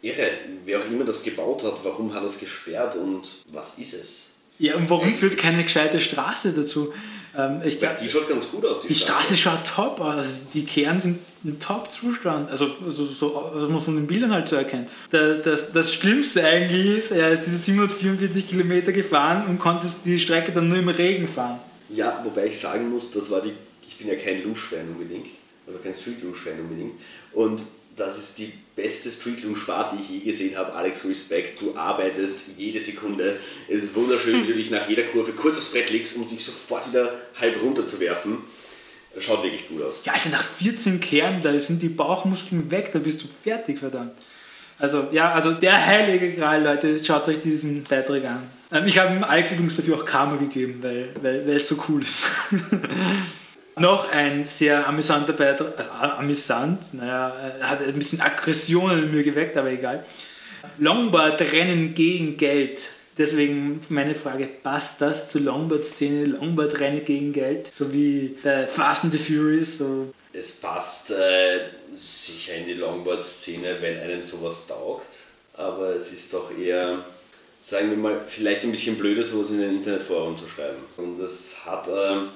Irre, 0.00 0.28
wer 0.64 0.80
auch 0.80 0.86
immer 0.86 1.04
das 1.04 1.22
gebaut 1.22 1.62
hat, 1.62 1.84
warum 1.84 2.12
hat 2.14 2.22
er 2.22 2.26
es 2.26 2.40
gesperrt 2.40 2.96
und 2.96 3.28
was 3.52 3.78
ist 3.78 3.92
es? 3.92 4.36
Ja, 4.58 4.74
und 4.74 4.90
warum 4.90 5.14
führt 5.14 5.38
keine 5.38 5.62
gescheite 5.62 6.00
Straße 6.00 6.52
dazu? 6.52 6.92
Ähm, 7.36 7.60
ich 7.64 7.78
glaub, 7.78 7.98
die 7.98 8.08
schaut 8.08 8.28
ganz 8.28 8.50
gut 8.50 8.64
aus. 8.66 8.80
Die, 8.80 8.88
die 8.88 8.94
Straße. 8.94 9.36
schaut 9.36 9.64
top 9.66 10.00
aus. 10.00 10.16
Also 10.16 10.30
die 10.52 10.64
Kern 10.64 10.98
sind 10.98 11.18
ein 11.44 11.58
Top-Zustand. 11.58 12.50
Also, 12.50 12.68
so, 12.88 13.06
so, 13.06 13.50
was 13.54 13.68
man 13.68 13.80
von 13.80 13.96
den 13.96 14.06
Bildern 14.06 14.32
halt 14.32 14.48
so 14.48 14.56
erkennt. 14.56 14.90
Das, 15.10 15.42
das, 15.42 15.72
das 15.72 15.94
Schlimmste 15.94 16.44
eigentlich 16.44 16.98
ist, 16.98 17.10
er 17.10 17.30
ist 17.30 17.44
diese 17.46 17.56
744 17.56 18.48
Kilometer 18.48 18.92
gefahren 18.92 19.46
und 19.48 19.58
konnte 19.58 19.86
die 20.04 20.18
Strecke 20.18 20.52
dann 20.52 20.68
nur 20.68 20.78
im 20.78 20.88
Regen 20.88 21.26
fahren. 21.26 21.60
Ja, 21.88 22.20
wobei 22.24 22.46
ich 22.46 22.58
sagen 22.58 22.90
muss, 22.90 23.12
das 23.12 23.30
war 23.30 23.40
die. 23.40 23.52
Ich 23.86 23.98
bin 23.98 24.08
ja 24.08 24.14
kein 24.14 24.42
Lusch-Fan 24.42 24.88
unbedingt. 24.88 25.26
Also 25.66 25.78
kein 25.78 25.94
Street-Lusch-Fan 25.94 26.60
unbedingt. 26.60 26.94
Und 27.32 27.62
das 27.96 28.18
ist 28.18 28.38
die 28.38 28.52
beste 28.74 29.10
Street 29.10 29.42
Luge 29.44 29.60
Fahrt, 29.60 29.92
die 29.92 30.02
ich 30.02 30.08
je 30.24 30.30
gesehen 30.30 30.56
habe. 30.56 30.72
Alex, 30.72 31.04
Respekt, 31.04 31.60
du 31.60 31.76
arbeitest 31.76 32.50
jede 32.56 32.80
Sekunde. 32.80 33.38
Es 33.68 33.82
ist 33.82 33.94
wunderschön, 33.94 34.42
wie 34.42 34.52
du 34.52 34.54
dich 34.54 34.70
nach 34.70 34.88
jeder 34.88 35.02
Kurve 35.02 35.32
kurz 35.32 35.58
aufs 35.58 35.72
Brett 35.72 35.90
legst, 35.90 36.16
um 36.16 36.28
dich 36.28 36.44
sofort 36.44 36.88
wieder 36.88 37.12
halb 37.38 37.60
runter 37.62 37.86
zu 37.86 38.00
werfen. 38.00 38.38
Schaut 39.18 39.42
wirklich 39.42 39.68
gut 39.68 39.82
aus. 39.82 40.04
Ja, 40.06 40.14
Alter, 40.14 40.30
nach 40.30 40.42
14 40.42 41.00
Kehren, 41.00 41.42
da 41.42 41.58
sind 41.60 41.82
die 41.82 41.90
Bauchmuskeln 41.90 42.70
weg, 42.70 42.90
da 42.92 42.98
bist 42.98 43.22
du 43.22 43.26
fertig, 43.42 43.78
verdammt. 43.78 44.12
Also, 44.78 45.08
ja, 45.12 45.32
also 45.32 45.52
der 45.52 45.86
heilige 45.86 46.32
Gral, 46.32 46.64
Leute, 46.64 47.02
schaut 47.04 47.28
euch 47.28 47.40
diesen 47.40 47.84
Beitrag 47.84 48.24
an. 48.24 48.50
Ähm, 48.72 48.86
ich 48.86 48.98
habe 48.98 49.12
dem 49.12 49.22
Alex 49.22 49.52
übrigens 49.52 49.76
dafür 49.76 49.96
auch 49.96 50.06
Karma 50.06 50.36
gegeben, 50.36 50.78
weil, 50.80 51.10
weil, 51.20 51.46
weil 51.46 51.56
es 51.56 51.68
so 51.68 51.76
cool 51.88 52.02
ist. 52.02 52.24
Noch 53.76 54.10
ein 54.10 54.44
sehr 54.44 54.86
amüsanter 54.86 55.32
Beitrag, 55.32 55.78
also 55.78 55.90
amüsant, 56.16 56.92
naja, 56.94 57.34
hat 57.60 57.80
ein 57.82 57.94
bisschen 57.94 58.20
Aggressionen 58.20 59.04
in 59.04 59.14
mir 59.14 59.22
geweckt, 59.22 59.56
aber 59.56 59.70
egal. 59.70 60.04
Longboard-Rennen 60.78 61.94
gegen 61.94 62.36
Geld. 62.36 62.80
Deswegen 63.16 63.80
meine 63.88 64.14
Frage, 64.14 64.46
passt 64.46 65.00
das 65.00 65.30
zur 65.30 65.42
Longboard-Szene, 65.42 66.26
Longboard-Rennen 66.26 67.04
gegen 67.04 67.32
Geld, 67.32 67.70
so 67.72 67.92
wie 67.92 68.36
bei 68.42 68.66
Fast 68.66 69.04
and 69.04 69.12
the 69.12 69.18
Furious? 69.18 69.78
So. 69.78 70.12
Es 70.32 70.60
passt 70.60 71.10
äh, 71.10 71.60
sicher 71.94 72.54
in 72.54 72.66
die 72.66 72.74
Longboard-Szene, 72.74 73.76
wenn 73.80 74.00
einem 74.00 74.22
sowas 74.22 74.66
taugt, 74.66 75.08
aber 75.54 75.96
es 75.96 76.12
ist 76.12 76.32
doch 76.32 76.50
eher 76.58 77.04
sagen 77.62 77.90
wir 77.90 77.96
mal, 77.96 78.20
vielleicht 78.26 78.64
ein 78.64 78.72
bisschen 78.72 78.98
blöder, 78.98 79.22
sowas 79.22 79.50
in 79.50 79.62
ein 79.62 79.76
Internetforum 79.76 80.36
zu 80.36 80.48
schreiben. 80.48 80.82
Und 80.96 81.18
das 81.18 81.64
hat 81.64 81.88
ähm, 81.88 82.30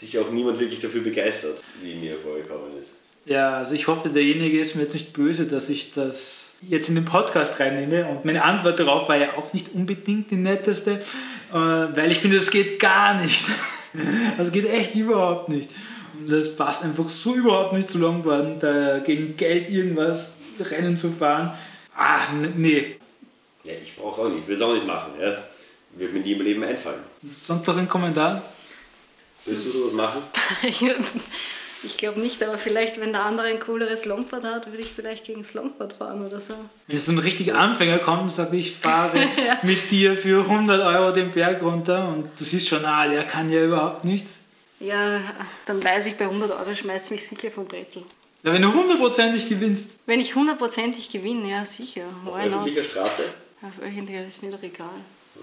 sich 0.00 0.18
auch 0.18 0.30
niemand 0.30 0.58
wirklich 0.60 0.80
dafür 0.80 1.02
begeistert, 1.02 1.62
wie 1.82 1.94
mir 1.94 2.14
vorgekommen 2.14 2.78
ist. 2.78 3.00
Ja, 3.24 3.58
also 3.58 3.74
ich 3.74 3.88
hoffe, 3.88 4.08
derjenige 4.08 4.58
ist 4.58 4.74
mir 4.74 4.82
jetzt 4.82 4.94
nicht 4.94 5.12
böse, 5.12 5.46
dass 5.46 5.68
ich 5.68 5.92
das 5.92 6.54
jetzt 6.62 6.88
in 6.88 6.94
den 6.94 7.04
Podcast 7.04 7.60
reinnehme. 7.60 8.06
Und 8.06 8.24
meine 8.24 8.44
Antwort 8.44 8.80
darauf 8.80 9.08
war 9.08 9.16
ja 9.16 9.28
auch 9.36 9.52
nicht 9.52 9.74
unbedingt 9.74 10.30
die 10.30 10.36
netteste, 10.36 11.02
äh, 11.52 11.54
weil 11.54 12.10
ich 12.10 12.18
finde, 12.18 12.38
das 12.38 12.50
geht 12.50 12.80
gar 12.80 13.20
nicht. 13.20 13.44
Also 14.36 14.50
geht 14.50 14.68
echt 14.68 14.94
überhaupt 14.94 15.48
nicht. 15.48 15.70
Und 16.16 16.30
das 16.30 16.54
passt 16.54 16.84
einfach 16.84 17.08
so 17.08 17.34
überhaupt 17.34 17.72
nicht 17.72 17.90
zu 17.90 17.98
Longboarden, 17.98 18.60
da 18.60 18.98
gegen 18.98 19.34
Geld 19.38 19.70
irgendwas 19.70 20.34
Rennen 20.60 20.98
zu 20.98 21.10
fahren. 21.10 21.52
Ah, 21.96 22.20
nee. 22.54 22.96
Ja, 23.64 23.72
ich 23.82 23.96
brauche 23.96 24.20
auch 24.20 24.28
nicht, 24.28 24.40
ich 24.40 24.46
will 24.46 24.56
es 24.56 24.60
auch 24.60 24.74
nicht 24.74 24.86
machen. 24.86 25.12
Ja. 25.18 25.38
Wird 25.96 26.12
mir 26.12 26.20
nie 26.20 26.32
im 26.32 26.42
Leben 26.42 26.62
einfallen. 26.62 27.00
Sonst 27.42 27.66
noch 27.66 27.78
ein 27.78 27.88
Kommentar? 27.88 28.42
Willst 29.44 29.66
du 29.66 29.70
sowas 29.70 29.92
machen? 29.92 30.22
Ich 31.84 31.96
glaube 31.96 32.18
nicht, 32.20 32.42
aber 32.42 32.58
vielleicht, 32.58 33.00
wenn 33.00 33.12
der 33.12 33.24
andere 33.24 33.46
ein 33.46 33.60
cooleres 33.60 34.04
Longboard 34.04 34.44
hat, 34.44 34.66
würde 34.66 34.82
ich 34.82 34.90
vielleicht 34.90 35.24
gegen 35.24 35.42
das 35.42 35.54
Longboard 35.54 35.92
fahren 35.92 36.26
oder 36.26 36.40
so. 36.40 36.54
Wenn 36.88 36.98
so 36.98 37.12
ein 37.12 37.18
richtiger 37.18 37.56
Anfänger 37.56 37.98
kommt 37.98 38.22
und 38.22 38.30
sagt, 38.30 38.52
ich 38.52 38.74
fahre 38.74 39.16
ja. 39.46 39.58
mit 39.62 39.90
dir 39.90 40.16
für 40.16 40.42
100 40.42 40.84
Euro 40.84 41.12
den 41.12 41.30
Berg 41.30 41.62
runter 41.62 42.08
und 42.08 42.30
du 42.36 42.44
siehst 42.44 42.68
schon, 42.68 42.84
ah, 42.84 43.06
der 43.06 43.22
kann 43.24 43.50
ja 43.50 43.64
überhaupt 43.64 44.04
nichts. 44.04 44.38
Ja, 44.80 45.20
dann 45.66 45.82
weiß 45.82 46.06
ich, 46.06 46.16
bei 46.16 46.24
100 46.24 46.50
Euro 46.50 46.74
schmeißt 46.74 47.12
mich 47.12 47.26
sicher 47.28 47.50
vom 47.50 47.66
Brettel. 47.66 48.02
Ja, 48.42 48.52
wenn 48.52 48.62
du 48.62 48.72
hundertprozentig 48.72 49.48
gewinnst. 49.48 49.98
Wenn 50.06 50.20
ich 50.20 50.34
hundertprozentig 50.34 51.10
gewinne, 51.10 51.50
ja 51.50 51.64
sicher. 51.64 52.04
Auf 52.24 52.38
öffentlicher 52.38 52.84
Straße? 52.84 53.24
Auf 53.62 53.82
öffentlicher 53.82 54.24
ist 54.24 54.42
mir 54.42 54.50
doch 54.50 54.62
egal. 54.62 54.88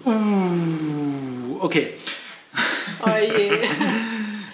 Uh, 0.06 1.60
okay. 1.60 1.94
Oh 3.06 3.10
je. 3.10 3.52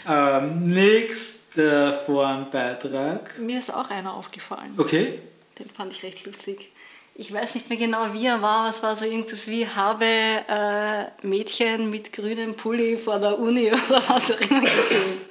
ähm, 0.07 0.63
nächster 0.65 1.93
Forenbeitrag. 2.05 3.37
Mir 3.39 3.57
ist 3.57 3.73
auch 3.73 3.89
einer 3.89 4.13
aufgefallen. 4.13 4.73
Okay. 4.77 5.19
Den 5.59 5.69
fand 5.69 5.93
ich 5.93 6.03
recht 6.03 6.25
lustig. 6.25 6.71
Ich 7.13 7.33
weiß 7.33 7.55
nicht 7.55 7.69
mehr 7.69 7.77
genau, 7.77 8.13
wie 8.13 8.25
er 8.25 8.41
war. 8.41 8.69
Es 8.69 8.81
war 8.83 8.95
so 8.95 9.05
irgendwas 9.05 9.47
wie, 9.47 9.67
habe 9.67 10.05
äh, 10.05 11.27
Mädchen 11.27 11.89
mit 11.89 12.13
grünem 12.13 12.55
Pulli 12.55 12.97
vor 12.97 13.19
der 13.19 13.37
Uni 13.37 13.67
oder 13.71 14.01
was 14.07 14.31
auch 14.31 14.41
immer 14.41 14.61
gesehen 14.61 15.21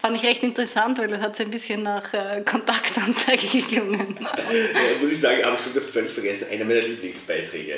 fand 0.00 0.16
ich 0.16 0.24
recht 0.24 0.42
interessant, 0.42 0.98
weil 0.98 1.08
das 1.08 1.20
hat 1.20 1.36
so 1.36 1.42
ein 1.42 1.50
bisschen 1.50 1.82
nach 1.82 2.12
äh, 2.14 2.42
Kontaktanzeige 2.44 3.46
geklungen. 3.60 4.18
Ja, 4.20 5.00
muss 5.00 5.12
ich 5.12 5.20
sagen, 5.20 5.44
habe 5.44 5.56
ich 5.56 5.72
schon 5.72 5.82
völlig 5.82 6.12
vergessen, 6.12 6.48
einer 6.50 6.64
meiner 6.64 6.82
Lieblingsbeiträge. 6.82 7.74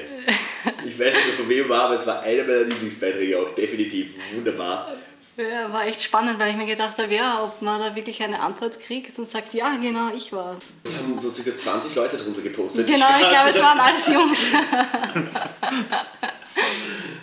Ich 0.87 0.99
weiß 0.99 1.15
nicht 1.15 1.27
mehr 1.27 1.37
von 1.37 1.49
wem 1.49 1.69
war, 1.69 1.83
aber 1.83 1.95
es 1.95 2.07
war 2.07 2.23
einer 2.23 2.45
meiner 2.45 2.63
Lieblingsbeiträge 2.65 3.39
auch, 3.39 3.55
definitiv 3.55 4.11
wunderbar. 4.35 4.93
Ja, 5.37 5.73
war 5.73 5.87
echt 5.87 6.03
spannend, 6.03 6.39
weil 6.39 6.51
ich 6.51 6.57
mir 6.57 6.67
gedacht 6.67 6.99
habe, 6.99 7.13
ja, 7.13 7.43
ob 7.43 7.63
man 7.63 7.81
da 7.81 7.97
wirklich 7.97 8.23
eine 8.23 8.39
Antwort 8.39 8.79
kriegt 8.79 9.19
und 9.19 9.27
sagt, 9.27 9.55
ja, 9.55 9.77
genau, 9.77 10.11
ich 10.15 10.31
war's. 10.31 10.65
Es 10.85 10.99
haben 10.99 11.19
so 11.19 11.31
circa 11.31 11.57
20 11.57 11.95
Leute 11.95 12.19
drunter 12.19 12.43
gepostet. 12.43 12.87
Genau, 12.87 13.07
ich 13.19 13.29
glaube, 13.29 13.49
es 13.49 13.63
waren 13.63 13.81
alles 13.81 14.09
Jungs. 14.09 14.53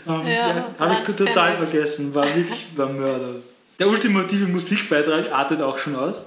um, 0.08 0.28
ja, 0.28 0.32
ja 0.32 0.76
habe 0.80 0.98
ich 1.08 1.16
total 1.16 1.58
vergessen, 1.58 2.14
war 2.16 2.26
wirklich 2.36 2.66
war 2.76 2.90
Mörder. 2.90 3.36
Der 3.80 3.88
ultimative 3.88 4.46
Musikbeitrag 4.46 5.32
artet 5.32 5.62
auch 5.62 5.78
schon 5.78 5.96
aus. 5.96 6.18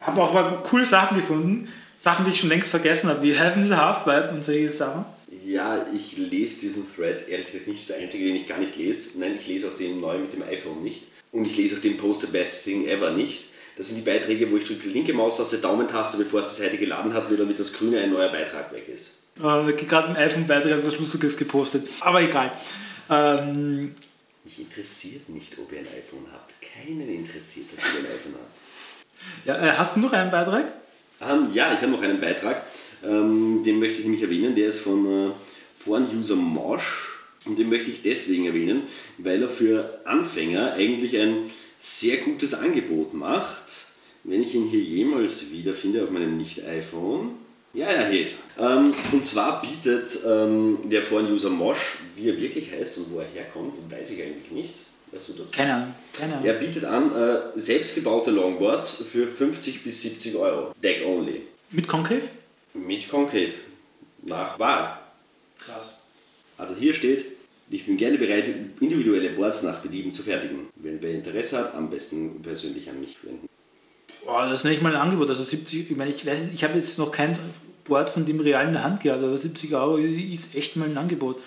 Habe 0.00 0.22
auch 0.22 0.34
mal 0.34 0.62
coole 0.62 0.84
Sachen 0.84 1.16
gefunden. 1.16 1.72
Sachen, 1.98 2.26
die 2.26 2.32
ich 2.32 2.40
schon 2.40 2.50
längst 2.50 2.68
vergessen 2.68 3.08
habe, 3.08 3.22
wie 3.22 3.32
Heaven 3.32 3.64
is 3.64 3.72
a 3.72 3.78
Halfpipe 3.78 4.30
und 4.34 4.44
solche 4.44 4.70
Sachen. 4.72 5.06
Ja, 5.44 5.86
ich 5.94 6.18
lese 6.18 6.60
diesen 6.60 6.86
Thread 6.94 7.26
ehrlich 7.26 7.46
gesagt 7.46 7.66
nicht 7.66 7.88
der 7.88 7.96
einzige, 7.96 8.26
den 8.26 8.36
ich 8.36 8.46
gar 8.46 8.58
nicht 8.58 8.76
lese. 8.76 9.18
Nein, 9.18 9.36
ich 9.36 9.46
lese 9.46 9.68
auch 9.68 9.76
den 9.76 10.00
neu 10.00 10.18
mit 10.18 10.34
dem 10.34 10.42
iPhone 10.42 10.82
nicht. 10.82 11.04
Und 11.32 11.46
ich 11.46 11.56
lese 11.56 11.76
auch 11.76 11.80
den 11.80 11.96
Post 11.96 12.20
the 12.20 12.26
Best 12.26 12.64
Thing 12.64 12.86
Ever 12.86 13.10
nicht. 13.10 13.46
Das 13.76 13.88
sind 13.88 14.04
die 14.04 14.10
Beiträge, 14.10 14.50
wo 14.50 14.56
ich 14.56 14.66
drücke 14.66 14.88
linke 14.88 15.14
Maustaste, 15.14 15.58
Daumentaste, 15.58 16.18
bevor 16.18 16.40
es 16.40 16.56
die 16.56 16.62
Seite 16.62 16.76
geladen 16.76 17.14
hat, 17.14 17.30
nur 17.30 17.38
damit 17.38 17.58
das 17.58 17.72
grüne 17.72 18.00
ein 18.00 18.10
neuer 18.10 18.30
Beitrag 18.30 18.70
weg 18.72 18.88
ist. 18.88 19.22
Äh, 19.38 19.72
gerade 19.72 20.08
im 20.08 20.16
iPhone-Beitrag 20.16 20.84
was 20.84 20.98
Lustiges 20.98 21.36
gepostet. 21.36 21.88
Aber 22.00 22.20
egal. 22.20 22.52
Ähm, 23.08 23.94
Mich 24.44 24.58
interessiert 24.58 25.28
nicht, 25.30 25.56
ob 25.58 25.72
ihr 25.72 25.78
ein 25.78 25.86
iPhone 25.86 26.26
habt 26.32 26.47
keinen 26.78 27.08
interessiert, 27.08 27.66
dass 27.72 27.80
ich 27.80 27.98
ein 27.98 28.06
iPhone 28.06 28.34
habe. 28.34 28.48
Ja, 29.44 29.68
äh, 29.68 29.76
hast 29.76 29.96
du 29.96 30.00
noch 30.00 30.12
einen 30.12 30.30
Beitrag? 30.30 30.72
Ähm, 31.20 31.48
ja, 31.52 31.72
ich 31.72 31.80
habe 31.80 31.92
noch 31.92 32.02
einen 32.02 32.20
Beitrag. 32.20 32.64
Ähm, 33.04 33.62
den 33.64 33.78
möchte 33.78 33.98
ich 33.98 34.04
nämlich 34.04 34.22
erwähnen. 34.22 34.54
Der 34.54 34.68
ist 34.68 34.80
von 34.80 35.06
äh, 35.06 35.30
Foren-User 35.78 36.36
Mosh. 36.36 37.14
Und 37.46 37.58
den 37.58 37.68
möchte 37.68 37.90
ich 37.90 38.02
deswegen 38.02 38.46
erwähnen, 38.46 38.82
weil 39.16 39.42
er 39.42 39.48
für 39.48 40.00
Anfänger 40.04 40.72
eigentlich 40.72 41.16
ein 41.16 41.50
sehr 41.80 42.18
gutes 42.18 42.54
Angebot 42.54 43.14
macht. 43.14 43.86
Wenn 44.24 44.42
ich 44.42 44.54
ihn 44.54 44.66
hier 44.66 44.80
jemals 44.80 45.50
wiederfinde 45.52 46.02
auf 46.02 46.10
meinem 46.10 46.36
Nicht-iPhone. 46.36 47.30
Ja, 47.72 47.92
ja, 47.92 48.08
hier 48.08 48.24
ist 48.24 48.34
er. 48.56 48.76
Ähm, 48.76 48.94
und 49.12 49.24
zwar 49.24 49.62
bietet 49.62 50.18
ähm, 50.26 50.78
der 50.84 51.02
Foren-User 51.02 51.50
Mosh, 51.50 51.98
wie 52.16 52.28
er 52.28 52.40
wirklich 52.40 52.72
heißt 52.72 52.98
und 52.98 53.12
wo 53.12 53.20
er 53.20 53.26
herkommt, 53.26 53.74
weiß 53.90 54.10
ich 54.10 54.22
eigentlich 54.22 54.50
nicht 54.50 54.74
Weißt 55.12 55.28
du 55.30 55.32
das? 55.34 55.50
Keine 55.52 55.74
Ahnung. 55.74 55.94
Keine 56.12 56.34
Ahnung. 56.34 56.46
Er 56.46 56.54
bietet 56.54 56.84
an 56.84 57.14
äh, 57.14 57.58
selbstgebaute 57.58 58.30
Longboards 58.30 59.04
für 59.04 59.26
50 59.26 59.84
bis 59.84 60.02
70 60.02 60.36
Euro. 60.36 60.74
Deck 60.82 61.04
only. 61.06 61.42
Mit 61.70 61.88
Concave? 61.88 62.22
Mit 62.74 63.08
Concave. 63.08 63.52
Nach 64.22 64.58
Wahl. 64.58 64.98
Krass. 65.58 65.98
Also 66.56 66.74
hier 66.74 66.92
steht, 66.92 67.24
ich 67.70 67.86
bin 67.86 67.96
gerne 67.96 68.18
bereit, 68.18 68.46
individuelle 68.80 69.30
Boards 69.30 69.62
nach 69.62 69.80
Belieben 69.80 70.12
zu 70.12 70.22
fertigen. 70.22 70.68
Wenn 70.76 71.02
wer 71.02 71.12
Interesse 71.12 71.58
hat, 71.58 71.74
am 71.74 71.90
besten 71.90 72.42
persönlich 72.42 72.88
an 72.88 73.00
mich 73.00 73.16
wenden. 73.22 73.48
Boah, 74.24 74.48
das 74.48 74.60
ist 74.60 74.64
nicht 74.64 74.82
mal 74.82 74.94
ein 74.94 75.00
Angebot. 75.00 75.28
Also 75.28 75.44
70, 75.44 75.90
ich 75.90 75.96
meine, 75.96 76.10
ich 76.10 76.26
weiß 76.26 76.50
ich 76.52 76.64
habe 76.64 76.78
jetzt 76.78 76.98
noch 76.98 77.12
kein 77.12 77.38
Board 77.84 78.10
von 78.10 78.26
dem 78.26 78.40
real 78.40 78.66
in 78.66 78.74
der 78.74 78.84
Hand 78.84 79.02
gehabt, 79.02 79.22
aber 79.22 79.36
70 79.36 79.74
Euro 79.74 79.96
ist 79.96 80.54
echt 80.54 80.76
mal 80.76 80.88
ein 80.88 80.98
Angebot. 80.98 81.40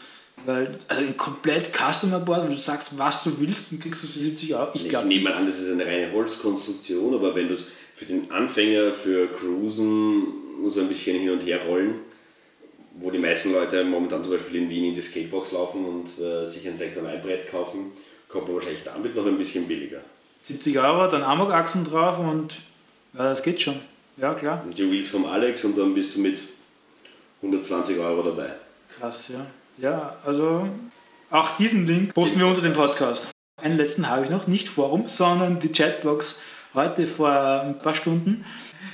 Weil, 0.45 0.79
also 0.87 1.01
ein 1.01 1.15
komplett 1.17 1.71
Customer 1.71 2.19
Board, 2.19 2.45
wo 2.45 2.49
du 2.49 2.57
sagst, 2.57 2.97
was 2.97 3.23
du 3.23 3.39
willst, 3.39 3.71
dann 3.71 3.79
kriegst 3.79 4.03
du 4.03 4.07
für 4.07 4.19
70 4.19 4.55
Euro. 4.55 4.71
Ich, 4.73 4.85
ich 4.87 5.03
nehme 5.03 5.29
mal 5.29 5.33
an, 5.33 5.45
das 5.45 5.59
ist 5.59 5.71
eine 5.71 5.85
reine 5.85 6.11
Holzkonstruktion, 6.11 7.13
aber 7.13 7.35
wenn 7.35 7.47
du 7.47 7.53
es 7.53 7.71
für 7.95 8.05
den 8.05 8.31
Anfänger, 8.31 8.91
für 8.91 9.27
Cruisen, 9.27 10.23
so 10.65 10.81
ein 10.81 10.87
bisschen 10.87 11.19
hin 11.19 11.29
und 11.29 11.45
her 11.45 11.63
rollen, 11.65 11.95
wo 12.95 13.11
die 13.11 13.19
meisten 13.19 13.51
Leute 13.51 13.83
momentan 13.83 14.23
zum 14.23 14.33
Beispiel 14.33 14.63
in 14.63 14.69
Wien 14.69 14.85
in 14.85 14.95
die 14.95 15.01
Skatebox 15.01 15.51
laufen 15.51 15.85
und 15.85 16.19
äh, 16.19 16.45
sich 16.45 16.67
ein 16.67 16.75
Sektor 16.75 17.03
Brett 17.03 17.49
kaufen, 17.49 17.91
kommt 18.27 18.47
man 18.47 18.55
wahrscheinlich 18.55 18.83
damit 18.83 19.15
noch 19.15 19.25
ein 19.25 19.37
bisschen 19.37 19.67
billiger. 19.67 20.01
70 20.43 20.79
Euro, 20.79 21.07
dann 21.07 21.23
Amok-Achsen 21.23 21.85
drauf 21.85 22.17
und 22.17 22.57
ja, 23.13 23.25
das 23.29 23.43
geht 23.43 23.61
schon. 23.61 23.79
Ja, 24.17 24.33
klar. 24.33 24.63
Und 24.65 24.77
die 24.77 24.89
Wheels 24.89 25.09
vom 25.09 25.25
Alex 25.25 25.63
und 25.63 25.77
dann 25.77 25.93
bist 25.93 26.15
du 26.15 26.21
mit 26.21 26.41
120 27.41 27.97
Euro 27.99 28.23
dabei. 28.23 28.53
Krass, 28.97 29.27
ja. 29.29 29.45
Ja, 29.81 30.15
also 30.23 30.67
auch 31.31 31.57
diesen 31.57 31.87
Link 31.87 32.13
posten 32.13 32.37
wir 32.37 32.45
unter 32.45 32.61
dem 32.61 32.73
Podcast. 32.73 33.31
Einen 33.59 33.77
letzten 33.77 34.07
habe 34.07 34.23
ich 34.23 34.29
noch, 34.29 34.45
nicht 34.45 34.69
Forum, 34.69 35.07
sondern 35.07 35.59
die 35.59 35.71
Chatbox 35.71 36.39
heute 36.75 37.07
vor 37.07 37.31
ein 37.31 37.79
paar 37.79 37.95
Stunden. 37.95 38.45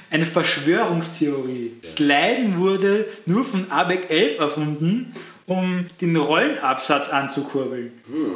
Eine 0.09 0.25
Verschwörungstheorie. 0.25 1.73
Sliden 1.83 2.57
wurde 2.57 3.05
nur 3.25 3.43
von 3.43 3.69
ABEC 3.69 4.09
11 4.09 4.39
erfunden, 4.39 5.13
um 5.45 5.88
den 5.99 6.15
Rollenabsatz 6.15 7.09
anzukurbeln. 7.09 7.91
Hm. 8.09 8.35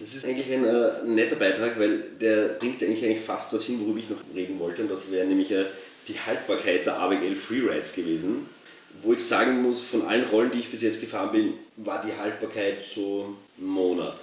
Das 0.00 0.14
ist 0.14 0.24
eigentlich 0.24 0.50
ein 0.50 0.64
äh, 0.64 1.04
netter 1.06 1.36
Beitrag, 1.36 1.78
weil 1.78 2.04
der 2.18 2.48
bringt 2.58 2.82
eigentlich, 2.82 3.04
eigentlich 3.04 3.20
fast 3.20 3.52
dorthin, 3.52 3.80
worüber 3.80 3.98
ich 3.98 4.08
noch 4.08 4.18
reden 4.34 4.58
wollte. 4.58 4.80
Und 4.80 4.90
das 4.90 5.12
wäre 5.12 5.26
nämlich 5.26 5.50
äh, 5.50 5.66
die 6.08 6.18
Haltbarkeit 6.18 6.86
der 6.86 6.98
ABEC 7.00 7.22
11 7.22 7.44
Freerides 7.44 7.94
gewesen 7.94 8.48
wo 9.02 9.12
ich 9.12 9.24
sagen 9.24 9.62
muss, 9.62 9.82
von 9.82 10.06
allen 10.06 10.28
Rollen, 10.28 10.50
die 10.50 10.60
ich 10.60 10.70
bis 10.70 10.82
jetzt 10.82 11.00
gefahren 11.00 11.32
bin, 11.32 11.54
war 11.76 12.04
die 12.04 12.16
Haltbarkeit 12.16 12.82
so 12.82 13.36
ein 13.58 13.66
Monat. 13.66 14.18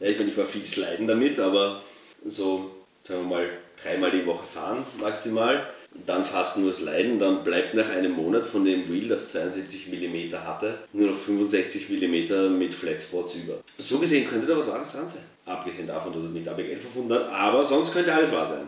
Ja, 0.00 0.08
ich 0.08 0.18
meine, 0.18 0.30
ich 0.30 0.36
war 0.36 0.46
viel 0.46 0.66
Sliden 0.66 1.06
damit, 1.06 1.38
aber 1.38 1.82
so, 2.26 2.70
sagen 3.04 3.22
wir 3.22 3.36
mal, 3.36 3.48
dreimal 3.82 4.10
die 4.10 4.26
Woche 4.26 4.46
fahren 4.46 4.84
maximal. 5.00 5.66
Dann 6.04 6.26
fast 6.26 6.58
nur 6.58 6.74
Sliden, 6.74 7.18
dann 7.18 7.42
bleibt 7.42 7.72
nach 7.72 7.88
einem 7.88 8.12
Monat 8.12 8.46
von 8.46 8.66
dem 8.66 8.86
Wheel, 8.86 9.08
das 9.08 9.32
72 9.32 9.88
mm 9.88 10.34
hatte, 10.44 10.78
nur 10.92 11.12
noch 11.12 11.16
65 11.16 11.88
mm 11.88 12.58
mit 12.58 12.74
Flatspots 12.74 13.36
über. 13.36 13.60
So 13.78 13.98
gesehen 13.98 14.28
könnte 14.28 14.46
da 14.46 14.56
was 14.58 14.68
Wahres 14.68 14.92
dran 14.92 15.08
sein. 15.08 15.22
Abgesehen 15.46 15.86
davon, 15.86 16.12
dass 16.12 16.24
es 16.24 16.32
nicht 16.32 16.46
ABL 16.46 16.76
verfunden 16.76 17.14
hat, 17.14 17.28
aber 17.28 17.64
sonst 17.64 17.94
könnte 17.94 18.12
alles 18.12 18.30
wahr 18.30 18.46
sein. 18.46 18.66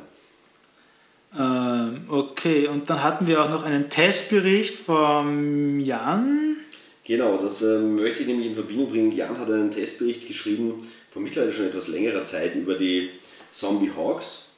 Ähm, 1.36 2.04
okay, 2.08 2.68
und 2.68 2.88
dann 2.88 3.02
hatten 3.02 3.26
wir 3.26 3.42
auch 3.42 3.50
noch 3.50 3.64
einen 3.64 3.90
Testbericht 3.90 4.76
vom 4.76 5.80
Jan. 5.80 6.56
Genau, 7.04 7.38
das 7.38 7.62
äh, 7.62 7.78
möchte 7.78 8.20
ich 8.20 8.26
nämlich 8.26 8.48
in 8.48 8.54
Verbindung 8.54 8.88
bringen. 8.88 9.12
Jan 9.12 9.38
hat 9.38 9.50
einen 9.50 9.70
Testbericht 9.70 10.26
geschrieben, 10.26 10.74
vor 11.10 11.22
mittlerweile 11.22 11.52
schon 11.52 11.66
etwas 11.66 11.88
längerer 11.88 12.24
Zeit, 12.24 12.54
über 12.54 12.74
die 12.74 13.10
Zombie 13.52 13.90
Hawks 13.96 14.52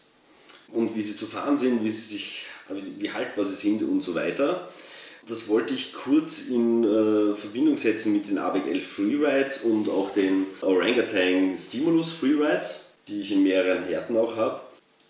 und 0.73 0.95
wie 0.95 1.03
sie 1.03 1.17
zu 1.17 1.27
fahren 1.27 1.59
sind, 1.59 1.85
wie, 1.85 1.91
sie 1.91 2.17
sich, 2.17 2.45
wie 2.69 3.11
haltbar 3.11 3.45
sie 3.45 3.55
sind 3.55 3.83
und 3.83 4.03
so 4.03 4.15
weiter. 4.15 4.69
Das 5.29 5.49
wollte 5.49 5.75
ich 5.75 5.93
kurz 5.93 6.49
in 6.49 6.83
äh, 6.83 7.35
Verbindung 7.35 7.77
setzen 7.77 8.13
mit 8.13 8.29
den 8.29 8.39
11 8.39 8.87
Freerides 8.87 9.65
und 9.65 9.89
auch 9.89 10.11
den 10.11 10.47
Orangutan 10.61 11.55
Stimulus 11.57 12.13
Freerides, 12.13 12.87
die 13.07 13.21
ich 13.21 13.33
in 13.33 13.43
mehreren 13.43 13.85
Härten 13.85 14.17
auch 14.17 14.37
habe. 14.37 14.61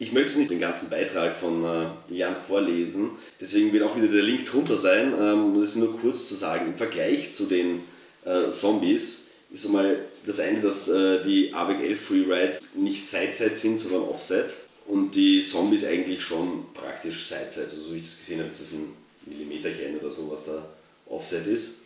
Ich 0.02 0.12
möchte 0.12 0.38
nicht 0.38 0.50
den 0.50 0.60
ganzen 0.60 0.88
Beitrag 0.88 1.36
von 1.36 1.62
äh, 1.62 1.88
Jan 2.08 2.34
vorlesen, 2.34 3.10
deswegen 3.38 3.70
wird 3.74 3.82
auch 3.82 3.94
wieder 3.96 4.08
der 4.08 4.22
Link 4.22 4.46
drunter 4.46 4.78
sein. 4.78 5.12
Ähm, 5.12 5.60
das 5.60 5.70
ist 5.70 5.76
nur 5.76 5.94
kurz 6.00 6.26
zu 6.26 6.34
sagen, 6.34 6.68
im 6.68 6.78
Vergleich 6.78 7.34
zu 7.34 7.44
den 7.44 7.82
äh, 8.24 8.48
Zombies 8.48 9.28
ist 9.52 9.66
einmal 9.66 9.98
das 10.24 10.40
eine, 10.40 10.62
dass 10.62 10.88
äh, 10.88 11.22
die 11.22 11.52
ABEC 11.52 11.80
11 11.80 12.00
Freerides 12.00 12.62
nicht 12.74 13.06
Side-Side 13.06 13.56
sind, 13.56 13.78
sondern 13.78 14.08
Offset 14.08 14.54
und 14.86 15.14
die 15.14 15.42
Zombies 15.42 15.84
eigentlich 15.84 16.22
schon 16.22 16.64
praktisch 16.72 17.26
Side-Side. 17.26 17.66
Also 17.70 17.82
so 17.82 17.94
wie 17.94 17.98
ich 17.98 18.04
das 18.04 18.20
gesehen 18.20 18.38
habe, 18.38 18.48
ist 18.48 18.62
das 18.62 18.72
in 18.72 18.94
Millimeterchen 19.26 19.98
oder 19.98 20.10
so, 20.10 20.30
was 20.30 20.46
da 20.46 20.66
Offset 21.10 21.46
ist. 21.46 21.82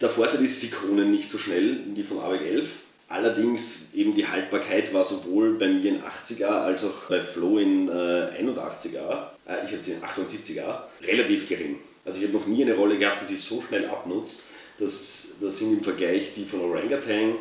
Der 0.00 0.08
Vorteil 0.08 0.44
ist, 0.44 0.60
sie 0.60 0.70
kronen 0.70 1.10
nicht 1.10 1.28
so 1.28 1.38
schnell, 1.38 1.80
wie 1.84 1.94
die 1.94 2.04
von 2.04 2.20
ABEC 2.20 2.42
11 2.42 2.68
Allerdings 3.14 3.94
eben 3.94 4.12
die 4.12 4.26
Haltbarkeit 4.26 4.92
war 4.92 5.04
sowohl 5.04 5.56
bei 5.56 5.68
mir 5.68 5.88
in 5.88 6.02
80er 6.02 6.46
als 6.46 6.84
auch 6.84 7.08
bei 7.08 7.22
Flo 7.22 7.58
in 7.58 7.88
äh, 7.88 7.92
81er, 7.92 9.28
äh, 9.46 9.64
ich 9.64 9.84
sie 9.84 9.92
in 9.92 10.00
78er, 10.00 10.80
relativ 11.00 11.48
gering. 11.48 11.78
Also 12.04 12.18
ich 12.18 12.24
habe 12.24 12.36
noch 12.36 12.48
nie 12.48 12.64
eine 12.64 12.74
Rolle 12.74 12.98
gehabt, 12.98 13.20
die 13.20 13.26
sich 13.26 13.40
so 13.40 13.62
schnell 13.62 13.86
abnutzt. 13.86 14.42
Das, 14.80 15.36
das 15.40 15.60
sind 15.60 15.74
im 15.74 15.84
Vergleich 15.84 16.34
die 16.34 16.44
von 16.44 16.62
Orangutan 16.62 17.36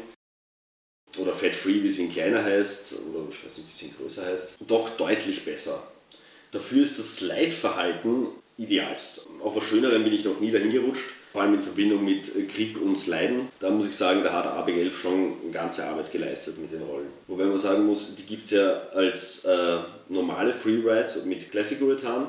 oder 1.17 1.33
Fat 1.33 1.55
Free, 1.55 1.81
wie 1.81 1.89
sie 1.89 2.03
in 2.03 2.11
kleiner 2.11 2.43
heißt, 2.43 2.99
oder 3.09 3.27
ich 3.31 3.43
weiß 3.43 3.57
nicht, 3.57 3.73
wie 3.73 3.75
sie 3.75 3.85
in 3.87 3.97
größer 3.97 4.27
heißt, 4.27 4.57
doch 4.67 4.89
deutlich 4.91 5.43
besser. 5.43 5.81
Dafür 6.51 6.83
ist 6.83 6.99
das 6.99 7.17
Slide-Verhalten 7.17 8.27
idealst. 8.59 9.27
Auf 9.41 9.55
was 9.55 9.63
Schönerem 9.63 10.03
bin 10.03 10.13
ich 10.13 10.23
noch 10.23 10.39
nie 10.39 10.51
dahin 10.51 10.71
gerutscht 10.71 11.13
vor 11.33 11.41
allem 11.41 11.55
in 11.55 11.63
Verbindung 11.63 12.05
mit 12.05 12.33
äh, 12.35 12.43
Grip 12.43 12.79
und 12.79 12.99
Sliden. 12.99 13.49
Da 13.59 13.71
muss 13.71 13.87
ich 13.87 13.95
sagen, 13.95 14.23
da 14.23 14.31
hat 14.31 14.45
AB11 14.45 14.91
schon 14.91 15.33
eine 15.41 15.51
ganze 15.51 15.83
Arbeit 15.85 16.11
geleistet 16.11 16.59
mit 16.59 16.71
den 16.71 16.83
Rollen. 16.83 17.07
Wobei 17.27 17.45
man 17.45 17.57
sagen 17.57 17.87
muss, 17.87 18.15
die 18.15 18.25
gibt 18.27 18.45
es 18.45 18.51
ja 18.51 18.83
als 18.93 19.43
äh, 19.45 19.79
normale 20.09 20.53
Freerides 20.53 21.25
mit 21.25 21.49
Classic 21.49 21.81
Urethan 21.81 22.27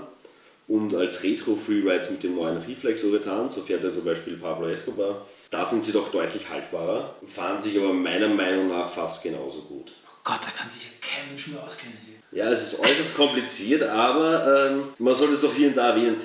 und 0.66 0.94
als 0.94 1.22
Retro 1.22 1.54
Freerides 1.54 2.10
mit 2.12 2.22
dem 2.22 2.34
neuen 2.34 2.62
Reflex 2.62 3.04
Urethan. 3.04 3.50
So 3.50 3.60
fährt 3.60 3.84
ja 3.84 3.90
zum 3.90 4.06
Beispiel 4.06 4.38
Pablo 4.38 4.68
Escobar. 4.68 5.26
Da 5.50 5.66
sind 5.66 5.84
sie 5.84 5.92
doch 5.92 6.10
deutlich 6.10 6.48
haltbarer, 6.48 7.14
fahren 7.26 7.60
sich 7.60 7.78
aber 7.78 7.92
meiner 7.92 8.28
Meinung 8.28 8.68
nach 8.68 8.88
fast 8.88 9.22
genauso 9.22 9.60
gut. 9.62 9.92
Oh 10.08 10.20
Gott, 10.24 10.40
da 10.42 10.50
kann 10.50 10.70
sich 10.70 10.98
kein 11.02 11.28
Mensch 11.28 11.48
mehr 11.48 11.62
auskennen. 11.62 12.13
Ja, 12.34 12.50
es 12.50 12.72
ist 12.72 12.80
äußerst 12.80 13.14
kompliziert, 13.14 13.84
aber 13.84 14.68
ähm, 14.68 14.88
man 14.98 15.14
sollte 15.14 15.34
es 15.34 15.44
auch 15.44 15.54
hier 15.54 15.68
und 15.68 15.76
da 15.76 15.90
erwähnen. 15.90 16.20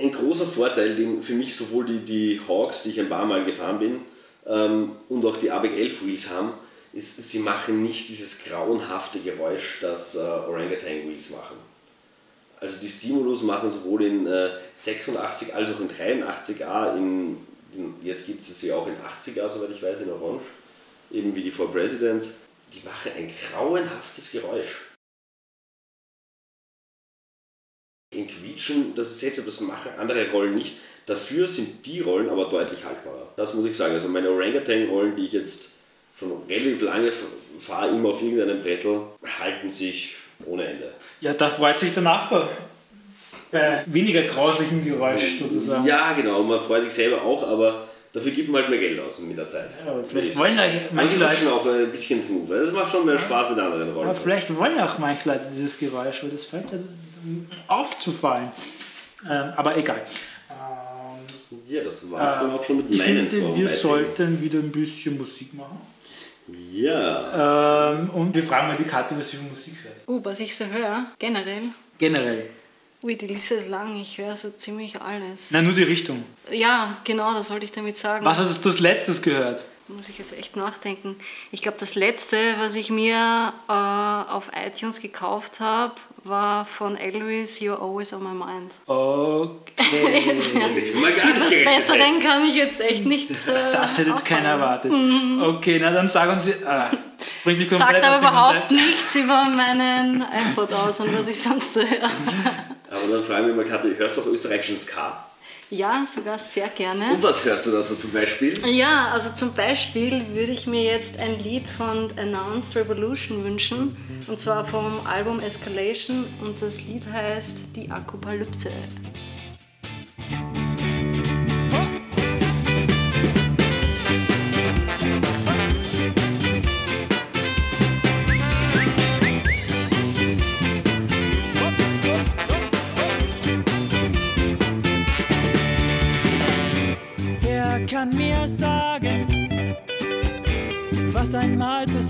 Ein 0.00 0.12
großer 0.12 0.46
Vorteil, 0.46 0.94
den 0.94 1.20
für 1.20 1.32
mich 1.32 1.56
sowohl 1.56 1.84
die, 1.84 1.98
die 1.98 2.40
Hawks, 2.46 2.84
die 2.84 2.90
ich 2.90 3.00
ein 3.00 3.08
paar 3.08 3.26
Mal 3.26 3.44
gefahren 3.44 3.80
bin, 3.80 4.00
ähm, 4.46 4.92
und 5.08 5.26
auch 5.26 5.36
die 5.36 5.50
ABEC 5.50 5.72
11 5.72 6.06
Wheels 6.06 6.30
haben, 6.30 6.52
ist, 6.92 7.16
sie 7.16 7.40
machen 7.40 7.82
nicht 7.82 8.08
dieses 8.08 8.44
grauenhafte 8.44 9.18
Geräusch, 9.18 9.78
das 9.80 10.14
äh, 10.14 10.20
Orangutan 10.20 11.08
Wheels 11.08 11.30
machen. 11.30 11.56
Also 12.60 12.76
die 12.80 12.88
Stimulus 12.88 13.42
machen 13.42 13.68
sowohl 13.68 14.04
in 14.04 14.26
äh, 14.28 14.50
86 14.76 15.56
als 15.56 15.70
auch 15.72 15.80
in 15.80 15.88
83a, 15.88 16.96
in, 16.96 17.36
in 17.74 17.94
jetzt 18.02 18.26
gibt 18.26 18.42
es 18.42 18.60
sie 18.60 18.72
auch 18.72 18.86
in 18.86 18.94
80a, 18.94 19.48
soweit 19.48 19.70
ich 19.70 19.82
weiß, 19.82 20.02
in 20.02 20.12
Orange, 20.12 20.44
eben 21.10 21.34
wie 21.34 21.42
die 21.42 21.50
Four 21.50 21.72
Presidents. 21.72 22.38
Die 22.72 22.86
machen 22.86 23.10
ein 23.16 23.32
grauenhaftes 23.50 24.30
Geräusch. 24.30 24.87
In 28.18 28.26
Quietschen, 28.26 28.94
das 28.94 29.10
ist 29.10 29.22
jetzt, 29.22 29.46
das 29.46 29.60
machen 29.60 29.90
andere 29.98 30.30
Rollen 30.30 30.54
nicht. 30.54 30.76
Dafür 31.06 31.46
sind 31.46 31.86
die 31.86 32.00
Rollen 32.00 32.28
aber 32.28 32.50
deutlich 32.50 32.84
haltbarer. 32.84 33.28
Das 33.36 33.54
muss 33.54 33.64
ich 33.64 33.74
sagen. 33.74 33.94
Also 33.94 34.08
meine 34.08 34.28
Orangutan-Rollen, 34.28 35.16
die 35.16 35.24
ich 35.24 35.32
jetzt 35.32 35.72
schon 36.18 36.32
relativ 36.48 36.82
lange 36.82 37.10
fahre, 37.58 37.88
immer 37.88 38.10
auf 38.10 38.20
irgendeinem 38.20 38.62
Brettel, 38.62 39.00
halten 39.40 39.72
sich 39.72 40.16
ohne 40.44 40.66
Ende. 40.66 40.92
Ja, 41.20 41.32
da 41.32 41.48
freut 41.48 41.80
sich 41.80 41.92
der 41.94 42.02
Nachbar. 42.02 42.48
Bei 43.50 43.82
weniger 43.86 44.22
grauslichem 44.22 44.84
Geräusch 44.84 45.38
sozusagen. 45.40 45.86
Ja, 45.86 46.12
genau. 46.12 46.42
Man 46.42 46.60
freut 46.60 46.84
sich 46.84 46.92
selber 46.92 47.22
auch, 47.22 47.42
aber 47.42 47.88
dafür 48.12 48.32
gibt 48.32 48.50
man 48.50 48.60
halt 48.60 48.70
mehr 48.70 48.80
Geld 48.80 49.00
aus 49.00 49.20
mit 49.20 49.38
der 49.38 49.48
Zeit. 49.48 49.70
Ja, 49.82 49.92
aber 49.92 50.04
vielleicht 50.04 50.36
wollen 50.36 50.58
euch 50.58 50.74
manche 50.92 51.16
Leute 51.16 51.36
schon 51.36 51.48
auch 51.48 51.64
ein 51.64 51.90
bisschen 51.90 52.20
smooth. 52.20 52.50
Das 52.50 52.72
macht 52.72 52.92
schon 52.92 53.06
mehr 53.06 53.18
Spaß 53.18 53.48
mit 53.48 53.58
anderen 53.58 53.90
Rollen. 53.94 54.08
Aber 54.08 54.14
vielleicht 54.14 54.54
wollen 54.54 54.78
auch 54.78 54.98
manche 54.98 55.30
Leute 55.30 55.48
dieses 55.50 55.78
Geräusch, 55.78 56.22
weil 56.22 56.30
das 56.30 56.44
fällt 56.44 56.66
ja 56.70 56.78
aufzufallen. 57.66 58.50
Ähm, 59.28 59.52
aber 59.56 59.76
egal. 59.76 60.04
Ähm, 60.50 61.58
ja, 61.66 61.82
das 61.82 62.10
war 62.10 62.24
es 62.24 62.36
äh, 62.36 62.40
dann 62.40 62.52
auch 62.52 62.64
schon 62.64 62.78
mit 62.78 62.90
Ich 62.90 63.02
finde, 63.02 63.56
wir 63.56 63.68
sollten 63.68 64.40
wieder 64.40 64.58
ein 64.58 64.70
bisschen 64.70 65.18
Musik 65.18 65.54
machen. 65.54 65.78
Ja. 66.72 67.92
Ähm, 67.92 68.10
und 68.10 68.34
wir 68.34 68.42
fragen 68.42 68.68
mal 68.68 68.76
die 68.76 68.84
Karte, 68.84 69.16
was 69.18 69.30
sie 69.30 69.36
für 69.36 69.44
Musik 69.44 69.74
hört. 69.82 70.08
Uh, 70.08 70.24
was 70.24 70.40
ich 70.40 70.56
so 70.56 70.64
höre, 70.66 71.06
generell. 71.18 71.70
Generell. 71.98 72.48
Ui, 73.02 73.16
die 73.16 73.26
Liste 73.26 73.54
ist 73.54 73.68
lang, 73.68 73.94
ich 74.00 74.18
höre 74.18 74.36
so 74.36 74.50
ziemlich 74.50 75.00
alles. 75.00 75.48
Na, 75.50 75.62
nur 75.62 75.72
die 75.72 75.84
Richtung. 75.84 76.24
Ja, 76.50 76.96
genau, 77.04 77.32
das 77.32 77.50
wollte 77.50 77.64
ich 77.64 77.72
damit 77.72 77.96
sagen. 77.96 78.24
Was 78.24 78.38
hast 78.38 78.64
du 78.64 78.70
als 78.70 78.80
letztes 78.80 79.22
gehört? 79.22 79.64
Muss 79.88 80.08
ich 80.08 80.18
jetzt 80.18 80.36
echt 80.36 80.56
nachdenken. 80.56 81.16
Ich 81.50 81.62
glaube, 81.62 81.78
das 81.80 81.94
letzte, 81.94 82.36
was 82.58 82.76
ich 82.76 82.90
mir 82.90 83.52
äh, 83.68 83.72
auf 83.72 84.50
iTunes 84.54 85.00
gekauft 85.00 85.60
habe, 85.60 85.94
war 86.24 86.64
von 86.64 86.96
Elvis 86.96 87.60
You're 87.60 87.80
Always 87.80 88.12
on 88.12 88.22
My 88.22 88.34
Mind. 88.34 88.72
Okay. 88.86 90.36
Was 91.38 91.50
Besseren 91.50 92.20
kann 92.20 92.44
ich 92.44 92.54
jetzt 92.54 92.80
echt 92.80 93.06
nicht. 93.06 93.30
Äh, 93.30 93.34
das 93.72 93.98
hätte 93.98 94.10
jetzt 94.10 94.24
keiner 94.24 94.50
erwartet. 94.50 94.92
Mhm. 94.92 95.42
Okay, 95.42 95.78
na 95.80 95.90
dann 95.90 96.08
sagen 96.08 96.40
Sie. 96.40 96.54
Ah, 96.66 96.90
bringt 97.44 97.60
mich 97.60 97.68
komplett 97.68 98.02
Sagt 98.02 98.04
aber 98.04 98.18
überhaupt 98.18 98.70
nichts 98.70 99.14
über 99.14 99.44
meinen 99.44 100.22
iPod 100.22 100.72
aus 100.72 101.00
und 101.00 101.16
was 101.18 101.26
ich 101.28 101.40
sonst 101.40 101.74
so 101.74 101.80
höre. 101.80 102.10
Aber 102.90 103.06
dann 103.06 103.22
fragen 103.22 103.46
wir 103.48 103.54
mal, 103.54 103.66
Kathi, 103.66 103.94
hörst 103.98 104.16
du 104.16 104.22
auch 104.22 104.26
österreichischen 104.28 104.78
Ska? 104.78 105.27
Ja, 105.70 106.06
sogar 106.10 106.38
sehr 106.38 106.68
gerne. 106.68 107.04
Und 107.12 107.22
was 107.22 107.44
hörst 107.44 107.66
du 107.66 107.70
da 107.70 107.82
so 107.82 107.94
zum 107.94 108.10
Beispiel? 108.12 108.54
Ja, 108.66 109.08
also 109.12 109.30
zum 109.34 109.52
Beispiel 109.52 110.26
würde 110.32 110.52
ich 110.52 110.66
mir 110.66 110.82
jetzt 110.82 111.18
ein 111.18 111.38
Lied 111.40 111.68
von 111.68 112.10
Announced 112.18 112.74
Revolution 112.74 113.44
wünschen. 113.44 113.94
Und 114.26 114.38
zwar 114.38 114.64
vom 114.64 115.06
Album 115.06 115.40
Escalation. 115.40 116.24
Und 116.40 116.60
das 116.62 116.80
Lied 116.80 117.04
heißt 117.12 117.54
Die 117.76 117.90
Apokalypse. 117.90 118.70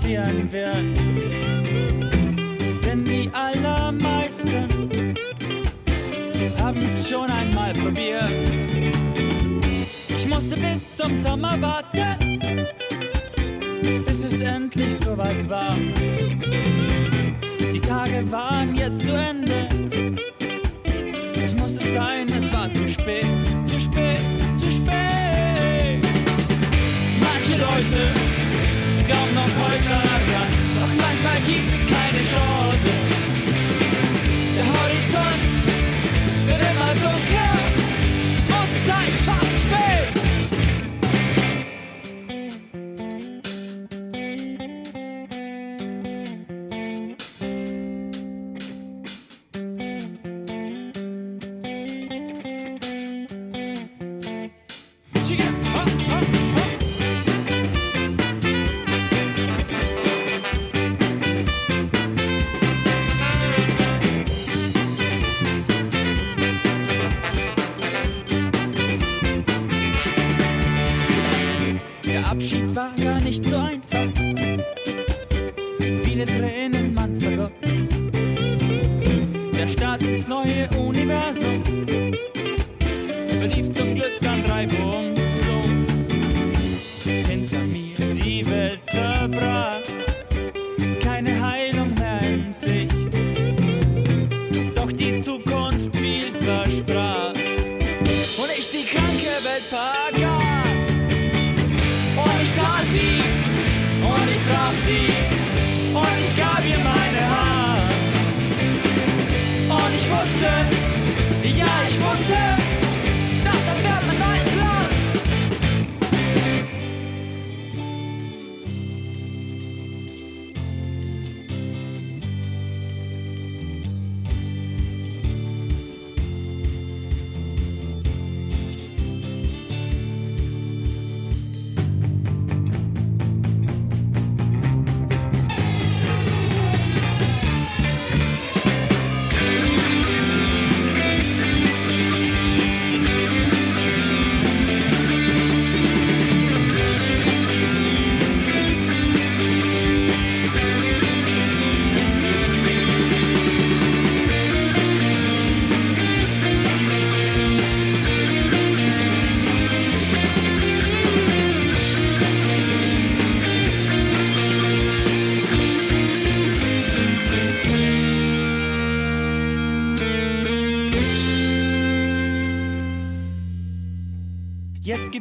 Passieren 0.09 0.51
wird. 0.51 0.75
Denn 2.85 3.05
die 3.05 3.29
allermeisten 3.31 4.67
haben 6.59 6.81
es 6.81 7.09
schon 7.09 7.29
einmal 7.29 7.73
probiert. 7.73 8.31
Ich 10.09 10.27
musste 10.27 10.55
bis 10.57 10.95
zum 10.95 11.15
Sommer 11.15 11.61
warten, 11.61 12.67
bis 14.07 14.23
es 14.23 14.41
endlich 14.41 14.97
soweit 14.97 15.47
war. 15.47 15.75
Die 17.73 17.79
Tage 17.79 18.31
waren 18.31 18.75
jetzt 18.75 19.05
zu 19.05 19.13
Ende. 19.13 19.67
Es 21.43 21.55
musste 21.55 21.87
sein, 21.91 22.27
es 22.35 22.51
war 22.51 22.71
zu 22.73 22.87
spät, 22.87 23.25
zu 23.65 23.79
spät, 23.79 24.17
zu 24.57 24.71
spät. 24.71 25.09
Leute 27.59 28.18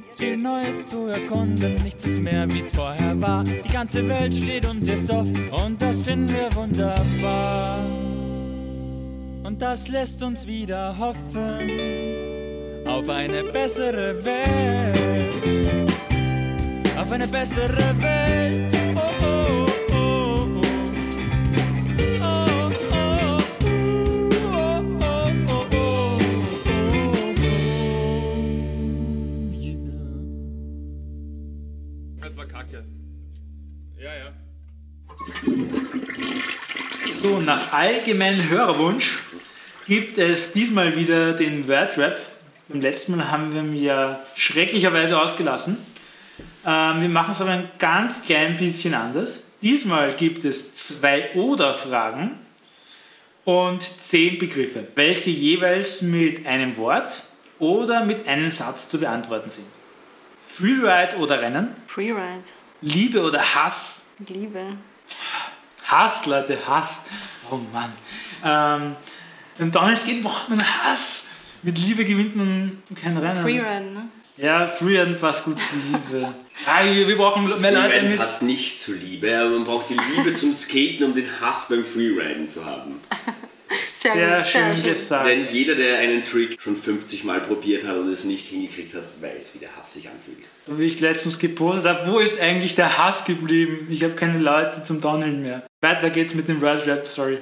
gibt's 0.00 0.18
viel 0.18 0.36
Neues 0.36 0.88
zu 0.88 1.08
erkunden, 1.08 1.74
nichts 1.82 2.04
ist 2.04 2.20
mehr 2.20 2.48
wie's 2.50 2.70
vorher 2.72 3.20
war. 3.20 3.42
Die 3.42 3.72
ganze 3.72 4.08
Welt 4.08 4.32
steht 4.32 4.64
uns 4.64 4.86
jetzt 4.86 5.10
offen 5.10 5.50
und 5.50 5.82
das 5.82 6.02
finden 6.02 6.28
wir 6.28 6.54
wunderbar. 6.54 7.78
Und 9.42 9.60
das 9.60 9.88
lässt 9.88 10.22
uns 10.22 10.46
wieder 10.46 10.96
hoffen 10.96 11.70
auf 12.86 13.08
eine 13.08 13.42
bessere 13.42 14.24
Welt. 14.24 15.90
Auf 16.96 17.10
eine 17.10 17.26
bessere 17.26 17.94
Welt. 18.00 18.77
Nach 37.48 37.72
allgemeinem 37.72 38.46
Hörerwunsch 38.50 39.20
gibt 39.86 40.18
es 40.18 40.52
diesmal 40.52 40.94
wieder 40.96 41.32
den 41.32 41.66
Wordrap. 41.66 42.18
Beim 42.68 42.82
letzten 42.82 43.16
Mal 43.16 43.30
haben 43.30 43.54
wir 43.54 43.62
ihn 43.62 43.82
ja 43.82 44.20
schrecklicherweise 44.36 45.18
ausgelassen. 45.18 45.78
Ähm, 46.66 47.00
wir 47.00 47.08
machen 47.08 47.32
es 47.32 47.40
aber 47.40 47.52
ein 47.52 47.70
ganz 47.78 48.20
klein 48.20 48.58
bisschen 48.58 48.92
anders. 48.92 49.44
Diesmal 49.62 50.12
gibt 50.12 50.44
es 50.44 50.74
zwei 50.74 51.32
Oder-Fragen 51.32 52.32
und 53.46 53.80
zehn 53.82 54.38
Begriffe, 54.38 54.86
welche 54.94 55.30
jeweils 55.30 56.02
mit 56.02 56.46
einem 56.46 56.76
Wort 56.76 57.22
oder 57.58 58.04
mit 58.04 58.28
einem 58.28 58.52
Satz 58.52 58.90
zu 58.90 59.00
beantworten 59.00 59.50
sind. 59.50 59.66
Freeride 60.46 61.16
oder 61.16 61.40
Rennen, 61.40 61.74
Freeride. 61.86 62.44
Liebe 62.82 63.22
oder 63.22 63.40
Hass, 63.40 64.02
Liebe. 64.28 64.76
Hass, 65.88 66.26
Leute, 66.26 66.58
Hass. 66.68 67.06
Oh 67.50 67.58
Mann. 67.72 67.92
Ähm, 68.44 68.96
beim 69.58 69.72
Donald 69.72 70.04
geht 70.04 70.22
macht 70.22 70.48
man 70.48 70.60
Hass. 70.60 71.26
Mit 71.62 71.78
Liebe 71.78 72.04
gewinnt 72.04 72.36
man 72.36 72.82
kein 72.94 73.16
Rennen. 73.16 73.42
Freeride, 73.42 73.90
ne? 73.90 74.08
Ja, 74.36 74.68
Freeride 74.68 75.14
passt 75.14 75.44
gut 75.44 75.58
zu 75.60 75.74
Liebe. 75.76 76.32
ah, 76.66 76.84
wir 76.84 77.16
brauchen 77.16 77.48
mehr 77.48 77.56
Leute 77.58 77.88
Freeriden 77.88 78.08
mit. 78.10 78.18
passt 78.18 78.42
nicht 78.42 78.80
zur 78.80 78.94
Liebe, 78.96 79.36
aber 79.36 79.50
man 79.50 79.64
braucht 79.64 79.90
die 79.90 79.96
Liebe 80.14 80.34
zum 80.34 80.52
Skaten, 80.52 81.06
um 81.06 81.14
den 81.14 81.28
Hass 81.40 81.68
beim 81.68 81.84
Freeriden 81.84 82.48
zu 82.48 82.64
haben. 82.64 83.00
Sehr, 84.00 84.12
Sehr 84.12 84.36
gut, 84.38 84.46
schön 84.46 84.82
gesagt. 84.82 85.26
Denn 85.26 85.46
jeder, 85.50 85.74
der 85.74 85.98
einen 85.98 86.24
Trick 86.24 86.60
schon 86.60 86.76
50 86.76 87.24
Mal 87.24 87.40
probiert 87.40 87.84
hat 87.84 87.96
und 87.96 88.12
es 88.12 88.24
nicht 88.24 88.46
hingekriegt 88.46 88.94
hat, 88.94 89.02
weiß, 89.20 89.54
wie 89.54 89.58
der 89.58 89.76
Hass 89.76 89.94
sich 89.94 90.08
anfühlt. 90.08 90.38
So 90.66 90.78
wie 90.78 90.84
ich 90.84 91.00
letztens 91.00 91.38
gepostet 91.38 91.84
habe, 91.86 92.10
wo 92.10 92.18
ist 92.18 92.40
eigentlich 92.40 92.74
der 92.76 92.96
Hass 92.96 93.24
geblieben? 93.24 93.88
Ich 93.90 94.04
habe 94.04 94.14
keine 94.14 94.38
Leute 94.38 94.82
zum 94.84 95.00
Donald 95.00 95.36
mehr. 95.38 95.66
Weiter 95.80 96.10
geht's 96.10 96.34
mit 96.34 96.48
dem 96.48 96.60
World 96.60 96.86
Rap 96.86 97.06
Story. 97.06 97.38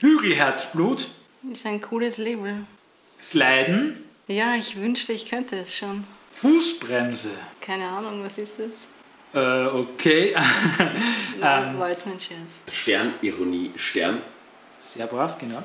Hügelherzblut, 0.00 1.08
Ist 1.50 1.64
ein 1.66 1.80
cooles 1.80 2.18
Label. 2.18 2.66
Sliden, 3.22 4.04
Ja, 4.28 4.54
ich 4.56 4.76
wünschte, 4.76 5.12
ich 5.14 5.26
könnte 5.26 5.56
es 5.56 5.74
schon. 5.74 6.04
Fußbremse. 6.32 7.30
Keine 7.62 7.88
Ahnung, 7.88 8.22
was 8.22 8.36
ist 8.36 8.52
das? 8.58 8.86
Äh, 9.34 9.66
okay. 9.74 10.34
Ähm. 11.42 11.78
war 11.78 11.90
jetzt 11.90 12.06
ein 12.06 12.18
Scherz. 12.20 12.40
Stern, 12.72 13.12
Ironie, 13.20 13.70
Stern. 13.76 14.20
Sehr 14.96 15.06
brav, 15.06 15.36
genau. 15.38 15.62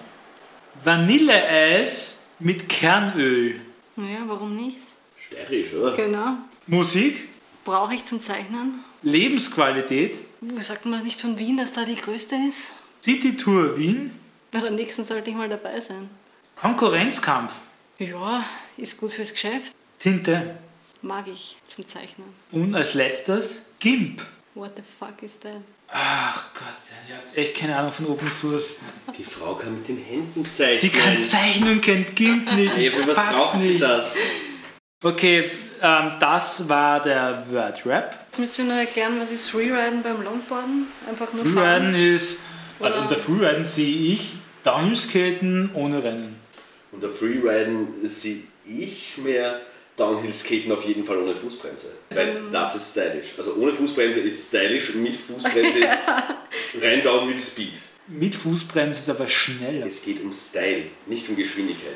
Vanilleeis 0.83 2.19
mit 2.39 2.67
Kernöl. 2.69 3.61
Ja, 3.97 4.23
warum 4.27 4.55
nicht? 4.55 4.77
Sterisch, 5.17 5.73
oder? 5.73 5.95
Genau. 5.95 6.33
Musik, 6.67 7.29
Brauche 7.63 7.93
ich 7.93 8.03
zum 8.05 8.19
Zeichnen? 8.19 8.83
Lebensqualität, 9.03 10.15
Sagt 10.59 10.85
man 10.87 11.03
nicht 11.03 11.21
von 11.21 11.37
Wien, 11.37 11.57
dass 11.57 11.73
da 11.73 11.85
die 11.85 11.95
größte 11.95 12.35
ist? 12.49 12.63
City 13.03 13.37
Tour 13.37 13.77
Wien, 13.77 14.11
Na, 14.51 14.65
am 14.65 14.73
nächsten 14.75 15.03
sollte 15.03 15.29
ich 15.29 15.35
mal 15.35 15.47
dabei 15.47 15.79
sein. 15.79 16.09
Konkurrenzkampf, 16.55 17.53
Ja, 17.99 18.43
ist 18.77 18.97
gut 18.99 19.11
fürs 19.13 19.31
Geschäft. 19.31 19.73
Tinte 19.99 20.55
Mag 21.03 21.27
ich 21.27 21.55
zum 21.67 21.87
Zeichnen. 21.87 22.27
und 22.51 22.73
als 22.75 22.95
letztes 22.95 23.59
GIMP. 23.79 24.21
What 24.55 24.71
the 24.75 24.83
fuck 24.99 25.21
is 25.21 25.37
that? 25.39 25.61
Ach 25.93 26.45
Gott, 26.53 26.65
ihr 27.09 27.15
habt 27.17 27.37
echt 27.37 27.57
keine 27.57 27.77
Ahnung 27.77 27.91
von 27.91 28.07
Open 28.07 28.31
Source. 28.31 28.75
Die 29.17 29.23
Frau 29.23 29.55
kann 29.55 29.73
mit 29.77 29.87
den 29.87 29.97
Händen 29.97 30.45
zeichnen. 30.45 30.79
Sie 30.79 30.89
kann 30.89 31.19
zeichnen 31.19 31.71
und 31.73 31.81
kennt 31.81 32.15
GIMP 32.15 32.53
nicht. 32.53 32.77
Ey, 32.77 32.91
für 32.91 33.07
was 33.07 33.17
braucht 33.17 33.61
sie 33.61 33.69
nicht. 33.69 33.81
das? 33.81 34.15
Okay, 35.03 35.49
ähm, 35.81 36.11
das 36.19 36.69
war 36.69 37.01
der 37.01 37.43
Word 37.49 37.85
Rap. 37.85 38.15
Jetzt 38.27 38.39
müsst 38.39 38.57
ihr 38.59 38.63
mir 38.65 38.71
nur 38.73 38.79
erklären, 38.81 39.19
was 39.19 39.31
ist 39.31 39.49
Freeriden 39.49 40.03
beim 40.03 40.21
Longboarden? 40.21 40.87
Einfach 41.09 41.33
nur 41.33 41.43
Freeriden 41.45 41.91
fahren. 41.91 41.93
ist, 41.95 42.39
also 42.79 42.95
Oder- 42.97 43.03
unter 43.03 43.15
Freeriden 43.17 43.65
sehe 43.65 44.13
ich 44.13 44.33
Downhill-Skaten 44.63 45.71
ohne 45.73 46.03
Rennen. 46.03 46.39
Unter 46.91 47.09
Freeriden 47.09 47.87
sehe 48.07 48.43
ich 48.63 49.17
mehr 49.17 49.59
Downhill-Skaten 50.01 50.71
auf 50.71 50.83
jeden 50.83 51.05
Fall 51.05 51.17
ohne 51.17 51.35
Fußbremse. 51.35 51.87
Weil 52.09 52.29
Ähm. 52.29 52.47
das 52.51 52.75
ist 52.75 52.91
stylisch. 52.91 53.27
Also 53.37 53.53
ohne 53.55 53.73
Fußbremse 53.73 54.19
ist 54.19 54.47
stylisch, 54.47 54.93
mit 54.95 55.15
Fußbremse 55.15 55.79
ist 55.79 55.93
rein 56.81 57.03
Downhill-Speed. 57.03 57.73
Mit 58.07 58.35
Fußbremse 58.35 58.99
ist 58.99 59.09
aber 59.09 59.27
schneller. 59.27 59.85
Es 59.85 60.01
geht 60.03 60.21
um 60.23 60.33
Style, 60.33 60.85
nicht 61.05 61.29
um 61.29 61.35
Geschwindigkeit. 61.35 61.95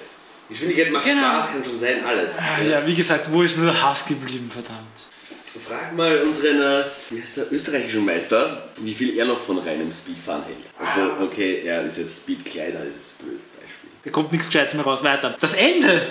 Geschwindigkeit 0.49 0.91
macht 0.91 1.05
Genau. 1.05 1.21
Spaß, 1.41 1.51
kann 1.51 1.65
schon 1.65 1.79
sein, 1.79 2.05
alles. 2.05 2.37
Ah, 2.37 2.61
ja, 2.61 2.85
wie 2.85 2.93
gesagt, 2.95 3.31
wo 3.31 3.41
ist 3.41 3.57
nur 3.57 3.65
der 3.71 3.81
Hass 3.81 4.05
geblieben, 4.05 4.49
verdammt. 4.53 4.79
Frag 5.67 5.95
mal 5.95 6.17
unseren, 6.19 6.61
äh, 6.61 6.83
wie 7.09 7.21
heißt 7.21 7.37
der, 7.37 7.51
österreichischen 7.51 8.05
Meister, 8.05 8.67
wie 8.81 8.93
viel 8.93 9.17
er 9.17 9.25
noch 9.25 9.39
von 9.39 9.57
reinem 9.57 9.89
Speedfahren 9.91 10.43
hält. 10.43 10.57
Obwohl, 10.79 11.25
okay, 11.27 11.61
er 11.65 11.83
ist 11.85 11.97
jetzt 11.97 12.23
Speedkleider, 12.23 12.85
ist 12.85 12.97
jetzt 12.97 13.21
ein 13.21 13.25
blödes 13.27 13.45
Beispiel. 13.45 13.89
Da 14.03 14.09
kommt 14.11 14.31
nichts 14.33 14.47
Gescheites 14.47 14.73
mehr 14.75 14.83
raus. 14.83 15.01
Weiter. 15.01 15.35
Das 15.39 15.53
Ende! 15.53 16.01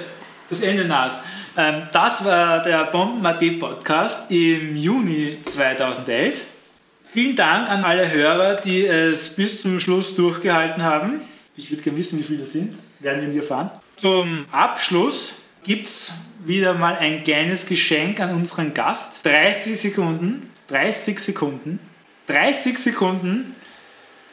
Das 0.50 0.60
Ende 0.60 0.84
naht. 0.84 1.22
Ähm, 1.56 1.82
das 1.92 2.24
war 2.24 2.60
der 2.62 2.84
Bomben.at 2.84 3.58
Podcast 3.58 4.30
im 4.30 4.76
Juni 4.76 5.38
2011. 5.44 6.34
Vielen 7.06 7.36
Dank 7.36 7.70
an 7.70 7.84
alle 7.84 8.10
Hörer, 8.10 8.56
die 8.56 8.84
es 8.84 9.30
bis 9.30 9.62
zum 9.62 9.80
Schluss 9.80 10.16
durchgehalten 10.16 10.82
haben. 10.82 11.20
Ich 11.56 11.70
würde 11.70 11.82
gerne 11.82 11.98
wissen, 11.98 12.18
wie 12.18 12.24
viele 12.24 12.40
das 12.40 12.52
sind. 12.52 12.76
Werden 13.00 13.22
wir 13.22 13.28
nie 13.28 13.38
erfahren. 13.38 13.70
Zum 13.96 14.46
Abschluss 14.50 15.36
gibt 15.62 15.86
es 15.86 16.14
wieder 16.44 16.74
mal 16.74 16.96
ein 16.96 17.22
kleines 17.22 17.66
Geschenk 17.66 18.20
an 18.20 18.34
unseren 18.34 18.74
Gast. 18.74 19.24
30 19.24 19.80
Sekunden, 19.80 20.50
30 20.68 21.18
Sekunden, 21.20 21.78
30 22.26 22.78
Sekunden 22.78 23.54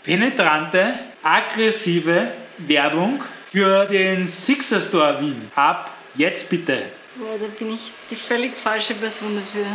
penetrante, 0.03 0.93
aggressive 1.23 2.27
Werbung 2.57 3.21
für 3.45 3.85
den 3.85 4.27
Sixer 4.27 4.79
Store 4.79 5.21
Wien. 5.21 5.51
Ab 5.55 5.91
jetzt 6.15 6.49
bitte. 6.49 6.83
Ja, 7.19 7.37
da 7.39 7.47
bin 7.47 7.73
ich 7.73 7.91
die 8.09 8.15
völlig 8.15 8.55
falsche 8.55 8.93
Person 8.95 9.35
dafür. 9.35 9.65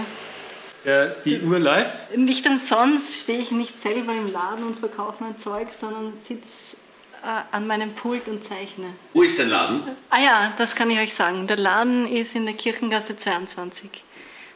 Ja, 0.84 1.06
die 1.24 1.40
Uhr 1.40 1.58
läuft. 1.58 2.16
Nicht 2.16 2.46
umsonst 2.46 3.22
stehe 3.22 3.40
ich 3.40 3.50
nicht 3.50 3.80
selber 3.80 4.12
im 4.12 4.32
Laden 4.32 4.64
und 4.64 4.78
verkaufe 4.78 5.24
mein 5.24 5.36
Zeug, 5.36 5.68
sondern 5.78 6.12
sitze 6.16 6.76
äh, 7.24 7.40
an 7.50 7.66
meinem 7.66 7.92
Pult 7.94 8.28
und 8.28 8.44
zeichne. 8.44 8.94
Wo 9.12 9.22
ist 9.22 9.38
dein 9.38 9.48
Laden? 9.48 9.82
Ah 10.10 10.20
ja, 10.20 10.54
das 10.58 10.76
kann 10.76 10.88
ich 10.90 10.98
euch 10.98 11.12
sagen. 11.12 11.48
Der 11.48 11.56
Laden 11.56 12.06
ist 12.06 12.36
in 12.36 12.46
der 12.46 12.54
Kirchengasse 12.54 13.16
22. 13.16 13.90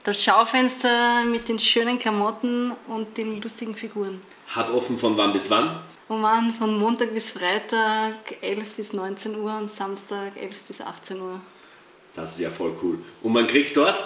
Das 0.04 0.22
Schaufenster 0.22 1.24
mit 1.24 1.48
den 1.48 1.58
schönen 1.58 1.98
Klamotten 1.98 2.72
und 2.86 3.16
den 3.16 3.42
lustigen 3.42 3.74
Figuren. 3.74 4.22
Hat 4.46 4.70
offen 4.70 4.98
von 4.98 5.16
wann 5.16 5.32
bis 5.32 5.50
wann? 5.50 5.80
Und 6.08 6.22
waren 6.22 6.54
von 6.54 6.78
Montag 6.78 7.12
bis 7.12 7.32
Freitag 7.32 8.14
11 8.40 8.72
bis 8.74 8.92
19 8.92 9.36
Uhr 9.36 9.56
und 9.56 9.70
Samstag 9.70 10.36
11 10.36 10.62
bis 10.62 10.80
18 10.80 11.20
Uhr. 11.20 11.40
Das 12.20 12.32
ist 12.34 12.40
ja 12.40 12.50
voll 12.50 12.72
cool. 12.82 12.98
Und 13.22 13.32
man 13.32 13.46
kriegt 13.46 13.76
dort 13.76 13.96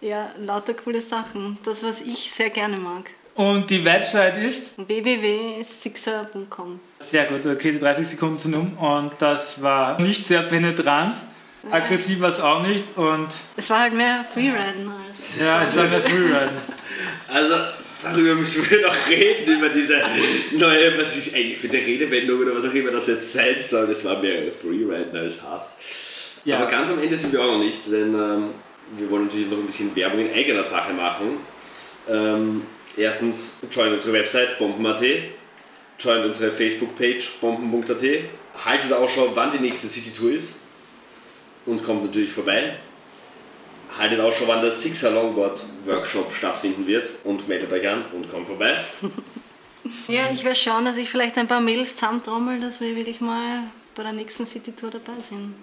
Ja, 0.00 0.30
lauter 0.38 0.74
coole 0.74 1.00
Sachen. 1.00 1.58
Das, 1.64 1.82
was 1.82 2.00
ich 2.02 2.30
sehr 2.32 2.50
gerne 2.50 2.76
mag. 2.76 3.10
Und 3.34 3.70
die 3.70 3.84
Website 3.84 4.36
ist 4.38 4.76
www.sixer.com. 4.88 6.80
sehr 7.10 7.26
gut, 7.26 7.46
okay, 7.46 7.72
die 7.72 7.78
30 7.78 8.08
Sekunden 8.08 8.36
sind 8.38 8.54
um 8.54 8.76
und 8.78 9.12
das 9.20 9.62
war 9.62 10.00
nicht 10.00 10.26
sehr 10.26 10.42
penetrant. 10.42 11.18
Aggressiv 11.70 12.20
war 12.20 12.30
es 12.30 12.40
auch 12.40 12.62
nicht 12.62 12.84
und 12.96 13.28
Es 13.56 13.68
war 13.70 13.80
halt 13.80 13.94
mehr 13.94 14.24
Freeriden 14.32 14.88
als. 14.90 15.18
ja, 15.40 15.62
es 15.62 15.76
war 15.76 15.84
mehr 15.84 16.00
Freeriden. 16.00 16.56
Also, 17.28 17.54
darüber 18.02 18.34
müssen 18.36 18.68
wir 18.70 18.86
noch 18.86 18.94
reden, 19.08 19.58
über 19.58 19.68
diese 19.68 20.00
neue, 20.56 20.98
was 20.98 21.16
ich 21.16 21.34
eigentlich 21.34 21.58
für 21.58 21.68
eine 21.68 21.78
Redewendung 21.78 22.40
oder 22.40 22.54
was 22.56 22.64
auch 22.64 22.72
immer 22.74 22.90
das 22.90 23.06
jetzt 23.08 23.32
sein 23.32 23.56
soll. 23.60 23.86
Das 23.88 24.04
war 24.04 24.20
mehr 24.20 24.50
Freeriden 24.52 25.16
als 25.16 25.42
Hass. 25.42 25.80
Ja. 26.48 26.60
Aber 26.60 26.70
ganz 26.70 26.90
am 26.90 26.98
Ende 26.98 27.14
sind 27.14 27.30
wir 27.34 27.42
auch 27.42 27.52
noch 27.52 27.58
nicht, 27.58 27.86
denn 27.92 28.14
ähm, 28.14 28.54
wir 28.96 29.10
wollen 29.10 29.26
natürlich 29.26 29.48
noch 29.48 29.58
ein 29.58 29.66
bisschen 29.66 29.94
Werbung 29.94 30.20
in 30.20 30.32
eigener 30.32 30.62
Sache 30.62 30.94
machen. 30.94 31.36
Ähm, 32.08 32.62
erstens, 32.96 33.60
join 33.70 33.92
unsere 33.92 34.14
Website 34.14 34.58
bomben.at, 34.58 35.02
join 35.98 36.24
unsere 36.24 36.50
Facebook-Page 36.50 37.32
bomben.at, 37.42 38.02
haltet 38.64 38.92
Ausschau, 38.94 39.30
wann 39.34 39.50
die 39.50 39.58
nächste 39.58 39.88
City-Tour 39.88 40.32
ist 40.32 40.62
und 41.66 41.84
kommt 41.84 42.06
natürlich 42.06 42.32
vorbei. 42.32 42.76
Haltet 43.98 44.18
Ausschau, 44.18 44.44
wann 44.46 44.62
der 44.62 44.72
Sixer 44.72 45.10
Longboard 45.10 45.62
Workshop 45.84 46.32
stattfinden 46.32 46.86
wird 46.86 47.10
und 47.24 47.46
meldet 47.46 47.70
euch 47.70 47.86
an 47.86 48.06
und 48.14 48.30
kommt 48.30 48.46
vorbei. 48.46 48.74
Ja, 50.06 50.30
ich 50.34 50.44
werde 50.44 50.58
schauen, 50.58 50.84
dass 50.84 50.98
ich 50.98 51.08
vielleicht 51.08 51.38
ein 51.38 51.46
paar 51.46 51.60
Mädels 51.60 51.94
zusammentrommel, 51.94 52.60
dass 52.60 52.80
wir 52.80 52.94
wirklich 52.94 53.22
mal 53.22 53.62
bei 53.94 54.02
der 54.02 54.12
nächsten 54.12 54.44
City 54.44 54.72
Tour 54.72 54.90
dabei 54.90 55.18
sind. 55.20 55.54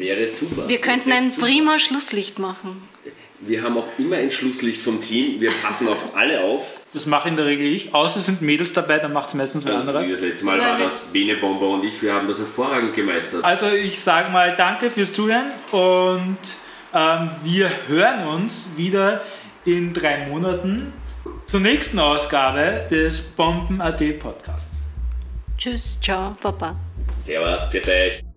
Wäre 0.00 0.26
super. 0.26 0.66
Wir 0.68 0.78
könnten 0.80 1.12
ein 1.12 1.30
super. 1.30 1.46
prima 1.46 1.78
Schlusslicht 1.78 2.38
machen. 2.38 2.82
Wir 3.40 3.62
haben 3.62 3.76
auch 3.78 3.86
immer 3.98 4.16
ein 4.16 4.30
Schlusslicht 4.30 4.82
vom 4.82 5.00
Team. 5.00 5.40
Wir 5.40 5.50
passen 5.62 5.88
auf 5.88 6.14
alle 6.14 6.42
auf. 6.42 6.64
Das 6.92 7.06
mache 7.06 7.28
in 7.28 7.36
der 7.36 7.46
Regel 7.46 7.66
ich. 7.72 7.94
Außer 7.94 8.18
es 8.20 8.26
sind 8.26 8.42
Mädels 8.42 8.72
dabei, 8.72 8.98
dann 8.98 9.12
macht 9.12 9.28
es 9.28 9.34
meistens 9.34 9.64
wer 9.64 9.76
andere. 9.78 10.06
das 10.08 10.20
letzte 10.20 10.44
Mal 10.44 10.58
war 10.58 10.78
wir- 10.78 10.86
das 10.86 11.04
Bene 11.12 11.36
Bomber 11.36 11.68
und 11.68 11.84
ich. 11.84 12.02
Wir 12.02 12.12
haben 12.14 12.26
das 12.28 12.38
hervorragend 12.38 12.94
gemeistert. 12.94 13.44
Also 13.44 13.68
ich 13.68 14.00
sage 14.00 14.30
mal 14.30 14.54
danke 14.56 14.90
fürs 14.90 15.12
Zuhören 15.12 15.52
und 15.72 16.38
ähm, 16.92 17.30
wir 17.44 17.70
hören 17.88 18.26
uns 18.26 18.66
wieder 18.76 19.22
in 19.64 19.92
drei 19.94 20.26
Monaten 20.26 20.92
zur 21.46 21.60
nächsten 21.60 21.98
Ausgabe 21.98 22.86
des 22.90 23.20
Bomben.at 23.20 24.18
Podcasts. 24.18 24.66
Tschüss, 25.56 25.98
ciao, 26.02 26.36
Papa. 26.40 26.74
Servus, 27.20 27.70
bitte 27.70 27.90
euch. 27.90 28.29